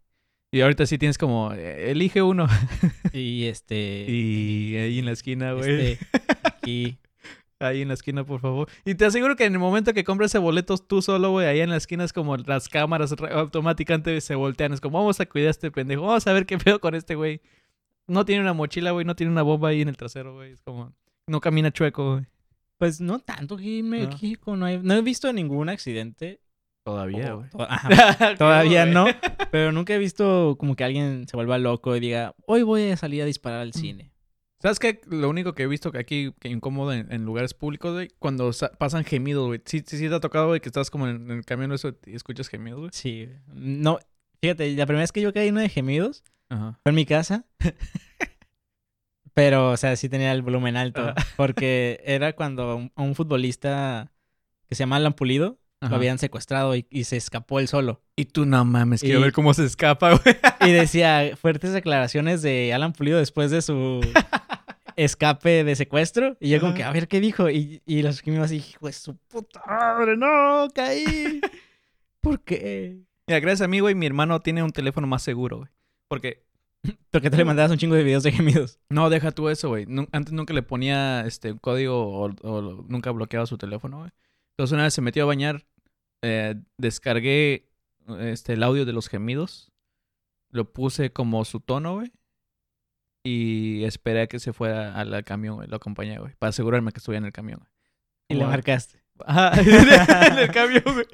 Y 0.51 0.61
ahorita 0.63 0.87
sí 0.87 0.97
tienes 0.99 1.19
como, 1.19 1.53
eh, 1.53 1.91
elige 1.91 2.23
uno. 2.23 2.47
Y 3.13 3.45
este. 3.47 4.05
y 4.09 4.77
ahí 4.77 4.99
en 4.99 5.05
la 5.07 5.13
esquina, 5.13 5.53
güey. 5.53 5.93
este 5.93 6.07
aquí. 6.45 6.99
Ahí 7.61 7.83
en 7.83 7.89
la 7.89 7.95
esquina, 7.95 8.23
por 8.23 8.41
favor. 8.41 8.69
Y 8.85 8.95
te 8.95 9.05
aseguro 9.05 9.35
que 9.35 9.45
en 9.45 9.53
el 9.55 9.59
momento 9.59 9.93
que 9.93 10.05
compras 10.05 10.31
ese 10.31 10.39
boleto 10.39 10.79
tú 10.79 11.03
solo, 11.03 11.33
güey, 11.33 11.49
ahí 11.49 11.59
en 11.59 11.71
la 11.71 11.77
esquina 11.77 12.05
es 12.05 12.13
como 12.13 12.37
las 12.37 12.69
cámaras 12.69 13.13
automáticamente 13.33 14.21
se 14.21 14.37
voltean. 14.37 14.73
Es 14.73 14.81
como, 14.81 14.99
vamos 15.01 15.19
a 15.19 15.27
cuidar 15.27 15.49
a 15.49 15.51
este 15.51 15.73
pendejo. 15.73 16.03
Vamos 16.03 16.25
a 16.29 16.33
ver 16.33 16.47
qué 16.47 16.57
pedo 16.57 16.81
con 16.81 16.95
este 16.95 17.17
güey. 17.17 17.41
No 18.07 18.25
tiene 18.25 18.43
una 18.43 18.53
mochila, 18.53 18.93
güey. 18.93 19.05
No 19.05 19.17
tiene 19.17 19.33
una 19.33 19.43
bomba 19.43 19.71
ahí 19.71 19.81
en 19.83 19.89
el 19.89 19.97
trasero, 19.97 20.35
güey. 20.37 20.53
Es 20.53 20.63
como, 20.63 20.93
no 21.27 21.41
camina 21.41 21.73
chueco, 21.73 22.13
güey. 22.13 22.27
Pues 22.77 23.01
no 23.01 23.19
tanto 23.19 23.57
aquí 23.57 23.81
en 23.81 23.91
No. 23.91 24.57
No, 24.57 24.65
hay- 24.67 24.79
no 24.81 24.95
he 24.95 25.03
visto 25.03 25.33
ningún 25.33 25.69
accidente. 25.69 26.39
Todavía, 26.91 27.33
güey. 27.33 27.51
to- 27.51 27.63
ajá, 27.71 28.35
Todavía 28.39 28.87
no. 28.87 29.07
Pero 29.51 29.73
nunca 29.73 29.95
he 29.95 29.99
visto 29.99 30.57
como 30.59 30.75
que 30.77 30.85
alguien 30.85 31.27
se 31.29 31.37
vuelva 31.37 31.59
loco 31.59 31.95
y 31.97 32.01
diga, 32.01 32.35
hoy 32.47 32.63
voy 32.63 32.91
a 32.91 32.97
salir 32.97 33.23
a 33.23 33.27
disparar 33.27 33.59
Mm. 33.61 33.63
al 33.63 33.73
cine. 33.73 34.13
¿Sabes 34.61 34.81
qué? 34.81 35.01
Lo 35.07 35.29
único 35.29 35.55
que 35.55 35.63
he 35.63 35.67
visto 35.69 35.93
que 35.93 35.99
aquí 35.99 36.33
que 36.41 36.49
incómodo 36.49 36.93
en, 36.93 37.13
en 37.13 37.25
lugares 37.25 37.55
públicos, 37.55 37.93
güey, 37.93 38.09
cuando 38.19 38.53
sa- 38.53 38.73
pasan 38.73 39.05
gemidos, 39.05 39.47
güey. 39.47 39.61
Sí, 39.65 39.85
sí, 39.87 39.99
sí 39.99 40.09
te 40.09 40.15
ha 40.17 40.21
tocado, 40.21 40.49
güey, 40.49 40.61
que 40.61 40.69
estás 40.69 40.91
como 40.91 41.07
en, 41.07 41.31
en 41.31 41.39
el 41.39 41.45
camión 41.45 41.71
eso 41.73 41.95
y 42.07 42.15
escuchas 42.17 42.49
gemidos, 42.49 42.81
güey. 42.81 42.91
Sí. 42.93 43.29
No, 43.55 44.01
fíjate, 44.41 44.69
la 44.75 44.87
primera 44.87 45.03
vez 45.05 45.13
que 45.13 45.21
yo 45.21 45.33
caí 45.33 45.47
en 45.49 45.55
uno 45.55 45.61
de 45.61 45.69
gemidos 45.69 46.25
Ajá. 46.49 46.79
fue 46.83 46.91
en 46.91 46.97
mi 46.97 47.07
casa. 47.07 47.45
Pero, 49.35 49.71
o 49.71 49.77
sea, 49.77 49.95
sí 49.97 50.09
tenía 50.09 50.33
el 50.33 50.43
volumen 50.43 50.77
alto. 50.77 51.01
Ajá. 51.03 51.15
Porque 51.37 52.01
era 52.05 52.33
cuando 52.35 52.75
un, 52.77 52.93
un 52.97 53.15
futbolista 53.15 54.11
que 54.67 54.75
se 54.75 54.81
llama 54.81 54.97
Alan 54.97 55.13
Pulido 55.13 55.59
Ajá. 55.81 55.91
lo 55.91 55.97
habían 55.97 56.19
secuestrado 56.19 56.75
y, 56.75 56.87
y 56.91 57.05
se 57.05 57.17
escapó 57.17 57.61
él 57.61 57.69
solo. 57.69 58.03
Y 58.17 58.25
tú 58.27 58.45
no 58.47 58.65
mames, 58.65 59.01
quiero 59.01 59.21
Y- 59.21 59.23
ver 59.23 59.33
cómo 59.33 59.55
se 59.55 59.65
escapa, 59.65 60.11
güey. 60.15 60.37
Y 60.69 60.73
decía 60.73 61.37
fuertes 61.41 61.73
declaraciones 61.73 62.43
de 62.43 62.73
Alan 62.75 62.93
Pulido 62.93 63.19
después 63.19 63.51
de 63.51 63.63
su 63.63 64.01
escape 64.97 65.65
de 65.65 65.77
secuestro. 65.77 66.37
Y 66.41 66.51
yo 66.51 66.61
como 66.61 66.75
que, 66.75 66.83
a 66.85 66.91
ver, 66.93 67.09
¿qué 67.09 67.21
dijo? 67.21 67.49
Y, 67.51 67.83
y 67.87 68.03
los 68.03 68.23
que 68.23 68.31
me 68.31 68.39
así, 68.39 68.57
hijo 68.57 68.87
de 68.87 68.93
su 68.93 69.17
puta 69.29 69.63
madre, 69.67 70.17
no, 70.17 70.69
caí. 70.75 71.41
¿Por 72.21 72.41
qué? 72.43 72.99
Mira, 73.27 73.41
gracias 73.41 73.63
a 73.63 73.69
mí, 73.69 73.81
güey, 73.81 73.95
mi 73.95 74.07
hermano 74.07 74.41
tiene 74.41 74.63
un 74.63 74.73
teléfono 74.73 75.07
más 75.07 75.23
seguro, 75.23 75.59
güey. 75.59 75.71
Porque 76.09 76.43
Porque 77.11 77.31
te 77.31 77.37
le 77.37 77.45
mandabas 77.45 77.71
un 77.71 77.79
chingo 77.79 77.95
de 77.95 78.03
videos 78.03 78.23
de 78.23 78.33
gemidos. 78.33 78.81
No, 78.89 79.11
deja 79.11 79.31
tú 79.31 79.49
eso, 79.49 79.69
güey. 79.69 79.87
Antes 80.13 80.33
nunca 80.33 80.55
le 80.55 80.63
ponía 80.63 81.25
este 81.27 81.55
código 81.59 81.97
o, 82.05 82.31
o 82.43 82.85
nunca 82.89 83.11
bloqueaba 83.11 83.47
su 83.47 83.59
teléfono, 83.59 83.99
güey. 83.99 84.11
Entonces 84.59 84.75
una 84.75 84.83
vez 84.83 84.95
se 84.95 85.03
metió 85.03 85.23
a 85.23 85.27
bañar, 85.27 85.65
eh, 86.21 86.57
descargué 86.79 87.69
este, 88.19 88.55
el 88.55 88.65
audio 88.65 88.85
de 88.85 88.93
los 88.93 89.09
gemidos, 89.09 89.71
lo 90.51 90.73
puse 90.73 91.13
como 91.13 91.45
su 91.45 91.61
tono, 91.61 91.95
güey. 91.95 92.11
Y 93.25 93.85
esperé 93.85 94.23
a 94.23 94.27
que 94.27 94.41
se 94.41 94.53
fuera 94.53 94.99
al, 94.99 95.23
camión, 95.23 95.57
güey. 95.57 95.69
Lo 95.69 95.77
acompañé, 95.77 96.19
güey. 96.19 96.35
Para 96.41 96.51
asegurarme 96.51 96.91
que 96.91 96.99
estuviera 96.99 97.19
en 97.19 97.27
el 97.27 97.33
camión, 97.33 97.61
güey. 97.61 97.71
Y 98.31 98.35
le 98.35 98.47
marcaste. 98.47 99.01
Ajá, 99.25 99.53
en 99.61 100.39
el 100.39 100.51
camión, 100.51 100.83
güey. 100.87 101.07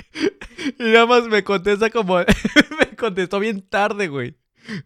Y 0.78 0.92
nada 0.92 1.04
más 1.04 1.28
me 1.28 1.44
contesta 1.44 1.90
como... 1.90 2.16
me 2.78 2.96
contestó 2.96 3.40
bien 3.40 3.61
tarde, 3.61 4.09
güey. 4.09 4.37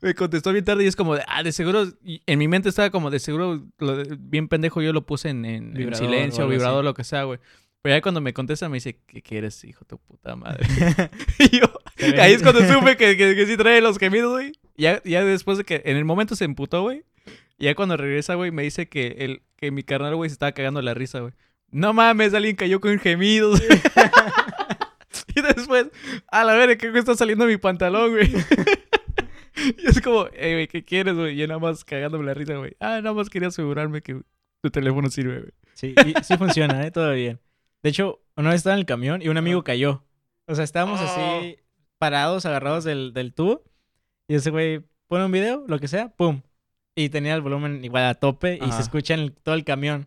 Me 0.00 0.16
contestó 0.16 0.52
bien 0.52 0.64
tarde 0.64 0.82
y 0.82 0.88
es 0.88 0.96
como 0.96 1.14
de, 1.14 1.22
ah, 1.28 1.44
de 1.44 1.52
seguro... 1.52 1.84
y 2.02 2.22
en 2.26 2.40
mi 2.40 2.48
mente 2.48 2.70
estaba 2.70 2.90
como 2.90 3.10
de 3.10 3.20
seguro, 3.20 3.68
lo 3.78 3.96
de- 3.98 4.16
bien 4.18 4.48
pendejo, 4.48 4.82
yo 4.82 4.92
lo 4.92 5.06
puse 5.06 5.28
en, 5.28 5.44
en- 5.44 5.68
en 5.68 5.74
Vibrador 5.74 5.92
o 5.92 6.10
silencio, 6.10 6.48
vibrador, 6.48 6.80
así. 6.80 6.84
lo 6.86 6.94
que 6.94 7.04
sea, 7.04 7.22
güey. 7.22 7.38
Pero 7.82 7.96
ya 7.96 8.02
cuando 8.02 8.20
me 8.20 8.32
contesta 8.32 8.68
me 8.68 8.76
dice, 8.76 8.98
¿qué 9.06 9.22
quieres, 9.22 9.62
hijo 9.64 9.80
de 9.80 9.86
tu 9.86 9.98
puta 9.98 10.36
madre? 10.36 10.66
y 11.38 11.60
yo, 11.60 11.66
ahí 12.20 12.32
es 12.32 12.42
cuando 12.42 12.60
supe 12.66 12.96
que, 12.96 13.16
que, 13.16 13.34
que 13.34 13.46
sí 13.46 13.56
trae 13.56 13.80
los 13.80 13.98
gemidos, 13.98 14.32
güey. 14.32 14.52
Ya, 14.76 15.02
ya 15.04 15.24
después 15.24 15.58
de 15.58 15.64
que 15.64 15.82
en 15.84 15.96
el 15.96 16.04
momento 16.04 16.36
se 16.36 16.44
emputó, 16.44 16.82
güey. 16.82 17.04
y 17.58 17.64
Ya 17.64 17.74
cuando 17.74 17.96
regresa, 17.96 18.34
güey, 18.34 18.50
me 18.50 18.62
dice 18.62 18.88
que, 18.88 19.16
el, 19.20 19.42
que 19.56 19.70
mi 19.70 19.82
carnal, 19.82 20.14
güey, 20.16 20.28
se 20.30 20.34
estaba 20.34 20.52
cagando 20.52 20.82
la 20.82 20.94
risa, 20.94 21.20
güey. 21.20 21.32
No 21.70 21.92
mames, 21.92 22.32
alguien 22.34 22.56
cayó 22.56 22.80
con 22.80 22.98
gemidos. 22.98 23.60
y 25.34 25.40
después, 25.40 25.88
a 26.28 26.44
la 26.44 26.54
verga, 26.54 26.76
¿qué 26.76 26.96
está 26.98 27.14
saliendo 27.14 27.46
mi 27.46 27.56
pantalón, 27.58 28.10
güey? 28.12 28.32
y 29.76 29.86
es 29.88 30.00
como, 30.00 30.26
eh, 30.34 30.52
güey, 30.54 30.68
¿qué 30.68 30.84
quieres, 30.84 31.14
güey? 31.14 31.40
Y 31.42 31.46
nada 31.46 31.58
más 31.60 31.84
cagándome 31.84 32.24
la 32.24 32.34
risa, 32.34 32.54
güey. 32.56 32.74
Ah, 32.80 33.00
nada 33.02 33.12
más 33.12 33.28
quería 33.28 33.48
asegurarme 33.48 34.00
que 34.02 34.20
tu 34.62 34.70
teléfono 34.70 35.10
sirve, 35.10 35.40
güey. 35.40 35.52
Sí, 35.74 35.94
y- 36.06 36.24
sí 36.24 36.36
funciona, 36.36 36.84
¿eh? 36.86 36.90
Todo 36.90 37.12
bien. 37.12 37.38
De 37.82 37.90
hecho, 37.90 38.20
una 38.36 38.50
vez 38.50 38.56
estaba 38.58 38.74
en 38.74 38.80
el 38.80 38.86
camión 38.86 39.22
y 39.22 39.28
un 39.28 39.36
amigo 39.36 39.62
cayó. 39.64 40.04
O 40.46 40.54
sea, 40.54 40.64
estábamos 40.64 41.00
así 41.00 41.56
parados, 41.98 42.46
agarrados 42.46 42.84
del, 42.84 43.12
del 43.12 43.34
tubo. 43.34 43.62
Y 44.28 44.34
ese 44.34 44.50
güey 44.50 44.80
pone 45.06 45.24
un 45.24 45.32
video, 45.32 45.64
lo 45.66 45.78
que 45.78 45.88
sea, 45.88 46.08
¡pum! 46.08 46.42
Y 46.94 47.08
tenía 47.10 47.34
el 47.34 47.40
volumen 47.42 47.84
igual 47.84 48.04
a 48.04 48.14
tope 48.14 48.56
y 48.60 48.64
Ajá. 48.64 48.72
se 48.72 48.82
escucha 48.82 49.14
en 49.14 49.20
el- 49.20 49.32
todo 49.32 49.54
el 49.54 49.64
camión. 49.64 50.06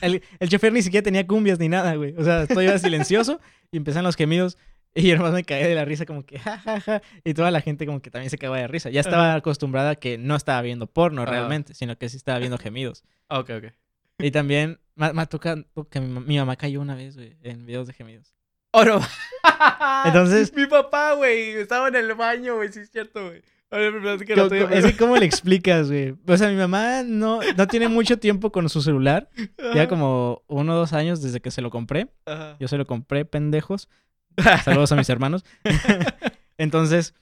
El, 0.00 0.22
el 0.40 0.48
chofer 0.48 0.72
ni 0.72 0.82
siquiera 0.82 1.04
tenía 1.04 1.26
cumbias 1.26 1.58
ni 1.58 1.68
nada, 1.68 1.94
güey. 1.94 2.14
O 2.16 2.24
sea, 2.24 2.46
todo 2.46 2.62
iba 2.62 2.76
silencioso 2.78 3.40
y 3.70 3.76
empezaron 3.76 4.04
los 4.04 4.16
gemidos. 4.16 4.58
Y 4.94 5.08
yo 5.08 5.16
nomás 5.16 5.32
me 5.32 5.42
caí 5.44 5.62
de 5.62 5.74
la 5.74 5.84
risa 5.86 6.04
como 6.04 6.26
que 6.26 6.38
ja, 6.38 6.58
ja, 6.58 6.80
ja. 6.80 7.02
Y 7.24 7.32
toda 7.32 7.50
la 7.50 7.60
gente 7.62 7.86
como 7.86 8.02
que 8.02 8.10
también 8.10 8.28
se 8.28 8.36
cagaba 8.36 8.58
de 8.58 8.66
risa. 8.68 8.90
Ya 8.90 9.00
estaba 9.00 9.34
acostumbrada 9.34 9.90
a 9.90 9.94
que 9.94 10.18
no 10.18 10.36
estaba 10.36 10.60
viendo 10.60 10.86
porno 10.86 11.24
realmente, 11.24 11.72
sino 11.74 11.96
que 11.96 12.08
sí 12.10 12.18
estaba 12.18 12.38
viendo 12.38 12.58
gemidos. 12.58 13.04
Ok, 13.28 13.50
ok. 13.56 13.64
Y 14.22 14.30
también 14.30 14.78
me, 14.94 15.12
me 15.12 15.26
toca 15.26 15.56
que 15.90 16.00
mi, 16.00 16.08
ma- 16.08 16.20
mi 16.20 16.38
mamá 16.38 16.56
cayó 16.56 16.80
una 16.80 16.94
vez, 16.94 17.16
güey, 17.16 17.36
en 17.42 17.66
videos 17.66 17.86
de 17.86 17.92
gemidos. 17.92 18.34
¡Oh, 18.72 18.84
no! 18.84 19.00
Entonces- 20.04 20.54
Mi 20.54 20.66
papá, 20.66 21.12
güey, 21.14 21.50
estaba 21.50 21.88
en 21.88 21.96
el 21.96 22.14
baño, 22.14 22.56
güey, 22.56 22.72
sí 22.72 22.80
es 22.80 22.90
cierto, 22.90 23.26
güey. 23.26 23.42
A 23.70 23.78
ver, 23.78 23.92
me 23.92 24.00
platica 24.00 24.34
la 24.36 24.42
¿Cómo- 24.42 24.48
tuya, 24.50 24.62
cómo- 24.64 24.74
es 24.74 24.84
que 24.86 24.96
¿Cómo 24.96 25.16
le 25.16 25.24
explicas, 25.26 25.88
güey? 25.88 26.14
O 26.26 26.36
sea, 26.36 26.48
mi 26.48 26.56
mamá 26.56 27.02
no, 27.04 27.40
no 27.56 27.66
tiene 27.66 27.88
mucho 27.88 28.18
tiempo 28.18 28.52
con 28.52 28.68
su 28.68 28.82
celular. 28.82 29.28
Ya 29.74 29.88
como 29.88 30.42
uno 30.46 30.74
o 30.74 30.76
dos 30.76 30.92
años 30.92 31.22
desde 31.22 31.40
que 31.40 31.50
se 31.50 31.62
lo 31.62 31.70
compré. 31.70 32.08
Ajá. 32.26 32.56
Yo 32.60 32.68
se 32.68 32.76
lo 32.76 32.86
compré, 32.86 33.24
pendejos. 33.24 33.88
Saludos 34.64 34.92
a 34.92 34.96
mis 34.96 35.08
hermanos. 35.08 35.44
Entonces, 36.58 37.14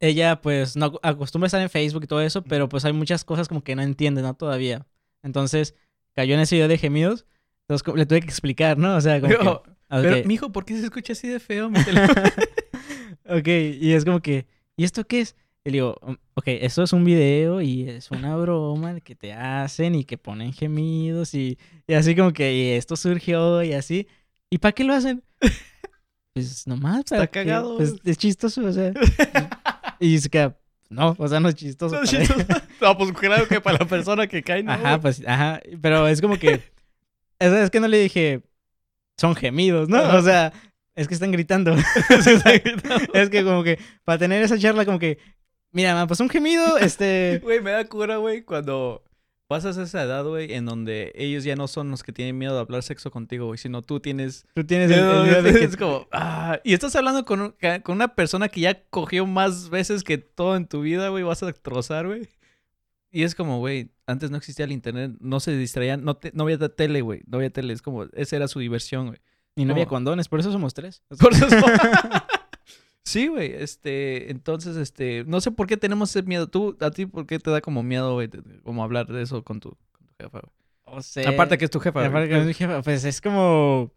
ella 0.00 0.40
pues 0.42 0.76
no 0.76 0.98
acostumbra 1.02 1.46
a 1.46 1.48
estar 1.48 1.60
en 1.62 1.70
Facebook 1.70 2.04
y 2.04 2.06
todo 2.06 2.20
eso, 2.20 2.42
pero 2.42 2.68
pues 2.68 2.84
hay 2.84 2.92
muchas 2.92 3.24
cosas 3.24 3.48
como 3.48 3.62
que 3.64 3.74
no 3.74 3.82
entiende, 3.82 4.22
¿no? 4.22 4.34
Todavía. 4.34 4.86
Entonces, 5.22 5.74
cayó 6.16 6.34
en 6.34 6.40
ese 6.40 6.56
video 6.56 6.66
de 6.68 6.78
gemidos. 6.78 7.26
Entonces, 7.68 7.94
le 7.96 8.06
tuve 8.06 8.20
que 8.20 8.26
explicar, 8.28 8.78
¿no? 8.78 8.96
O 8.96 9.00
sea, 9.00 9.20
como 9.20 9.30
que... 9.32 9.38
Pero, 9.38 9.52
ok. 9.52 9.64
pero, 9.88 10.26
mijo, 10.28 10.50
¿por 10.52 10.64
qué 10.64 10.76
se 10.78 10.84
escucha 10.84 11.12
así 11.12 11.28
de 11.28 11.38
feo 11.40 11.68
ok, 13.28 13.46
y 13.80 13.92
es 13.92 14.04
como 14.04 14.20
que, 14.20 14.46
¿y 14.76 14.84
esto 14.84 15.04
qué 15.04 15.20
es? 15.20 15.36
Y 15.64 15.70
le 15.70 15.72
digo, 15.78 15.96
"Um, 16.02 16.16
ok, 16.34 16.44
esto 16.46 16.84
es 16.84 16.92
un 16.92 17.04
video 17.04 17.60
y 17.60 17.88
es 17.88 18.10
una 18.12 18.36
broma 18.36 19.00
que 19.00 19.16
te 19.16 19.32
hacen 19.32 19.96
y 19.96 20.04
que 20.04 20.16
ponen 20.16 20.52
gemidos 20.52 21.34
y, 21.34 21.58
y 21.88 21.94
así 21.94 22.14
como 22.14 22.32
que 22.32 22.54
y 22.54 22.68
esto 22.70 22.94
surgió 22.94 23.62
y 23.64 23.72
así. 23.72 24.06
¿Y 24.48 24.58
para 24.58 24.72
qué 24.72 24.84
lo 24.84 24.94
hacen? 24.94 25.22
Pues 26.34 26.66
nomás 26.66 26.98
Está 27.00 27.26
que- 27.28 27.40
cagado. 27.44 27.78
pues, 27.78 27.94
es 28.04 28.18
chistoso, 28.18 28.62
o 28.66 28.70
sea. 28.72 28.92
y 30.00 30.18
se 30.18 30.28
queda, 30.28 30.54
no, 30.88 31.16
o 31.18 31.28
sea, 31.28 31.40
no 31.40 31.48
es 31.48 31.54
chistoso. 31.54 31.94
No, 31.94 32.02
para 32.02 32.10
chistoso. 32.10 32.40
ella". 32.40 32.62
No, 32.80 32.98
pues 32.98 33.12
claro 33.12 33.48
que 33.48 33.60
para 33.60 33.78
la 33.78 33.86
persona 33.86 34.26
que 34.26 34.42
cae, 34.42 34.62
no. 34.62 34.72
Ajá, 34.72 35.00
pues, 35.00 35.22
ajá, 35.26 35.60
pero 35.80 36.06
es 36.08 36.20
como 36.20 36.38
que, 36.38 36.60
es, 37.38 37.52
es 37.52 37.70
que 37.70 37.80
no 37.80 37.88
le 37.88 37.98
dije, 37.98 38.42
son 39.16 39.34
gemidos, 39.34 39.88
¿no? 39.88 39.98
Ajá. 39.98 40.18
O 40.18 40.22
sea, 40.22 40.52
es 40.94 41.08
que 41.08 41.14
están 41.14 41.32
gritando. 41.32 41.74
Es 43.14 43.30
que 43.30 43.44
como 43.44 43.62
que 43.62 43.78
para 44.04 44.18
tener 44.18 44.42
esa 44.42 44.58
charla 44.58 44.84
como 44.84 44.98
que, 44.98 45.18
mira, 45.72 45.94
man, 45.94 46.06
pues 46.06 46.20
un 46.20 46.28
gemido, 46.28 46.78
este... 46.78 47.40
Güey, 47.42 47.60
me 47.60 47.70
da 47.70 47.84
cura, 47.86 48.16
güey, 48.16 48.42
cuando 48.42 49.02
pasas 49.48 49.76
esa 49.76 50.02
edad, 50.02 50.24
güey, 50.24 50.52
en 50.54 50.66
donde 50.66 51.12
ellos 51.14 51.44
ya 51.44 51.54
no 51.56 51.68
son 51.68 51.90
los 51.90 52.02
que 52.02 52.12
tienen 52.12 52.36
miedo 52.36 52.54
de 52.54 52.60
hablar 52.60 52.82
sexo 52.82 53.10
contigo, 53.10 53.46
güey, 53.46 53.58
sino 53.58 53.82
tú 53.82 54.00
tienes... 54.00 54.46
Tú 54.54 54.64
tienes 54.64 54.90
el, 54.90 54.98
el 55.00 55.22
miedo 55.24 55.42
de 55.42 55.52
que... 55.52 55.64
Es 55.64 55.76
como... 55.76 56.08
ah, 56.12 56.58
y 56.64 56.74
estás 56.74 56.96
hablando 56.96 57.24
con, 57.24 57.40
un- 57.40 57.54
con 57.82 57.94
una 57.94 58.14
persona 58.14 58.48
que 58.48 58.60
ya 58.60 58.82
cogió 58.90 59.24
más 59.26 59.68
veces 59.70 60.02
que 60.04 60.18
todo 60.18 60.56
en 60.56 60.66
tu 60.66 60.80
vida, 60.80 61.08
güey, 61.10 61.22
vas 61.22 61.42
a 61.42 61.46
destrozar, 61.46 62.06
güey. 62.06 62.28
Y 63.12 63.22
es 63.22 63.34
como, 63.34 63.58
güey, 63.60 63.90
antes 64.06 64.30
no 64.30 64.36
existía 64.36 64.64
el 64.64 64.72
internet, 64.72 65.12
no 65.20 65.40
se 65.40 65.56
distraían, 65.56 66.04
no, 66.04 66.16
te- 66.16 66.32
no 66.34 66.42
había 66.42 66.58
tele, 66.68 67.00
güey, 67.00 67.22
no 67.26 67.38
había 67.38 67.50
tele, 67.50 67.72
es 67.72 67.82
como, 67.82 68.04
esa 68.14 68.36
era 68.36 68.48
su 68.48 68.58
diversión, 68.58 69.06
güey. 69.06 69.20
Y 69.54 69.64
no 69.64 69.72
había 69.72 69.86
¿Cómo? 69.86 69.96
condones, 69.96 70.28
por 70.28 70.40
eso 70.40 70.52
somos 70.52 70.74
tres. 70.74 71.02
Por 71.18 71.32
eso- 71.32 71.46
sí, 73.06 73.28
güey, 73.28 73.52
este, 73.54 74.30
entonces, 74.30 74.76
este, 74.76 75.24
no 75.26 75.40
sé 75.40 75.50
por 75.50 75.66
qué 75.66 75.76
tenemos 75.78 76.10
ese 76.10 76.22
miedo. 76.26 76.48
Tú, 76.48 76.76
a 76.80 76.90
ti, 76.90 77.06
¿por 77.06 77.26
qué 77.26 77.38
te 77.38 77.50
da 77.50 77.60
como 77.60 77.82
miedo, 77.82 78.14
güey, 78.14 78.28
como 78.64 78.82
hablar 78.84 79.06
de 79.06 79.22
eso 79.22 79.42
con 79.44 79.60
tu, 79.60 79.70
con 79.92 80.06
tu 80.06 80.12
jefa, 80.18 80.40
güey? 80.40 80.52
o 80.98 81.02
sea, 81.02 81.28
Aparte 81.30 81.56
que 81.58 81.64
es 81.64 81.70
tu 81.70 81.80
jefa, 81.80 82.04
aparte 82.04 82.28
que 82.28 82.38
es 82.38 82.44
mi 82.46 82.54
jefa, 82.54 82.82
pues 82.82 83.04
es 83.04 83.20
como... 83.20 83.90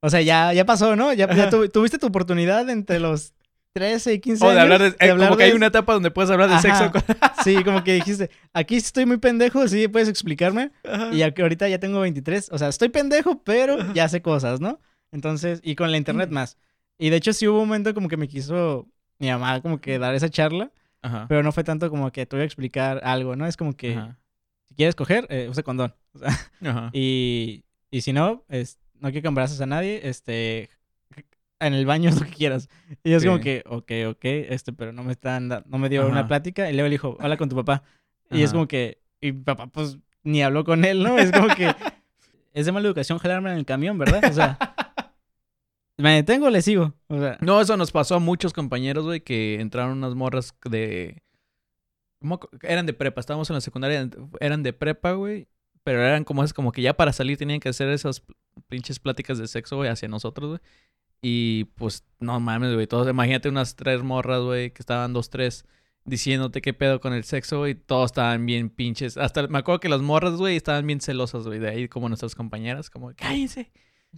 O 0.00 0.10
sea, 0.10 0.20
ya, 0.20 0.52
ya 0.52 0.64
pasó, 0.64 0.94
¿no? 0.94 1.12
Ya, 1.12 1.32
ya 1.34 1.50
tu- 1.50 1.68
tuviste 1.68 1.98
tu 1.98 2.06
oportunidad 2.06 2.68
entre 2.70 3.00
los 3.00 3.32
13 3.72 4.14
y 4.14 4.20
15 4.20 4.44
O 4.44 4.48
años. 4.48 4.54
de 4.56 4.60
hablar 4.62 4.80
de, 4.80 4.88
eh, 5.04 5.16
como 5.16 5.36
que 5.36 5.42
hay 5.44 5.52
una 5.52 5.66
etapa 5.66 5.92
donde 5.94 6.12
puedes 6.12 6.30
hablar 6.30 6.48
de 6.48 6.54
Ajá. 6.54 6.62
sexo 6.62 6.92
con... 6.92 7.02
Sí, 7.44 7.64
como 7.64 7.82
que 7.82 7.94
dijiste, 7.94 8.30
aquí 8.52 8.76
estoy 8.76 9.06
muy 9.06 9.16
pendejo, 9.18 9.66
sí, 9.66 9.88
puedes 9.88 10.08
explicarme. 10.08 10.70
Ajá. 10.84 11.12
Y 11.12 11.22
ahorita 11.22 11.68
ya 11.68 11.80
tengo 11.80 11.98
23. 12.00 12.50
O 12.52 12.58
sea, 12.58 12.68
estoy 12.68 12.88
pendejo, 12.90 13.42
pero 13.42 13.92
ya 13.92 14.08
sé 14.08 14.22
cosas, 14.22 14.60
¿no? 14.60 14.80
Entonces, 15.10 15.60
y 15.64 15.74
con 15.74 15.90
la 15.90 15.96
internet 15.96 16.30
más. 16.30 16.56
Y 16.98 17.10
de 17.10 17.16
hecho 17.16 17.32
sí 17.32 17.46
hubo 17.46 17.60
un 17.62 17.68
momento 17.68 17.94
como 17.94 18.08
que 18.08 18.16
me 18.16 18.28
quiso 18.28 18.88
mi 19.18 19.28
mamá 19.28 19.60
como 19.60 19.80
que 19.80 19.98
dar 19.98 20.14
esa 20.14 20.28
charla, 20.28 20.70
Ajá. 21.02 21.26
pero 21.28 21.42
no 21.42 21.52
fue 21.52 21.64
tanto 21.64 21.90
como 21.90 22.10
que 22.12 22.26
te 22.26 22.36
voy 22.36 22.42
a 22.42 22.46
explicar 22.46 23.00
algo, 23.04 23.36
¿no? 23.36 23.46
Es 23.46 23.56
como 23.56 23.72
que 23.74 23.94
Ajá. 23.94 24.18
si 24.68 24.74
quieres 24.74 24.94
coger, 24.94 25.26
eh, 25.30 25.48
usa 25.50 25.62
condón. 25.62 25.94
O 26.14 26.18
sea, 26.18 26.30
Ajá. 26.64 26.90
y, 26.92 27.64
y 27.90 28.00
si 28.00 28.12
no, 28.12 28.44
es, 28.48 28.78
no 28.94 29.10
quiero 29.10 29.22
que 29.22 29.28
embaraces 29.28 29.60
a 29.60 29.66
nadie, 29.66 30.00
este, 30.08 30.68
en 31.60 31.74
el 31.74 31.86
baño 31.86 32.08
es 32.10 32.16
lo 32.20 32.26
que 32.26 32.32
quieras. 32.32 32.68
Y 33.04 33.12
es 33.12 33.24
como 33.24 33.36
Sí. 33.36 33.42
que, 33.44 33.62
ok, 33.66 33.92
ok, 34.10 34.24
este, 34.24 34.72
pero 34.72 34.92
no 34.92 35.04
me 35.04 35.12
están, 35.12 35.48
no 35.48 35.78
me 35.78 35.88
dio 35.88 36.06
una 36.08 36.26
plática. 36.26 36.68
Y 36.70 36.72
luego 36.72 36.86
le 36.88 36.92
dijo, 36.94 37.16
habla 37.20 37.36
con 37.36 37.48
tu 37.48 37.54
papá. 37.56 37.82
Y 38.30 38.42
es 38.42 38.52
como 38.52 38.66
que, 38.66 38.98
y 39.20 39.32
mi 39.32 39.42
papá 39.44 39.66
pues 39.68 39.98
ni 40.24 40.42
habló 40.42 40.64
con 40.64 40.84
él, 40.84 41.02
¿no? 41.02 41.16
Es 41.18 41.30
como 41.30 41.48
que, 41.54 41.72
es 42.54 42.66
de 42.66 42.72
mala 42.72 42.86
educación 42.88 43.18
jalarme 43.18 43.52
en 43.52 43.58
el 43.58 43.64
camión, 43.64 43.96
¿verdad? 43.98 44.24
O 44.28 44.32
sea, 44.32 44.58
me 45.98 46.14
detengo 46.14 46.46
o 46.46 46.50
le 46.50 46.62
sigo. 46.62 46.94
No, 47.40 47.60
eso 47.60 47.76
nos 47.76 47.90
pasó 47.90 48.14
a 48.14 48.20
muchos 48.20 48.52
compañeros, 48.52 49.04
güey, 49.04 49.20
que 49.20 49.60
entraron 49.60 49.98
unas 49.98 50.14
morras 50.14 50.54
de... 50.64 51.22
¿cómo 52.20 52.40
Eran 52.62 52.86
de 52.86 52.92
prepa, 52.92 53.20
estábamos 53.20 53.50
en 53.50 53.54
la 53.54 53.60
secundaria, 53.60 54.08
eran 54.40 54.62
de 54.62 54.72
prepa, 54.72 55.12
güey. 55.12 55.48
Pero 55.84 56.02
eran 56.02 56.24
como 56.24 56.44
es 56.44 56.52
como 56.52 56.72
que 56.72 56.82
ya 56.82 56.94
para 56.94 57.12
salir 57.12 57.36
tenían 57.36 57.60
que 57.60 57.68
hacer 57.68 57.88
esas 57.88 58.22
pinches 58.68 58.98
pláticas 58.98 59.38
de 59.38 59.48
sexo, 59.48 59.76
güey, 59.76 59.88
hacia 59.88 60.08
nosotros, 60.08 60.50
güey. 60.50 60.60
Y 61.20 61.64
pues, 61.76 62.04
no 62.20 62.38
mames, 62.38 62.74
güey. 62.74 62.86
Todos, 62.86 63.08
imagínate 63.08 63.48
unas 63.48 63.74
tres 63.74 64.02
morras, 64.02 64.42
güey, 64.42 64.70
que 64.70 64.82
estaban 64.82 65.12
dos, 65.12 65.30
tres, 65.30 65.64
diciéndote 66.04 66.60
qué 66.60 66.74
pedo 66.74 67.00
con 67.00 67.12
el 67.12 67.24
sexo, 67.24 67.58
güey. 67.58 67.74
Todos 67.74 68.06
estaban 68.12 68.46
bien 68.46 68.70
pinches. 68.70 69.16
Hasta 69.16 69.48
me 69.48 69.58
acuerdo 69.58 69.80
que 69.80 69.88
las 69.88 70.00
morras, 70.00 70.34
güey, 70.34 70.56
estaban 70.56 70.86
bien 70.86 71.00
celosas, 71.00 71.44
güey. 71.44 71.58
De 71.58 71.68
ahí 71.68 71.88
como 71.88 72.08
nuestras 72.08 72.34
compañeras, 72.34 72.90
como, 72.90 73.12
cállense. 73.16 73.72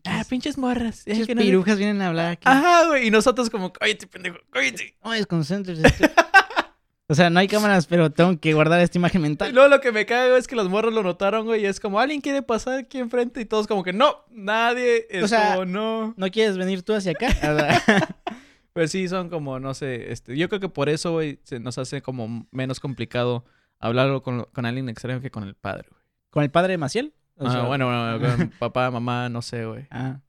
Ah, 0.05 0.24
pinches 0.29 0.57
morras. 0.57 1.03
Pinches 1.05 1.26
que 1.26 1.35
no 1.35 1.42
pirujas 1.42 1.79
vienen 1.79 2.00
a 2.03 2.09
hablar 2.09 2.33
aquí. 2.33 2.42
Ajá, 2.46 2.87
güey. 2.88 3.07
Y 3.09 3.11
nosotros 3.11 3.50
como, 3.50 3.72
cállate, 3.72 4.07
pendejo, 4.07 4.38
cállate. 4.50 4.96
No, 5.05 5.11
desconcéntrese. 5.12 5.83
o 7.09 7.14
sea, 7.14 7.29
no 7.29 7.40
hay 7.40 7.48
cámaras, 7.48 7.87
pero 7.87 8.11
tengo 8.11 8.38
que 8.38 8.53
guardar 8.55 8.81
esta 8.81 8.98
imagen 8.98 9.20
Y 9.20 9.22
mental. 9.22 9.53
luego 9.53 9.68
lo 9.68 9.81
que 9.81 9.90
me 9.92 10.07
cago 10.07 10.37
es 10.37 10.46
que 10.46 10.55
los 10.57 10.68
morros 10.68 10.94
lo 10.94 11.03
notaron, 11.03 11.44
güey. 11.46 11.62
Y 11.62 11.66
es 11.66 11.81
como, 11.81 11.98
¿alguien 12.00 12.20
quiere 12.20 12.40
pasar 12.42 12.79
aquí 12.79 12.98
enfrente? 12.98 13.40
Y 13.40 13.44
todos 13.46 13.66
como 13.66 13.83
que, 13.83 13.92
no, 13.92 14.24
nadie. 14.31 15.07
Es 15.11 15.24
O 15.24 15.29
sea- 15.29 15.55
como, 15.55 15.64
no. 15.66 16.14
¿No 16.16 16.31
quieres 16.31 16.57
venir 16.57 16.83
tú 16.83 16.94
hacia 16.94 17.12
acá? 17.12 17.29
Pues 18.72 18.92
sí, 18.92 19.09
son 19.09 19.29
como, 19.31 19.59
no 19.59 19.74
sé, 19.74 20.12
este, 20.12 20.37
yo 20.37 20.48
creo 20.48 20.61
que 20.61 20.68
por 20.68 20.88
eso, 20.88 21.11
güey, 21.11 21.40
se 21.42 21.59
nos 21.59 21.76
hace 21.76 22.03
como 22.03 22.46
menos 22.53 22.79
complicado 22.79 23.44
hablarlo 23.81 24.22
con, 24.22 24.44
con 24.53 24.64
alguien 24.64 24.88
extraño 24.88 25.20
que 25.20 25.33
con 25.33 25.42
el 25.42 25.57
padre, 25.57 25.88
güey. 25.90 26.00
¿Con 26.31 26.44
el 26.44 26.53
padre 26.53 26.74
de 26.74 26.79
Maciel? 26.79 27.12
O 27.40 27.46
Ah, 27.48 27.53
sea, 27.53 27.62
bueno, 27.62 27.87
bueno, 27.87 28.37
con 28.37 28.50
papá, 28.59 28.90
mamá, 28.90 29.29
no 29.29 29.42
sé, 29.42 29.64
güey. 29.64 29.87
Ah. 29.90 30.20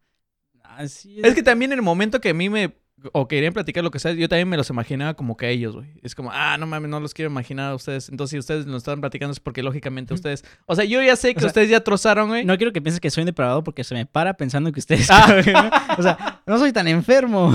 Ah, 0.63 0.88
sí, 0.88 1.19
Es 1.24 1.36
que 1.36 1.43
también 1.43 1.71
en 1.74 1.80
el 1.80 1.84
momento 1.84 2.21
que 2.21 2.30
a 2.30 2.34
mí 2.34 2.50
me, 2.50 2.74
o 3.12 3.28
querían 3.28 3.52
platicar 3.54 3.84
lo 3.84 3.91
que 3.91 4.00
sea, 4.00 4.13
yo 4.13 4.30
también 4.30 4.47
me 4.47 4.56
los 4.56 4.69
imaginaba 4.69 5.13
como 5.15 5.36
que 5.36 5.47
a 5.47 5.50
ellos, 5.50 5.76
güey. 5.76 5.89
Es 6.02 6.15
como, 6.15 6.30
ah, 6.32 6.58
no 6.58 6.65
mames, 6.67 6.89
no 6.89 7.00
los 7.02 7.13
quiero 7.13 7.30
imaginar 7.30 7.71
a 7.71 7.76
ustedes. 7.76 8.08
Entonces, 8.08 8.32
si 8.32 8.38
ustedes 8.38 8.65
nos 8.65 8.78
están 8.78 9.02
platicando 9.02 9.34
es 9.34 9.39
porque 9.41 9.62
lógicamente 9.63 10.13
ustedes, 10.13 10.45
o 10.67 10.76
sea, 10.76 10.86
yo 10.86 11.02
ya 11.04 11.17
sé 11.17 11.34
que 11.34 11.39
O 11.39 11.41
sea, 11.41 11.47
ustedes 11.47 11.69
ya 11.69 11.84
trozaron, 11.84 12.30
güey. 12.30 12.45
No 12.45 12.56
quiero 12.58 12.71
que 12.71 12.82
pienses 12.82 13.02
que 13.02 13.10
soy 13.12 13.26
depravado 13.26 13.63
porque 13.63 13.84
se 13.84 13.93
me 13.95 14.06
para 14.06 14.36
pensando 14.36 14.71
que 14.71 14.80
ustedes... 14.80 15.10
Ah. 15.12 15.95
o 15.97 16.02
sea, 16.02 16.41
no 16.47 16.58
soy 16.58 16.71
tan 16.71 16.88
enfermo. 16.88 17.54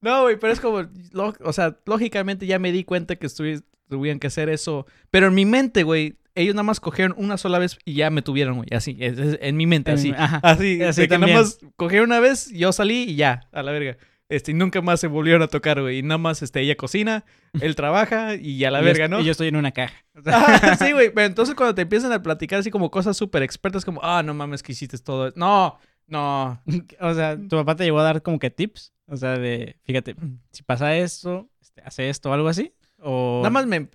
No, 0.00 0.22
güey, 0.22 0.38
pero 0.38 0.52
es 0.52 0.60
como, 0.60 0.82
lo- 1.12 1.34
o 1.44 1.52
sea, 1.52 1.76
lógicamente 1.84 2.46
ya 2.46 2.58
me 2.60 2.70
di 2.70 2.84
cuenta 2.84 3.16
que 3.16 3.26
estuvi- 3.26 3.64
tuvieron 3.88 4.20
que 4.20 4.28
hacer 4.28 4.48
eso. 4.48 4.86
Pero 5.10 5.26
en 5.26 5.34
mi 5.34 5.44
mente, 5.44 5.82
güey, 5.82 6.16
ellos 6.40 6.54
nada 6.54 6.62
más 6.64 6.80
cogieron 6.80 7.14
una 7.18 7.36
sola 7.36 7.58
vez 7.58 7.78
y 7.84 7.94
ya 7.94 8.10
me 8.10 8.22
tuvieron, 8.22 8.56
güey. 8.56 8.68
Así, 8.72 8.96
es- 9.00 9.18
es- 9.18 9.38
en 9.40 9.56
mi 9.56 9.66
mente, 9.66 9.90
así. 9.92 10.12
Ajá. 10.16 10.40
Así, 10.42 10.82
Así 10.82 11.02
de 11.02 11.08
que 11.08 11.18
nada 11.18 11.32
más 11.32 11.58
cogieron 11.76 12.08
una 12.10 12.20
vez, 12.20 12.50
yo 12.52 12.72
salí 12.72 13.02
y 13.04 13.16
ya, 13.16 13.40
a 13.52 13.62
la 13.62 13.72
verga. 13.72 13.96
Este, 14.30 14.50
y 14.50 14.54
nunca 14.54 14.82
más 14.82 15.00
se 15.00 15.06
volvieron 15.06 15.40
a 15.40 15.48
tocar, 15.48 15.80
güey. 15.80 16.00
Y 16.00 16.02
nada 16.02 16.18
más, 16.18 16.42
este, 16.42 16.60
ella 16.60 16.76
cocina, 16.76 17.24
él 17.62 17.74
trabaja 17.76 18.34
y 18.34 18.62
a 18.64 18.70
la 18.70 18.82
Y 18.82 18.84
verga, 18.84 19.08
¿no? 19.08 19.20
Y 19.20 19.24
yo 19.24 19.32
estoy 19.32 19.48
en 19.48 19.56
una 19.56 19.72
caja. 19.72 19.94
Ah, 20.26 20.76
sí, 20.78 20.92
güey. 20.92 21.10
Pero 21.14 21.26
entonces 21.26 21.54
cuando 21.54 21.74
te 21.74 21.82
empiezan 21.82 22.12
a 22.12 22.22
platicar 22.22 22.58
así 22.60 22.70
como 22.70 22.90
cosas 22.90 23.16
súper 23.16 23.42
expertas, 23.42 23.84
como, 23.84 24.00
ah, 24.02 24.22
no 24.22 24.34
mames, 24.34 24.62
que 24.62 24.72
hiciste 24.72 24.98
todo. 24.98 25.28
eso. 25.28 25.36
No, 25.38 25.78
no. 26.06 26.60
o 27.00 27.14
sea, 27.14 27.36
tu 27.38 27.56
papá 27.56 27.74
te 27.76 27.84
llegó 27.84 28.00
a 28.00 28.04
dar 28.04 28.20
como 28.22 28.38
que 28.38 28.50
tips. 28.50 28.92
O 29.06 29.16
sea, 29.16 29.38
de, 29.38 29.76
fíjate, 29.84 30.14
si 30.50 30.62
pasa 30.62 30.94
esto, 30.96 31.48
este, 31.62 31.80
hace 31.82 32.10
esto 32.10 32.28
o 32.28 32.34
algo 32.34 32.48
así. 32.48 32.74
O... 33.00 33.38
Nada 33.38 33.50
más 33.50 33.66
me, 33.66 33.88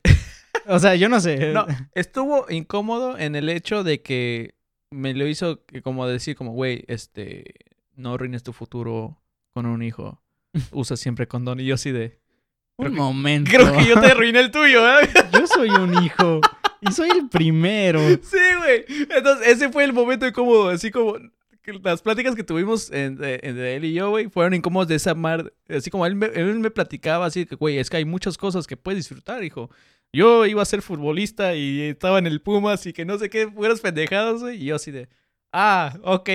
O 0.67 0.79
sea, 0.79 0.95
yo 0.95 1.09
no 1.09 1.19
sé. 1.21 1.51
No, 1.53 1.65
estuvo 1.95 2.45
incómodo 2.49 3.17
en 3.17 3.35
el 3.35 3.49
hecho 3.49 3.83
de 3.83 4.01
que 4.01 4.55
me 4.91 5.13
lo 5.13 5.27
hizo 5.27 5.65
que 5.65 5.81
como 5.81 6.07
decir 6.07 6.35
como, 6.35 6.51
güey, 6.51 6.83
este, 6.87 7.53
no 7.95 8.13
arruines 8.13 8.43
tu 8.43 8.53
futuro 8.53 9.21
con 9.53 9.65
un 9.65 9.81
hijo. 9.83 10.21
Usa 10.71 10.97
siempre 10.97 11.27
condón. 11.27 11.59
Y 11.59 11.65
yo 11.65 11.75
así 11.75 11.91
de, 11.91 12.19
Un 12.77 12.85
que- 12.87 12.91
momento. 12.95 13.51
creo 13.51 13.73
que 13.77 13.85
yo 13.85 13.99
te 13.99 14.07
arruiné 14.11 14.39
el 14.39 14.51
tuyo, 14.51 14.87
¿eh? 14.99 15.09
Yo 15.31 15.47
soy 15.47 15.69
un 15.69 16.03
hijo. 16.03 16.41
Y 16.81 16.91
soy 16.91 17.09
el 17.09 17.29
primero. 17.29 17.99
Sí, 18.21 18.37
güey. 18.57 18.85
Entonces, 19.15 19.47
ese 19.47 19.69
fue 19.69 19.83
el 19.85 19.93
momento 19.93 20.27
incómodo, 20.27 20.69
así 20.69 20.91
como 20.91 21.15
las 21.81 22.01
pláticas 22.01 22.35
que 22.35 22.43
tuvimos 22.43 22.91
en- 22.91 23.15
de, 23.15 23.39
en- 23.41 23.55
de 23.55 23.75
él 23.77 23.85
y 23.85 23.93
yo, 23.93 24.09
güey, 24.09 24.29
fueron 24.29 24.53
incómodos 24.53 24.89
de 24.89 24.95
esa 24.95 25.15
mar. 25.15 25.53
Así 25.69 25.89
como 25.89 26.05
él 26.05 26.15
me, 26.15 26.25
él 26.27 26.59
me 26.59 26.69
platicaba, 26.71 27.25
así 27.25 27.45
que, 27.45 27.55
güey, 27.55 27.77
es 27.77 27.89
que 27.89 27.97
hay 27.97 28.05
muchas 28.05 28.37
cosas 28.37 28.67
que 28.67 28.75
puedes 28.77 28.99
disfrutar, 28.99 29.43
hijo. 29.45 29.69
Yo 30.15 30.45
iba 30.45 30.61
a 30.61 30.65
ser 30.65 30.81
futbolista 30.83 31.55
y 31.55 31.81
estaba 31.81 32.19
en 32.19 32.27
el 32.27 32.39
Pumas 32.41 32.85
y 32.85 32.93
que 32.93 33.03
no 33.03 33.17
sé 33.17 33.29
qué, 33.29 33.47
fueras 33.49 33.81
pendejadas, 33.81 34.41
güey. 34.41 34.61
Y 34.61 34.65
yo 34.65 34.75
así 34.75 34.91
de, 34.91 35.09
ah, 35.51 35.97
ok, 36.03 36.29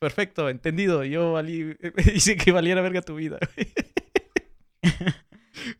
perfecto, 0.00 0.48
entendido. 0.48 1.04
Yo 1.04 1.32
valí, 1.32 1.76
hice 2.14 2.36
que 2.36 2.50
valiera 2.52 2.80
verga 2.82 3.00
tu 3.02 3.14
vida, 3.14 3.38
güey. 3.54 3.68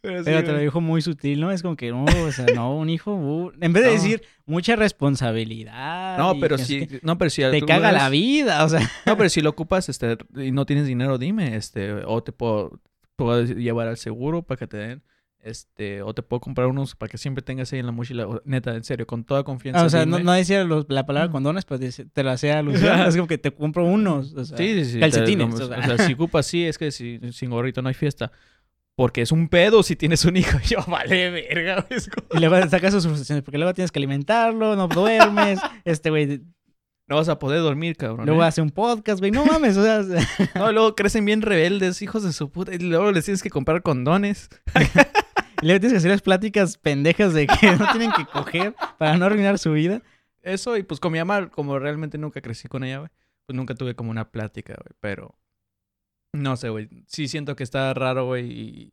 Pero 0.01 0.19
sí, 0.19 0.25
Pero 0.27 0.45
te 0.45 0.53
lo 0.53 0.59
dijo 0.59 0.81
muy 0.81 1.03
sutil, 1.03 1.41
¿no? 1.41 1.51
Es 1.51 1.63
como 1.63 1.75
que, 1.77 1.91
no, 1.91 2.05
o 2.05 2.31
sea, 2.33 2.47
no, 2.55 2.77
un 2.77 2.89
hijo. 2.89 3.15
uh, 3.15 3.51
En 3.61 3.73
vez 3.73 3.83
de 3.83 3.89
No. 3.91 3.95
decir 3.95 4.23
mucha 4.47 4.77
responsabilidad. 4.77 6.19
No, 6.19 6.39
pero 6.39 6.57
que 6.57 7.01
no 7.03 7.19
pero 7.19 7.31
si 7.31 7.43
Te 7.43 7.63
caga 7.63 7.89
eres- 7.91 8.03
la 8.03 8.09
vida, 8.09 8.65
o 8.65 8.69
sea. 8.69 8.89
No, 9.07 9.17
pero 9.17 9.29
si 9.29 9.41
lo 9.41 9.51
ocupas 9.51 9.89
este, 9.89 10.19
y 10.37 10.53
no 10.53 10.67
tienes 10.67 10.87
dinero, 10.87 11.19
dime, 11.19 11.57
este, 11.57 11.93
o 12.05 12.23
te 12.23 12.31
puedo, 12.33 12.81
puedo 13.17 13.43
llevar 13.45 13.89
al 13.89 13.97
seguro 13.97 14.43
para 14.43 14.59
que 14.59 14.67
te 14.69 14.77
den, 14.77 15.03
este, 15.43 16.03
o 16.03 16.15
te 16.15 16.23
puedo 16.23 16.41
comprar 16.41 16.69
unos 16.69 16.95
para 16.95 17.11
que 17.11 17.19
siempre 17.19 17.43
tengas 17.43 17.73
ahí 17.73 17.81
en 17.81 17.87
la 17.87 17.93
mochila, 17.93 18.27
o- 18.29 18.41
neta, 18.45 18.75
en 18.75 18.85
serio, 18.85 19.07
con 19.07 19.25
toda 19.25 19.43
confianza. 19.45 19.81
Ah, 19.83 19.87
o 19.87 19.91
sea, 19.91 20.07
no, 20.07 20.17
dime. 20.19 20.25
no 20.27 20.33
decía 20.33 20.63
los- 20.65 20.87
la 20.89 21.05
palabra 21.05 21.29
Mm. 21.29 21.33
condones, 21.33 21.67
dice- 21.81 22.05
te 22.07 22.23
lo 22.23 22.31
hacía 22.31 22.59
alusión. 22.61 23.01
es 23.09 23.17
como 23.17 23.27
que 23.29 23.39
te 23.39 23.51
compro 23.53 23.85
unos. 23.85 24.33
O 24.35 24.45
sea, 24.45 24.57
Sí, 24.57 24.85
sí, 24.85 24.93
sí. 24.93 25.01
calcetines, 25.01 25.55
te- 25.55 25.63
o 25.63 25.67
o 25.67 25.69
sea. 25.69 25.97
sea, 25.97 26.07
si 26.07 26.13
ocupas, 26.15 26.47
sí, 26.47 26.65
es 26.65 26.79
que 26.79 26.91
si, 26.93 27.19
sin 27.33 27.51
gorrito 27.51 27.83
no 27.83 27.89
hay 27.89 27.95
fiesta. 27.95 28.31
Porque 28.95 29.23
es 29.23 29.33
un 29.33 29.49
pedo 29.49 29.83
si 29.83 29.97
tienes 29.97 30.25
un 30.27 30.37
hijo. 30.37 30.59
Yo, 30.69 30.79
vale, 30.87 31.31
verga. 31.31 31.87
Y 32.35 32.39
luego 32.39 32.69
sacas 32.69 32.93
sus 32.93 33.05
frustraciones, 33.07 33.43
porque 33.43 33.59
luego 33.59 33.73
tienes 33.75 33.91
que 33.91 33.99
alimentarlo, 33.99 34.77
no 34.77 34.87
duermes. 34.87 35.59
este 35.85 36.11
güey, 36.11 36.43
No 37.09 37.17
vas 37.17 37.29
a 37.31 37.39
poder 37.39 37.61
dormir, 37.63 37.97
cabrón. 37.97 38.27
luego 38.27 38.43
¿eh? 38.45 38.47
hace 38.47 38.61
un 38.63 38.71
podcast, 38.71 39.19
güey. 39.19 39.31
No 39.33 39.45
mames, 39.47 39.77
o 39.77 39.83
sea. 39.83 40.03
No, 40.55 40.71
luego 40.73 40.95
crecen 40.95 41.25
bien 41.25 41.41
rebeldes, 41.43 42.01
hijos 42.03 42.23
de 42.23 42.33
su 42.33 42.51
puta. 42.51 42.75
Y 42.75 42.79
luego 42.79 43.11
les 43.13 43.25
tienes 43.25 43.43
que 43.43 43.51
comprar 43.51 43.83
condones. 43.83 44.49
Y 45.63 45.67
luego 45.67 45.81
tienes 45.81 45.93
que 45.93 45.99
hacer 45.99 46.11
las 46.11 46.23
pláticas 46.23 46.77
pendejas 46.77 47.33
de 47.33 47.47
que 47.47 47.73
no 47.77 47.91
tienen 47.93 48.13
que 48.13 48.27
coger 48.27 48.75
para 48.99 49.17
no 49.17 49.25
arruinar 49.25 49.59
su 49.59 49.73
vida. 49.73 50.03
Eso, 50.43 50.77
y 50.77 50.83
pues 50.83 50.99
con 51.01 51.13
mi 51.13 51.19
mamá, 51.19 51.49
como 51.51 51.79
realmente 51.79 52.19
nunca 52.19 52.41
crecí 52.41 52.69
con 52.69 52.83
ella, 52.85 52.99
güey, 52.99 53.11
pues 53.47 53.57
nunca 53.57 53.75
tuve 53.75 53.95
como 53.95 54.11
una 54.11 54.29
plática, 54.31 54.75
güey, 54.75 54.95
pero 55.01 55.37
no 56.33 56.57
sé, 56.57 56.69
güey, 56.69 56.89
sí 57.07 57.29
siento 57.29 57.55
que 57.55 57.63
está 57.63 57.95
raro, 57.95 58.27
güey, 58.27 58.51
y, 58.51 58.93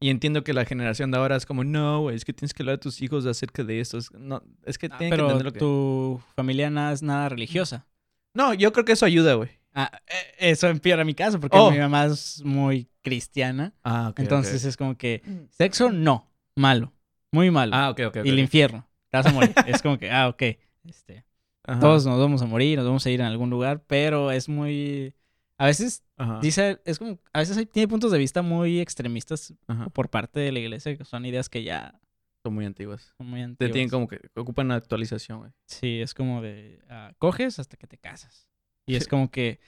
y 0.00 0.10
entiendo 0.10 0.44
que 0.44 0.52
la 0.52 0.64
generación 0.64 1.10
de 1.10 1.18
ahora 1.18 1.34
es 1.34 1.46
como, 1.46 1.64
no, 1.64 2.02
güey, 2.02 2.14
es 2.14 2.24
que 2.24 2.32
tienes 2.32 2.54
que 2.54 2.62
hablar 2.62 2.76
a 2.76 2.80
tus 2.80 3.02
hijos 3.02 3.26
acerca 3.26 3.64
de 3.64 3.80
esto, 3.80 3.98
es, 3.98 4.12
no, 4.12 4.42
es 4.64 4.78
que 4.78 4.86
Ah, 4.86 4.98
tienen 4.98 5.10
que 5.10 5.16
pero 5.16 5.24
entender 5.24 5.46
lo 5.46 5.52
que... 5.52 5.58
tu 5.58 6.20
familia 6.36 6.70
nada 6.70 6.92
es 6.92 7.02
nada 7.02 7.28
religiosa. 7.28 7.86
No, 8.34 8.54
yo 8.54 8.72
creo 8.72 8.84
que 8.84 8.92
eso 8.92 9.04
ayuda, 9.06 9.34
güey. 9.34 9.50
Ah, 9.74 9.90
eh, 10.06 10.50
eso 10.50 10.68
empeora 10.68 11.04
mi 11.04 11.14
caso, 11.14 11.40
porque 11.40 11.56
Oh. 11.58 11.70
mi 11.70 11.78
mamá 11.78 12.06
es 12.06 12.42
muy 12.44 12.88
cristiana. 13.02 13.74
Ah, 13.82 14.08
ok. 14.10 14.20
entonces 14.20 14.64
es 14.64 14.76
como 14.76 14.96
que 14.96 15.22
sexo, 15.50 15.90
no. 15.90 16.30
Malo. 16.56 16.92
Muy 17.32 17.50
malo. 17.50 17.74
Ah, 17.74 17.90
ok, 17.90 18.00
ok. 18.06 18.16
ok. 18.18 18.24
y 18.26 18.28
el 18.28 18.38
infierno. 18.38 18.88
Te 19.10 19.16
vas 19.18 19.26
a 19.26 19.32
morir. 19.32 19.52
es 19.66 19.82
como 19.82 19.98
que, 19.98 20.10
ah, 20.10 20.28
ok. 20.28 20.42
Este, 20.84 21.24
Ajá, 21.66 21.80
todos 21.80 22.06
nos 22.06 22.18
vamos 22.20 22.40
a 22.42 22.46
morir, 22.46 22.78
nos 22.78 22.86
vamos 22.86 23.04
a 23.06 23.10
ir 23.10 23.22
a 23.22 23.26
algún 23.26 23.50
lugar, 23.50 23.82
pero 23.86 24.30
es 24.30 24.48
muy. 24.48 25.14
A 25.56 25.66
veces 25.66 26.02
ajá, 26.16 26.40
dice, 26.40 26.80
es 26.84 26.98
como, 26.98 27.18
a 27.32 27.38
veces 27.38 27.56
hay, 27.56 27.64
tiene 27.66 27.88
puntos 27.88 28.10
de 28.12 28.18
vista 28.18 28.42
muy 28.42 28.80
extremistas 28.80 29.54
ajá. 29.68 29.88
por 29.90 30.08
parte 30.10 30.40
de 30.40 30.50
la 30.52 30.58
iglesia, 30.58 30.96
que 30.96 31.04
son 31.04 31.24
ideas 31.26 31.48
que 31.48 31.62
ya 31.62 31.98
Son 32.42 32.52
muy 32.54 32.66
antiguas. 32.66 33.12
son 33.16 33.28
muy 33.28 33.38
Te 33.40 33.44
antiguas. 33.44 33.72
tienen 33.72 33.88
como 33.88 34.06
que 34.08 34.20
ocupan 34.36 34.66
una 34.66 34.74
actualización, 34.76 35.38
güey. 35.38 35.50
Sí, 35.66 36.00
es 36.00 36.12
como 36.12 36.42
de, 36.42 36.80
ah, 36.90 37.12
coges 37.18 37.58
hasta 37.60 37.76
que 37.76 37.86
te 37.86 37.96
casas. 37.98 38.46
Y 38.86 38.96
es 38.96 39.08
como 39.08 39.30
que, 39.30 39.60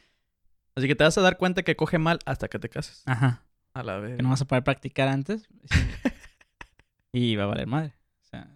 Así 0.75 0.87
que 0.89 0.95
te 0.95 1.05
vas 1.05 1.17
a 1.17 1.23
dar 1.23 1.39
cuenta 1.39 1.63
que 1.63 1.75
coge 1.77 1.99
mal 1.99 2.19
hasta 2.27 2.49
que 2.49 2.59
te 2.59 2.69
cases. 2.69 3.03
ajá, 3.07 3.43
A 3.73 3.83
la 3.83 3.99
vez. 3.99 4.17
que 4.17 4.23
no 4.23 4.29
vas 4.31 4.43
a 4.43 4.45
poder 4.47 4.63
practicar 4.65 5.09
antes. 5.09 5.49
y 7.13 7.37
va 7.37 7.45
a 7.45 7.47
valer 7.47 7.67
madre. 7.67 7.95
O 8.23 8.25
sea, 8.29 8.49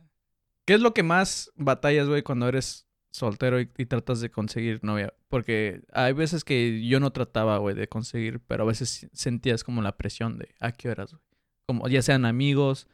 ¿Qué 0.67 0.75
es 0.75 0.81
lo 0.81 0.93
que 0.95 1.03
más 1.03 1.51
batallas, 1.57 2.09
güey, 2.09 2.23
cuando 2.23 2.47
eres 2.49 2.87
soltero 3.11 3.61
y, 3.61 3.71
y 3.79 3.87
tratas 3.87 4.21
de 4.21 4.31
conseguir 4.31 4.81
novia? 4.85 5.15
Porque 5.29 5.83
hay 5.93 6.13
veces 6.13 6.45
que 6.45 6.87
yo 6.87 7.01
no 7.01 7.11
trataba, 7.13 7.59
güey, 7.59 7.75
de 7.75 7.89
conseguir, 7.89 8.41
pero 8.41 8.65
a 8.65 8.67
veces 8.67 9.09
sentías 9.13 9.65
como 9.65 9.81
la 9.83 9.97
presión 9.97 10.39
de, 10.39 10.55
¿a 10.61 10.73
qué 10.73 10.91
horas, 10.91 11.13
güey? 11.13 11.23
Como 11.67 11.89
ya 11.89 12.03
sean 12.03 12.25
amigos, 12.27 12.87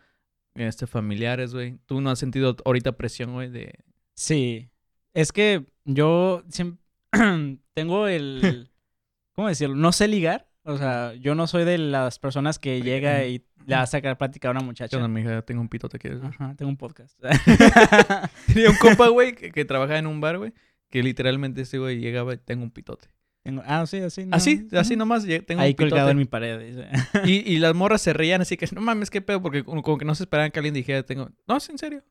este, 0.55 0.87
familiares, 0.87 1.53
güey. 1.53 1.79
¿Tú 1.87 2.01
no 2.01 2.11
has 2.11 2.19
sentido 2.19 2.57
ahorita 2.65 2.93
presión, 2.93 3.33
güey, 3.33 3.51
de... 3.51 3.75
Sí. 4.15 4.71
Es 5.15 5.33
que 5.33 5.67
yo 5.85 6.45
siempre 6.49 6.81
tengo 7.75 8.07
el. 8.09 8.71
¿Cómo 9.35 9.49
decirlo? 9.49 9.77
No 9.77 9.93
sé 9.93 10.09
ligar. 10.09 10.49
O 10.65 10.77
sea, 10.79 11.15
yo 11.15 11.35
no 11.35 11.47
soy 11.47 11.65
de 11.65 11.79
las 11.79 12.19
personas 12.19 12.59
que 12.59 12.83
llega 12.83 13.25
y 13.25 13.45
le 13.67 13.77
va 13.77 13.83
a 13.83 13.87
sacar 13.87 14.19
plática 14.19 14.49
a 14.49 14.51
una 14.51 14.61
¿Qué 14.61 14.67
muchacha. 14.67 14.97
onda, 14.97 15.09
mija? 15.09 15.43
Tengo 15.43 15.61
un 15.61 15.69
pito, 15.69 15.89
¿te 15.89 15.99
quieres? 15.99 16.21
ver?" 16.21 16.31
Ajá, 16.31 16.55
tengo 16.57 16.69
un 16.71 16.77
podcast. 16.77 17.17
Tenía 18.47 18.71
un 18.71 18.77
compa, 18.77 19.09
güey, 19.09 19.35
que, 19.35 19.53
que 19.53 19.65
trabajaba 19.65 19.99
en 19.99 20.07
un 20.09 20.21
bar, 20.21 20.39
güey, 20.39 20.53
que 20.91 21.03
literalmente 21.03 21.63
ese 21.63 21.79
güey 21.79 21.99
llegaba 22.01 22.35
y 22.35 22.39
tengo 22.39 22.65
un 22.65 22.71
pitote. 22.71 23.09
Tengo- 23.45 23.63
ah, 23.65 23.87
sí, 23.87 23.99
así. 23.99 24.27
no. 24.27 24.37
Así, 24.37 24.67
así 24.73 24.97
nomás, 24.97 25.25
tengo 25.47 25.63
Ahí 25.63 25.71
un 25.71 25.77
pitote. 25.77 25.91
colgado 25.91 26.11
en 26.11 26.17
mi 26.17 26.25
pared. 26.25 26.59
dice. 26.59 26.89
Y, 27.25 27.49
y 27.55 27.59
las 27.59 27.75
morras 27.75 28.03
se 28.03 28.13
reían 28.13 28.41
así 28.41 28.57
que, 28.57 28.67
no 28.75 28.81
mames, 28.81 29.09
qué 29.11 29.21
pedo, 29.21 29.41
porque 29.41 29.63
como, 29.63 29.83
como 29.83 29.99
que 29.99 30.05
no 30.05 30.15
se 30.17 30.25
esperaban 30.25 30.51
que 30.51 30.59
alguien 30.59 30.75
dijera, 30.75 31.05
tengo... 31.05 31.31
No, 31.47 31.57
es 31.59 31.69
en 31.69 31.79
serio. 31.79 32.03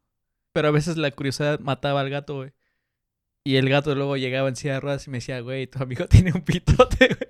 Pero 0.53 0.69
a 0.69 0.71
veces 0.71 0.95
la 0.95 1.11
curiosidad 1.11 1.59
mataba 1.59 1.99
al 1.99 2.09
gato, 2.09 2.35
güey. 2.35 2.53
Y 3.47 3.57
el 3.57 3.69
gato 3.69 3.93
luego 3.93 4.17
llegaba 4.17 4.49
en 4.49 4.55
silla 4.55 4.73
de 4.73 4.79
ruedas 4.79 5.05
y 5.05 5.11
me 5.11 5.17
decía, 5.17 5.39
güey, 5.39 5.67
tu 5.67 5.81
amigo 5.81 6.05
tiene 6.09 6.31
un 6.33 6.41
pitote, 6.41 7.07
güey. 7.07 7.29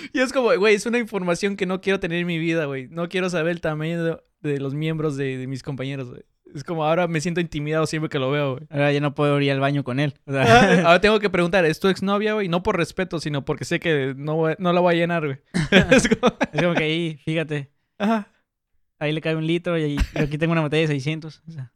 y 0.14 0.20
es 0.20 0.32
como, 0.32 0.54
güey, 0.56 0.74
es 0.74 0.86
una 0.86 0.98
información 0.98 1.56
que 1.56 1.66
no 1.66 1.80
quiero 1.82 2.00
tener 2.00 2.18
en 2.20 2.26
mi 2.26 2.38
vida, 2.38 2.64
güey. 2.64 2.88
No 2.88 3.08
quiero 3.10 3.28
saber 3.28 3.52
el 3.52 3.60
tamaño 3.60 4.18
de, 4.40 4.60
los 4.60 4.72
miembros 4.74 5.16
de, 5.18 5.36
de 5.36 5.46
mis 5.46 5.62
compañeros, 5.62 6.08
güey. 6.08 6.22
Es 6.54 6.64
como 6.64 6.86
ahora 6.86 7.06
me 7.06 7.20
siento 7.20 7.42
intimidado 7.42 7.84
siempre 7.86 8.08
que 8.08 8.18
lo 8.18 8.30
veo, 8.30 8.52
güey. 8.54 8.66
Ahora 8.70 8.90
ya 8.90 9.00
no 9.00 9.14
puedo 9.14 9.38
ir 9.42 9.52
al 9.52 9.60
baño 9.60 9.84
con 9.84 10.00
él. 10.00 10.14
O 10.24 10.32
sea, 10.32 10.78
Ahora 10.86 11.00
tengo 11.02 11.20
que 11.20 11.28
preguntar, 11.28 11.66
¿es 11.66 11.78
tu 11.78 11.88
exnovia, 11.88 12.32
güey? 12.32 12.48
No 12.48 12.62
por 12.62 12.78
respeto, 12.78 13.20
sino 13.20 13.44
porque 13.44 13.66
sé 13.66 13.78
que 13.78 14.14
no, 14.16 14.44
no 14.58 14.72
la 14.72 14.80
voy 14.80 14.94
a 14.94 14.98
llenar, 14.98 15.26
güey. 15.26 15.38
Es 15.90 16.08
como- 16.08 16.32
es 16.50 16.62
como 16.62 16.72
que 16.74 16.84
ahí, 16.84 17.20
fíjate, 17.26 17.70
Ajá. 17.98 18.28
ahí 18.98 19.12
le 19.12 19.20
cae 19.20 19.36
un 19.36 19.46
litro 19.46 19.76
y, 19.76 19.98
y 20.14 20.18
aquí 20.18 20.38
tengo 20.38 20.52
una 20.52 20.62
botella 20.62 20.80
de 20.88 20.94
600. 20.94 21.42
o 21.46 21.50
sea, 21.50 21.70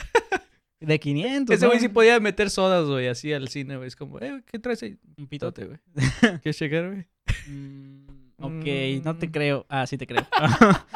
de 0.86 1.00
500. 1.00 1.54
Ese 1.56 1.66
güey 1.66 1.78
¿no? 1.78 1.82
sí 1.82 1.88
podía 1.88 2.18
meter 2.20 2.50
sodas, 2.50 2.86
güey, 2.86 3.08
así 3.08 3.32
al 3.32 3.48
cine, 3.48 3.76
güey. 3.76 3.88
Es 3.88 3.96
como, 3.96 4.18
eh, 4.20 4.42
¿qué 4.50 4.58
traes 4.58 4.82
ahí? 4.82 4.98
Un 5.18 5.26
pitote. 5.26 5.64
Güey. 5.64 5.78
¿Quieres 6.42 6.56
checar, 6.56 6.86
güey? 6.90 7.06
Mm, 7.48 8.06
ok, 8.38 9.04
no 9.04 9.16
te 9.16 9.28
Mm. 9.28 9.30
creo. 9.32 9.66
Ah, 9.68 9.86
sí 9.86 9.96
te 9.98 10.06
creo. 10.06 10.26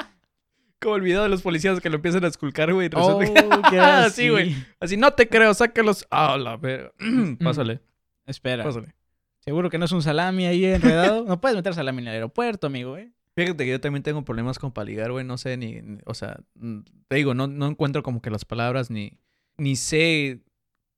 Como 0.80 0.96
el 0.96 1.02
video 1.02 1.22
de 1.22 1.28
los 1.30 1.40
policías 1.42 1.80
que 1.80 1.88
lo 1.88 1.96
empiezan 1.96 2.24
a 2.24 2.28
esculcar, 2.28 2.72
güey. 2.72 2.90
oh, 2.94 3.18
que 3.18 3.76
era 3.76 4.10
Sí, 4.10 4.28
güey. 4.28 4.54
Así, 4.78 4.96
no 4.96 5.10
te 5.12 5.26
creo, 5.28 5.54
sácalos. 5.54 6.06
Ah, 6.10 6.36
la 6.36 6.56
verga. 6.58 6.92
Pásale, 7.42 7.80
Espera. 8.26 8.62
pásale. 8.62 8.94
Seguro 9.40 9.70
que 9.70 9.78
no 9.78 9.84
es 9.86 9.92
un 9.92 10.02
salami 10.02 10.44
ahí 10.46 10.64
enredado. 10.66 11.24
No 11.24 11.40
puedes 11.40 11.56
meter 11.56 11.72
salami 11.72 12.02
en 12.02 12.08
el 12.08 12.14
aeropuerto, 12.14 12.66
amigo, 12.66 12.96
¿eh? 12.98 13.10
Fíjate 13.36 13.64
que 13.64 13.70
yo 13.70 13.80
también 13.80 14.02
tengo 14.02 14.24
problemas 14.24 14.58
con 14.58 14.72
para 14.72 14.84
ligar, 14.86 15.12
güey. 15.12 15.24
No 15.24 15.38
sé 15.38 15.56
ni, 15.56 15.80
o 16.04 16.14
sea, 16.14 16.38
mm, 16.56 16.80
te 17.08 17.16
digo, 17.16 17.32
no, 17.34 17.46
no 17.46 17.66
encuentro 17.68 18.02
como 18.02 18.20
que 18.20 18.30
las 18.30 18.44
palabras 18.44 18.90
ni, 18.90 19.18
ni 19.58 19.76
sé 19.76 20.40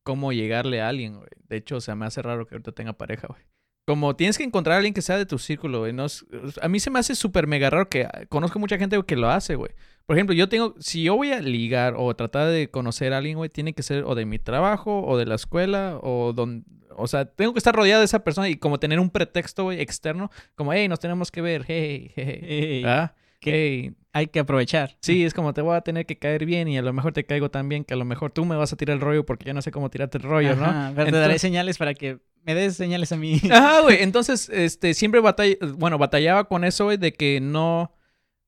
cómo 0.04 0.32
llegarle 0.32 0.80
a 0.80 0.88
alguien, 0.88 1.16
güey. 1.16 1.28
De 1.48 1.56
hecho, 1.56 1.76
o 1.76 1.80
sea, 1.80 1.94
me 1.94 2.06
hace 2.06 2.22
raro 2.22 2.46
que 2.46 2.54
ahorita 2.54 2.72
tenga 2.72 2.92
pareja, 2.92 3.26
güey. 3.28 3.40
Como 3.86 4.14
tienes 4.16 4.36
que 4.36 4.44
encontrar 4.44 4.74
a 4.74 4.76
alguien 4.78 4.92
que 4.92 5.00
sea 5.00 5.16
de 5.16 5.24
tu 5.24 5.38
círculo, 5.38 5.80
güey. 5.80 5.92
No 5.94 6.04
es- 6.04 6.26
a 6.60 6.68
mí 6.68 6.78
se 6.78 6.90
me 6.90 6.98
hace 6.98 7.14
súper 7.14 7.46
mega 7.46 7.70
raro 7.70 7.88
que 7.88 8.04
ah, 8.04 8.26
conozco 8.28 8.58
mucha 8.58 8.76
gente 8.78 9.02
que 9.06 9.16
lo 9.16 9.30
hace, 9.30 9.54
güey. 9.54 9.70
Por 10.04 10.16
ejemplo, 10.16 10.34
yo 10.34 10.48
tengo, 10.48 10.74
si 10.78 11.02
yo 11.02 11.16
voy 11.16 11.32
a 11.32 11.40
ligar 11.40 11.94
o 11.96 12.14
tratar 12.14 12.48
de 12.48 12.70
conocer 12.70 13.12
a 13.14 13.18
alguien, 13.18 13.36
güey, 13.38 13.48
tiene 13.50 13.72
que 13.72 13.82
ser 13.82 14.04
o 14.04 14.14
de 14.14 14.26
mi 14.26 14.38
trabajo 14.38 15.02
o 15.06 15.16
de 15.16 15.24
la 15.26 15.34
escuela 15.36 15.98
o 16.02 16.32
donde, 16.34 16.64
o 16.96 17.06
sea, 17.06 17.24
tengo 17.26 17.52
que 17.54 17.58
estar 17.58 17.74
rodeado 17.74 18.00
de 18.00 18.06
esa 18.06 18.24
persona 18.24 18.48
y 18.48 18.56
como 18.56 18.78
tener 18.78 19.00
un 19.00 19.10
pretexto, 19.10 19.64
güey, 19.64 19.80
externo, 19.80 20.30
como, 20.54 20.72
hey, 20.72 20.88
nos 20.88 21.00
tenemos 21.00 21.30
que 21.30 21.40
ver, 21.42 21.64
hey, 21.66 22.10
hey, 22.14 22.40
hey. 22.42 22.68
Ey, 22.78 22.84
¿Ah? 22.86 23.14
¿Qué? 23.40 23.50
Hey, 23.84 23.92
Hay 24.12 24.26
que 24.28 24.40
aprovechar. 24.40 24.96
Sí, 25.00 25.24
es 25.24 25.32
como 25.34 25.54
te 25.54 25.60
voy 25.60 25.76
a 25.76 25.80
tener 25.82 26.06
que 26.06 26.18
caer 26.18 26.44
bien 26.44 26.66
y 26.68 26.76
a 26.78 26.82
lo 26.82 26.92
mejor 26.92 27.12
te 27.12 27.24
caigo 27.24 27.50
tan 27.50 27.68
bien 27.68 27.84
que 27.84 27.94
a 27.94 27.96
lo 27.96 28.04
mejor 28.04 28.32
tú 28.32 28.44
me 28.44 28.56
vas 28.56 28.72
a 28.72 28.76
tirar 28.76 28.94
el 28.96 29.00
rollo 29.00 29.24
porque 29.24 29.44
yo 29.46 29.54
no 29.54 29.62
sé 29.62 29.70
cómo 29.70 29.90
tirarte 29.90 30.18
el 30.18 30.24
rollo, 30.24 30.56
¿no? 30.56 30.64
Pero 30.66 30.76
te 30.94 31.00
Entonces- 31.02 31.12
daré 31.20 31.38
señales 31.38 31.78
para 31.78 31.94
que 31.94 32.18
me 32.44 32.54
des 32.54 32.74
señales 32.76 33.12
a 33.12 33.16
mí. 33.16 33.40
Ajá, 33.50 33.80
güey. 33.82 34.02
Entonces, 34.02 34.48
este, 34.48 34.94
siempre 34.94 35.20
batalla, 35.20 35.54
bueno, 35.76 35.98
batallaba 35.98 36.44
con 36.44 36.64
eso, 36.64 36.84
güey, 36.86 36.96
de 36.96 37.12
que 37.12 37.40
no, 37.40 37.92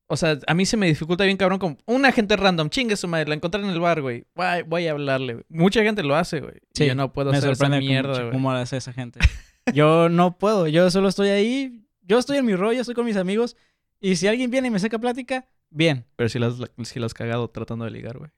o 0.07 0.17
sea, 0.17 0.37
a 0.47 0.53
mí 0.53 0.65
se 0.65 0.75
me 0.75 0.87
dificulta 0.87 1.23
bien, 1.23 1.37
cabrón, 1.37 1.59
con 1.59 1.77
una 1.85 2.11
gente 2.11 2.35
random, 2.35 2.69
chingue 2.69 2.97
su 2.97 3.07
madre, 3.07 3.29
la 3.29 3.35
encontré 3.35 3.61
en 3.61 3.69
el 3.69 3.79
bar, 3.79 4.01
güey. 4.01 4.25
Voy, 4.35 4.63
voy 4.67 4.87
a 4.87 4.91
hablarle, 4.91 5.33
güey. 5.35 5.45
Mucha 5.49 5.83
gente 5.83 6.03
lo 6.03 6.15
hace, 6.15 6.39
güey. 6.41 6.55
Sí, 6.73 6.87
yo 6.87 6.95
no 6.95 7.13
puedo 7.13 7.31
me 7.31 7.37
hacer 7.37 7.51
esa 7.51 7.55
sorprende 7.59 7.77
cómo- 7.77 7.89
mierda, 7.89 8.19
güey. 8.19 8.31
cómo 8.31 8.51
lo 8.51 8.57
hace 8.57 8.75
esa 8.77 8.91
gente. 8.91 9.19
Yo 9.73 10.09
no 10.09 10.37
puedo. 10.37 10.67
Yo 10.67 10.89
solo 10.91 11.07
estoy 11.07 11.29
ahí. 11.29 11.85
Yo 12.03 12.17
estoy 12.17 12.37
en 12.37 12.45
mi 12.45 12.55
rollo, 12.55 12.81
estoy 12.81 12.95
con 12.95 13.05
mis 13.05 13.15
amigos. 13.15 13.55
Y 14.01 14.15
si 14.15 14.27
alguien 14.27 14.49
viene 14.49 14.67
y 14.67 14.71
me 14.71 14.79
saca 14.79 14.97
plática, 14.97 15.47
bien. 15.69 16.05
Pero 16.15 16.27
si 16.27 16.39
las, 16.39 16.55
si 16.83 16.99
las 16.99 17.07
has 17.07 17.13
cagado 17.13 17.47
tratando 17.49 17.85
de 17.85 17.91
ligar, 17.91 18.17
güey. 18.17 18.31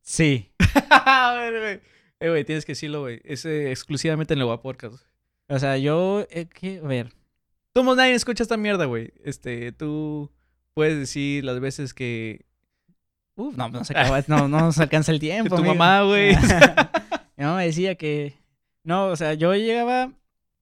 Sí. 0.00 0.52
A 0.90 1.34
ver, 1.36 1.60
güey. 1.60 1.80
Eh, 2.20 2.28
güey, 2.30 2.44
tienes 2.44 2.64
que 2.64 2.72
decirlo, 2.72 3.00
güey. 3.00 3.20
Es 3.24 3.44
eh, 3.44 3.70
exclusivamente 3.70 4.34
en 4.34 4.40
el 4.40 4.58
Podcast. 4.60 5.04
O 5.48 5.58
sea, 5.58 5.76
yo... 5.76 6.24
eh, 6.30 6.46
¿qué? 6.46 6.80
A 6.82 6.86
ver. 6.86 7.12
Tú, 7.72 7.82
nadie 7.82 8.14
escucha 8.14 8.42
esta 8.44 8.56
mierda, 8.56 8.84
güey. 8.84 9.12
Este, 9.24 9.72
tú 9.72 10.30
puedes 10.74 10.96
decir 10.96 11.44
las 11.44 11.58
veces 11.60 11.92
que 11.92 12.46
Uf, 13.34 13.56
no, 13.56 13.68
no 13.68 13.84
se 13.84 13.92
acaba, 13.98 14.22
no, 14.28 14.48
no 14.48 14.60
nos 14.60 14.78
alcanza 14.78 15.12
el 15.12 15.20
tiempo. 15.20 15.56
tu 15.56 15.62
amigo. 15.62 15.74
mamá, 15.74 16.02
güey. 16.02 16.36
Mi 17.36 17.44
mamá 17.44 17.56
me 17.58 17.66
decía 17.66 17.94
que... 17.96 18.34
No, 18.84 19.06
o 19.06 19.16
sea, 19.16 19.34
yo 19.34 19.54
llegaba 19.54 20.12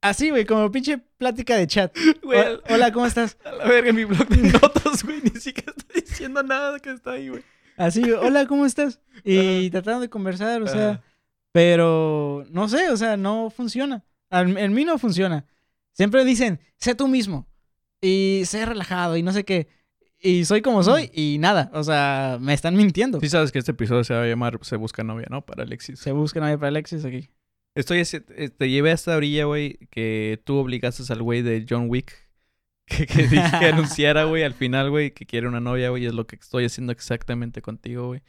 así, 0.09 0.31
güey, 0.31 0.45
como 0.45 0.71
pinche 0.71 0.99
plática 0.99 1.57
de 1.57 1.67
chat. 1.67 1.97
Güey, 2.23 2.41
Hola, 2.71 2.93
¿cómo 2.93 3.07
estás? 3.07 3.37
a 3.45 3.53
la 3.53 3.65
verga, 3.67 3.93
mi 3.93 4.05
blog 4.05 4.27
de 4.29 4.51
notas, 4.53 5.05
güey. 5.05 5.21
Ni 5.23 5.41
siquiera 5.41 5.73
estoy 5.77 6.01
diciendo 6.03 6.43
nada 6.43 6.79
que 6.81 6.91
está 6.91 7.13
ahí, 7.13 7.29
güey. 7.29 7.43
Así, 7.77 8.11
hola, 8.13 8.47
¿cómo 8.47 8.65
estás? 8.67 9.01
Y 9.25 9.69
tratando 9.71 10.01
de 10.01 10.09
conversar, 10.11 10.63
o 10.63 10.67
sea... 10.67 11.03
Pero 11.53 12.45
no 12.51 12.69
sé, 12.69 12.91
o 12.91 12.97
sea, 12.99 13.17
no 13.17 13.49
funciona. 13.49 14.05
Al- 14.29 14.59
En 14.59 14.75
mí 14.75 14.85
no 14.85 14.99
funciona. 14.99 15.47
Siempre 15.93 16.23
dicen, 16.27 16.61
sé 16.77 16.95
tú 16.95 17.09
mismo. 17.09 17.49
Y 18.03 18.43
sé 18.45 18.67
relajado 18.67 19.17
y 19.17 19.23
no 19.23 19.33
sé 19.33 19.45
qué. 19.45 19.67
Y 20.21 20.45
soy 20.45 20.61
como 20.61 20.83
soy 20.83 21.11
y 21.15 21.39
nada. 21.41 21.71
O 21.73 21.83
sea, 21.83 22.37
me 22.43 22.53
están 22.53 22.77
mintiendo. 22.77 23.21
Sí 23.21 23.31
sabes 23.31 23.53
que 23.53 23.59
este 23.59 23.71
episodio 23.73 24.05
se 24.05 24.13
va 24.13 24.23
a 24.25 24.27
llamar 24.27 24.59
Se 24.63 24.77
busca 24.77 25.03
novia, 25.03 25.29
¿no? 25.31 25.47
Para 25.47 25.63
Alexis. 25.63 25.99
Se 25.99 26.13
busca 26.13 26.41
nadie 26.41 26.59
para 26.59 26.69
Alexis 26.69 27.07
aquí. 27.07 27.31
Estoy, 27.77 27.99
eh, 28.01 28.49
te 28.49 28.71
llevé 28.71 28.91
a 28.91 28.95
esta 28.95 29.15
orilla, 29.15 29.45
güey, 29.45 29.75
que 29.91 30.41
tú 30.45 30.57
obligaste 30.57 31.13
al 31.13 31.23
güey 31.23 31.43
de 31.43 31.67
John 31.69 31.91
Wick 31.91 32.27
que, 32.87 33.07
que, 33.07 33.27
dije 33.27 33.51
que 33.59 33.67
anunciara, 33.73 34.25
güey, 34.25 34.45
al 34.45 34.55
final, 34.55 34.91
güey, 34.91 35.11
que 35.11 35.27
quiere 35.27 35.47
una 35.47 35.61
novia, 35.61 35.91
güey. 35.91 36.07
Es 36.07 36.15
lo 36.15 36.27
que 36.27 36.37
estoy 36.37 36.65
haciendo 36.65 36.93
exactamente 36.93 37.61
contigo, 37.61 38.07
güey. 38.07 38.23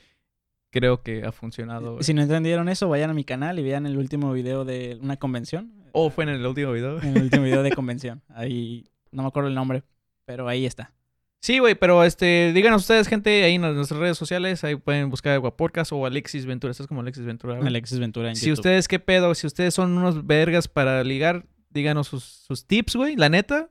Creo 0.70 1.02
que 1.02 1.24
ha 1.24 1.32
funcionado, 1.32 1.94
güey. 1.94 2.04
Si 2.04 2.14
no 2.14 2.22
entendieron 2.22 2.68
eso, 2.68 2.90
vayan 2.90 3.10
a 3.10 3.14
mi 3.14 3.24
canal 3.24 3.58
y 3.58 3.64
vean 3.64 3.86
el 3.86 3.98
último 3.98 4.34
video 4.34 4.66
de 4.66 4.98
una 5.02 5.16
convención. 5.16 5.72
Oh, 5.94 6.10
fue 6.10 6.26
en 6.26 6.32
el 6.32 6.46
último 6.46 6.74
video. 6.74 7.02
En 7.02 7.16
el 7.16 7.24
último 7.24 7.46
video 7.46 7.64
de 7.64 7.72
convención. 7.76 8.22
Ahí, 8.28 8.90
no 9.12 9.24
me 9.24 9.30
acuerdo 9.30 9.48
el 9.48 9.56
nombre, 9.56 9.84
pero 10.26 10.50
ahí 10.50 10.66
está. 10.66 10.92
Sí, 11.40 11.60
güey, 11.60 11.76
pero 11.76 12.04
este, 12.04 12.52
díganos 12.54 12.82
ustedes, 12.82 13.08
gente, 13.08 13.44
ahí 13.44 13.56
en 13.56 13.62
nuestras 13.62 14.00
redes 14.00 14.18
sociales, 14.18 14.64
ahí 14.64 14.76
pueden 14.76 15.10
buscar 15.10 15.38
Guapodcast 15.40 15.92
o 15.94 16.06
Alexis 16.06 16.46
Ventura. 16.46 16.72
Estás 16.72 16.88
como 16.88 17.02
Alexis 17.02 17.26
Ventura. 17.26 17.56
güey? 17.56 17.68
Alexis 17.68 18.00
Ventura 18.00 18.30
en 18.30 18.36
Si 18.36 18.48
YouTube. 18.48 18.60
ustedes, 18.60 18.88
qué 18.88 19.00
pedo, 19.00 19.34
si 19.36 19.48
ustedes 19.48 19.74
son 19.74 19.98
unos 19.98 20.26
vergas 20.26 20.68
para 20.68 21.04
ligar, 21.04 21.46
díganos 21.70 22.08
sus, 22.08 22.24
sus 22.24 22.66
tips, 22.66 22.96
güey, 22.96 23.16
la 23.16 23.30
neta. 23.30 23.70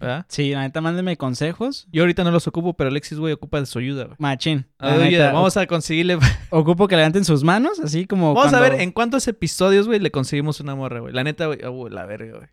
¿verdad? 0.00 0.26
Sí, 0.28 0.52
la 0.52 0.60
neta, 0.60 0.80
mándenme 0.80 1.16
consejos. 1.16 1.88
Yo 1.90 2.04
ahorita 2.04 2.22
no 2.22 2.30
los 2.30 2.46
ocupo, 2.46 2.74
pero 2.74 2.88
Alexis, 2.88 3.18
güey, 3.18 3.32
ocupa 3.32 3.58
de 3.58 3.66
su 3.66 3.80
ayuda, 3.80 4.04
güey. 4.04 4.16
Machín. 4.20 4.64
La 4.78 4.92
Ayuda, 4.92 5.04
neta, 5.08 5.32
vamos 5.32 5.56
a 5.56 5.66
conseguirle. 5.66 6.18
Ocupo 6.50 6.86
que 6.86 6.94
levanten 6.94 7.24
sus 7.24 7.42
manos, 7.42 7.80
así 7.80 8.06
como. 8.06 8.32
Vamos 8.32 8.54
a 8.54 8.60
ver 8.60 8.80
en 8.80 8.92
cuántos 8.92 9.26
episodios, 9.26 9.88
güey, 9.88 9.98
le 9.98 10.12
conseguimos 10.12 10.60
una 10.60 10.76
morra, 10.76 11.00
güey. 11.00 11.12
La 11.12 11.24
neta, 11.24 11.46
güey, 11.46 11.58
oh, 11.64 11.88
la 11.88 12.06
verga, 12.06 12.36
güey. 12.38 12.48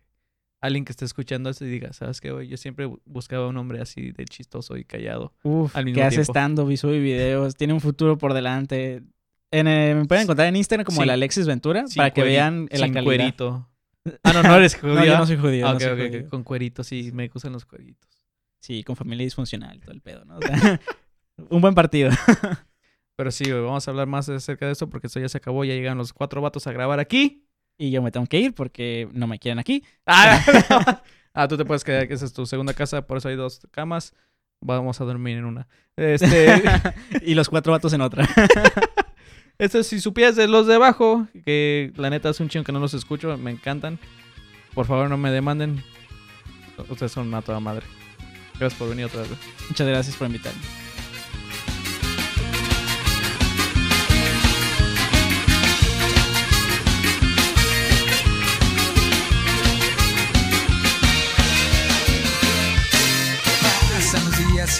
Alguien 0.60 0.84
que 0.84 0.92
esté 0.92 1.04
escuchando 1.04 1.50
esto 1.50 1.64
y 1.66 1.68
diga, 1.68 1.92
¿sabes 1.92 2.20
qué, 2.20 2.30
güey? 2.32 2.48
Yo 2.48 2.56
siempre 2.56 2.86
bu- 2.88 3.00
buscaba 3.04 3.46
un 3.46 3.56
hombre 3.58 3.80
así 3.80 4.10
de 4.12 4.24
chistoso 4.24 4.76
y 4.76 4.84
callado. 4.84 5.34
Uf, 5.42 5.76
al 5.76 5.84
mismo 5.84 5.96
que 5.96 6.02
hace 6.04 6.22
stand-up 6.24 6.70
y 6.70 6.76
sube 6.76 6.98
videos. 6.98 7.54
Tiene 7.56 7.74
un 7.74 7.80
futuro 7.80 8.16
por 8.18 8.32
delante. 8.32 9.02
En, 9.52 9.68
eh, 9.68 9.94
me 9.94 10.06
pueden 10.06 10.24
encontrar 10.24 10.48
en 10.48 10.56
Instagram 10.56 10.84
como 10.86 11.02
el 11.02 11.10
Alexis 11.10 11.46
Ventura 11.46 11.86
Sin 11.86 11.96
para 12.00 12.10
que 12.10 12.22
vean 12.22 12.68
sin 12.72 12.80
calidad. 12.92 13.04
cuerito. 13.04 13.68
Ah, 14.22 14.32
no, 14.32 14.42
no 14.44 14.54
eres 14.56 14.76
judío. 14.76 14.94
No, 14.94 15.04
yo 15.04 15.18
no 15.18 15.26
soy 15.26 15.36
judío. 15.36 15.66
Ah, 15.66 15.70
no 15.70 15.76
ok, 15.76 15.82
soy 15.82 15.90
ok, 15.92 15.98
ok. 16.00 16.06
judío. 16.12 16.28
Con 16.30 16.44
cuerito, 16.44 16.84
sí, 16.84 17.10
me 17.12 17.26
gustan 17.28 17.52
los 17.52 17.64
cueritos. 17.66 18.08
Sí, 18.60 18.84
con 18.84 18.94
familia 18.96 19.24
disfuncional 19.24 19.80
todo 19.80 19.90
el 19.92 20.00
pedo, 20.00 20.24
¿no? 20.24 20.36
O 20.38 20.40
sea, 20.42 20.80
un 21.50 21.60
buen 21.60 21.74
partido. 21.74 22.10
Pero 23.16 23.30
sí, 23.30 23.44
güey, 23.50 23.62
vamos 23.62 23.86
a 23.86 23.90
hablar 23.90 24.06
más 24.06 24.28
acerca 24.28 24.66
de 24.66 24.72
esto 24.72 24.88
porque 24.88 25.06
esto 25.08 25.18
ya 25.20 25.28
se 25.28 25.38
acabó. 25.38 25.64
Ya 25.64 25.74
llegan 25.74 25.98
los 25.98 26.12
cuatro 26.12 26.40
vatos 26.40 26.66
a 26.66 26.72
grabar 26.72 27.00
aquí. 27.00 27.45
Y 27.78 27.90
yo 27.90 28.02
me 28.02 28.10
tengo 28.10 28.26
que 28.26 28.38
ir 28.38 28.54
porque 28.54 29.08
no 29.12 29.26
me 29.26 29.38
quieren 29.38 29.58
aquí. 29.58 29.82
Ah, 30.06 31.02
ah, 31.34 31.48
tú 31.48 31.56
te 31.56 31.64
puedes 31.64 31.84
quedar, 31.84 32.08
que 32.08 32.14
esa 32.14 32.24
es 32.24 32.32
tu 32.32 32.46
segunda 32.46 32.72
casa, 32.74 33.06
por 33.06 33.18
eso 33.18 33.28
hay 33.28 33.36
dos 33.36 33.66
camas. 33.70 34.14
Vamos 34.60 35.00
a 35.00 35.04
dormir 35.04 35.36
en 35.36 35.44
una. 35.44 35.68
Este, 35.96 36.62
y 37.22 37.34
los 37.34 37.48
cuatro 37.48 37.72
vatos 37.72 37.92
en 37.92 38.00
otra. 38.00 38.26
esto 39.58 39.82
si 39.82 40.00
supieras 40.00 40.36
de 40.36 40.48
los 40.48 40.66
de 40.66 40.76
abajo, 40.76 41.26
que 41.44 41.92
la 41.96 42.08
neta 42.08 42.30
es 42.30 42.40
un 42.40 42.48
chingo 42.48 42.64
que 42.64 42.72
no 42.72 42.80
los 42.80 42.94
escucho, 42.94 43.36
me 43.36 43.50
encantan. 43.50 43.98
Por 44.74 44.86
favor, 44.86 45.10
no 45.10 45.16
me 45.18 45.30
demanden. 45.30 45.82
Ustedes 46.88 47.12
son 47.12 47.28
una 47.28 47.42
toda 47.42 47.60
madre. 47.60 47.84
Gracias 48.58 48.78
por 48.78 48.88
venir 48.88 49.06
otra 49.06 49.22
vez. 49.22 49.30
Muchas 49.68 49.86
gracias 49.86 50.16
por 50.16 50.26
invitarme. 50.26 50.85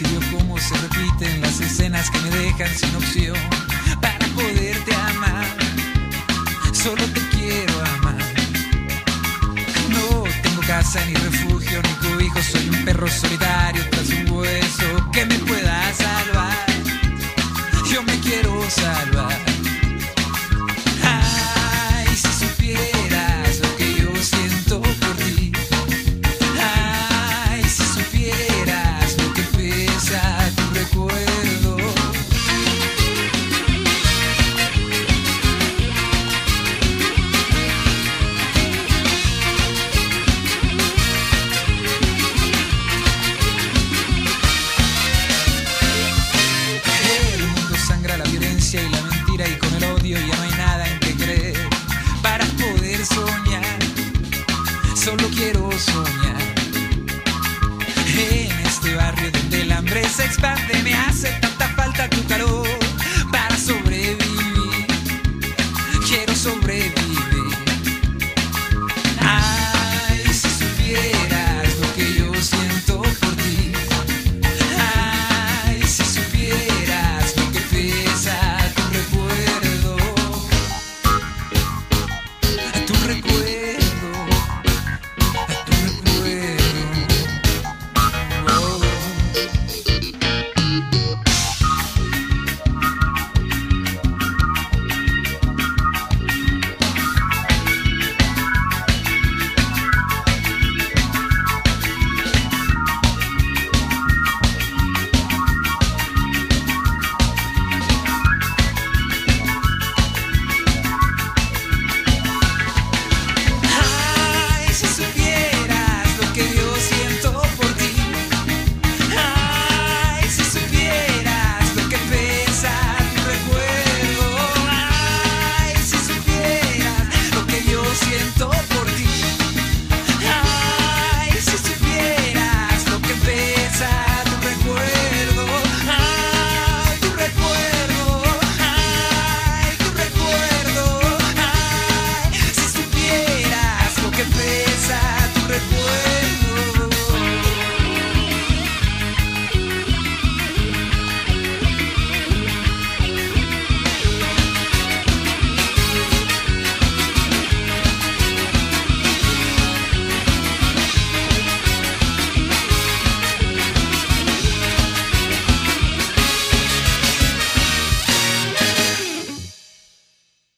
Y 0.00 0.04
veo 0.04 0.20
cómo 0.38 0.58
se 0.58 0.74
repiten 0.76 1.40
las 1.40 1.60
escenas 1.60 2.10
que 2.10 2.18
me 2.18 2.30
dejan 2.30 2.68
sin 2.74 2.94
opción 2.96 3.36
para 4.00 4.26
poderte 4.34 4.94
amar. 4.94 5.46
Solo 6.72 7.02
te 7.14 7.20
quiero 7.30 7.72
amar. 7.96 8.18
No 9.88 10.24
tengo 10.42 10.60
casa 10.66 11.02
ni 11.06 11.14
refugio 11.14 11.80
ni 11.82 12.08
cobijo, 12.08 12.42
soy 12.42 12.68
un 12.68 12.84
perro 12.84 13.08
solitario 13.08 13.85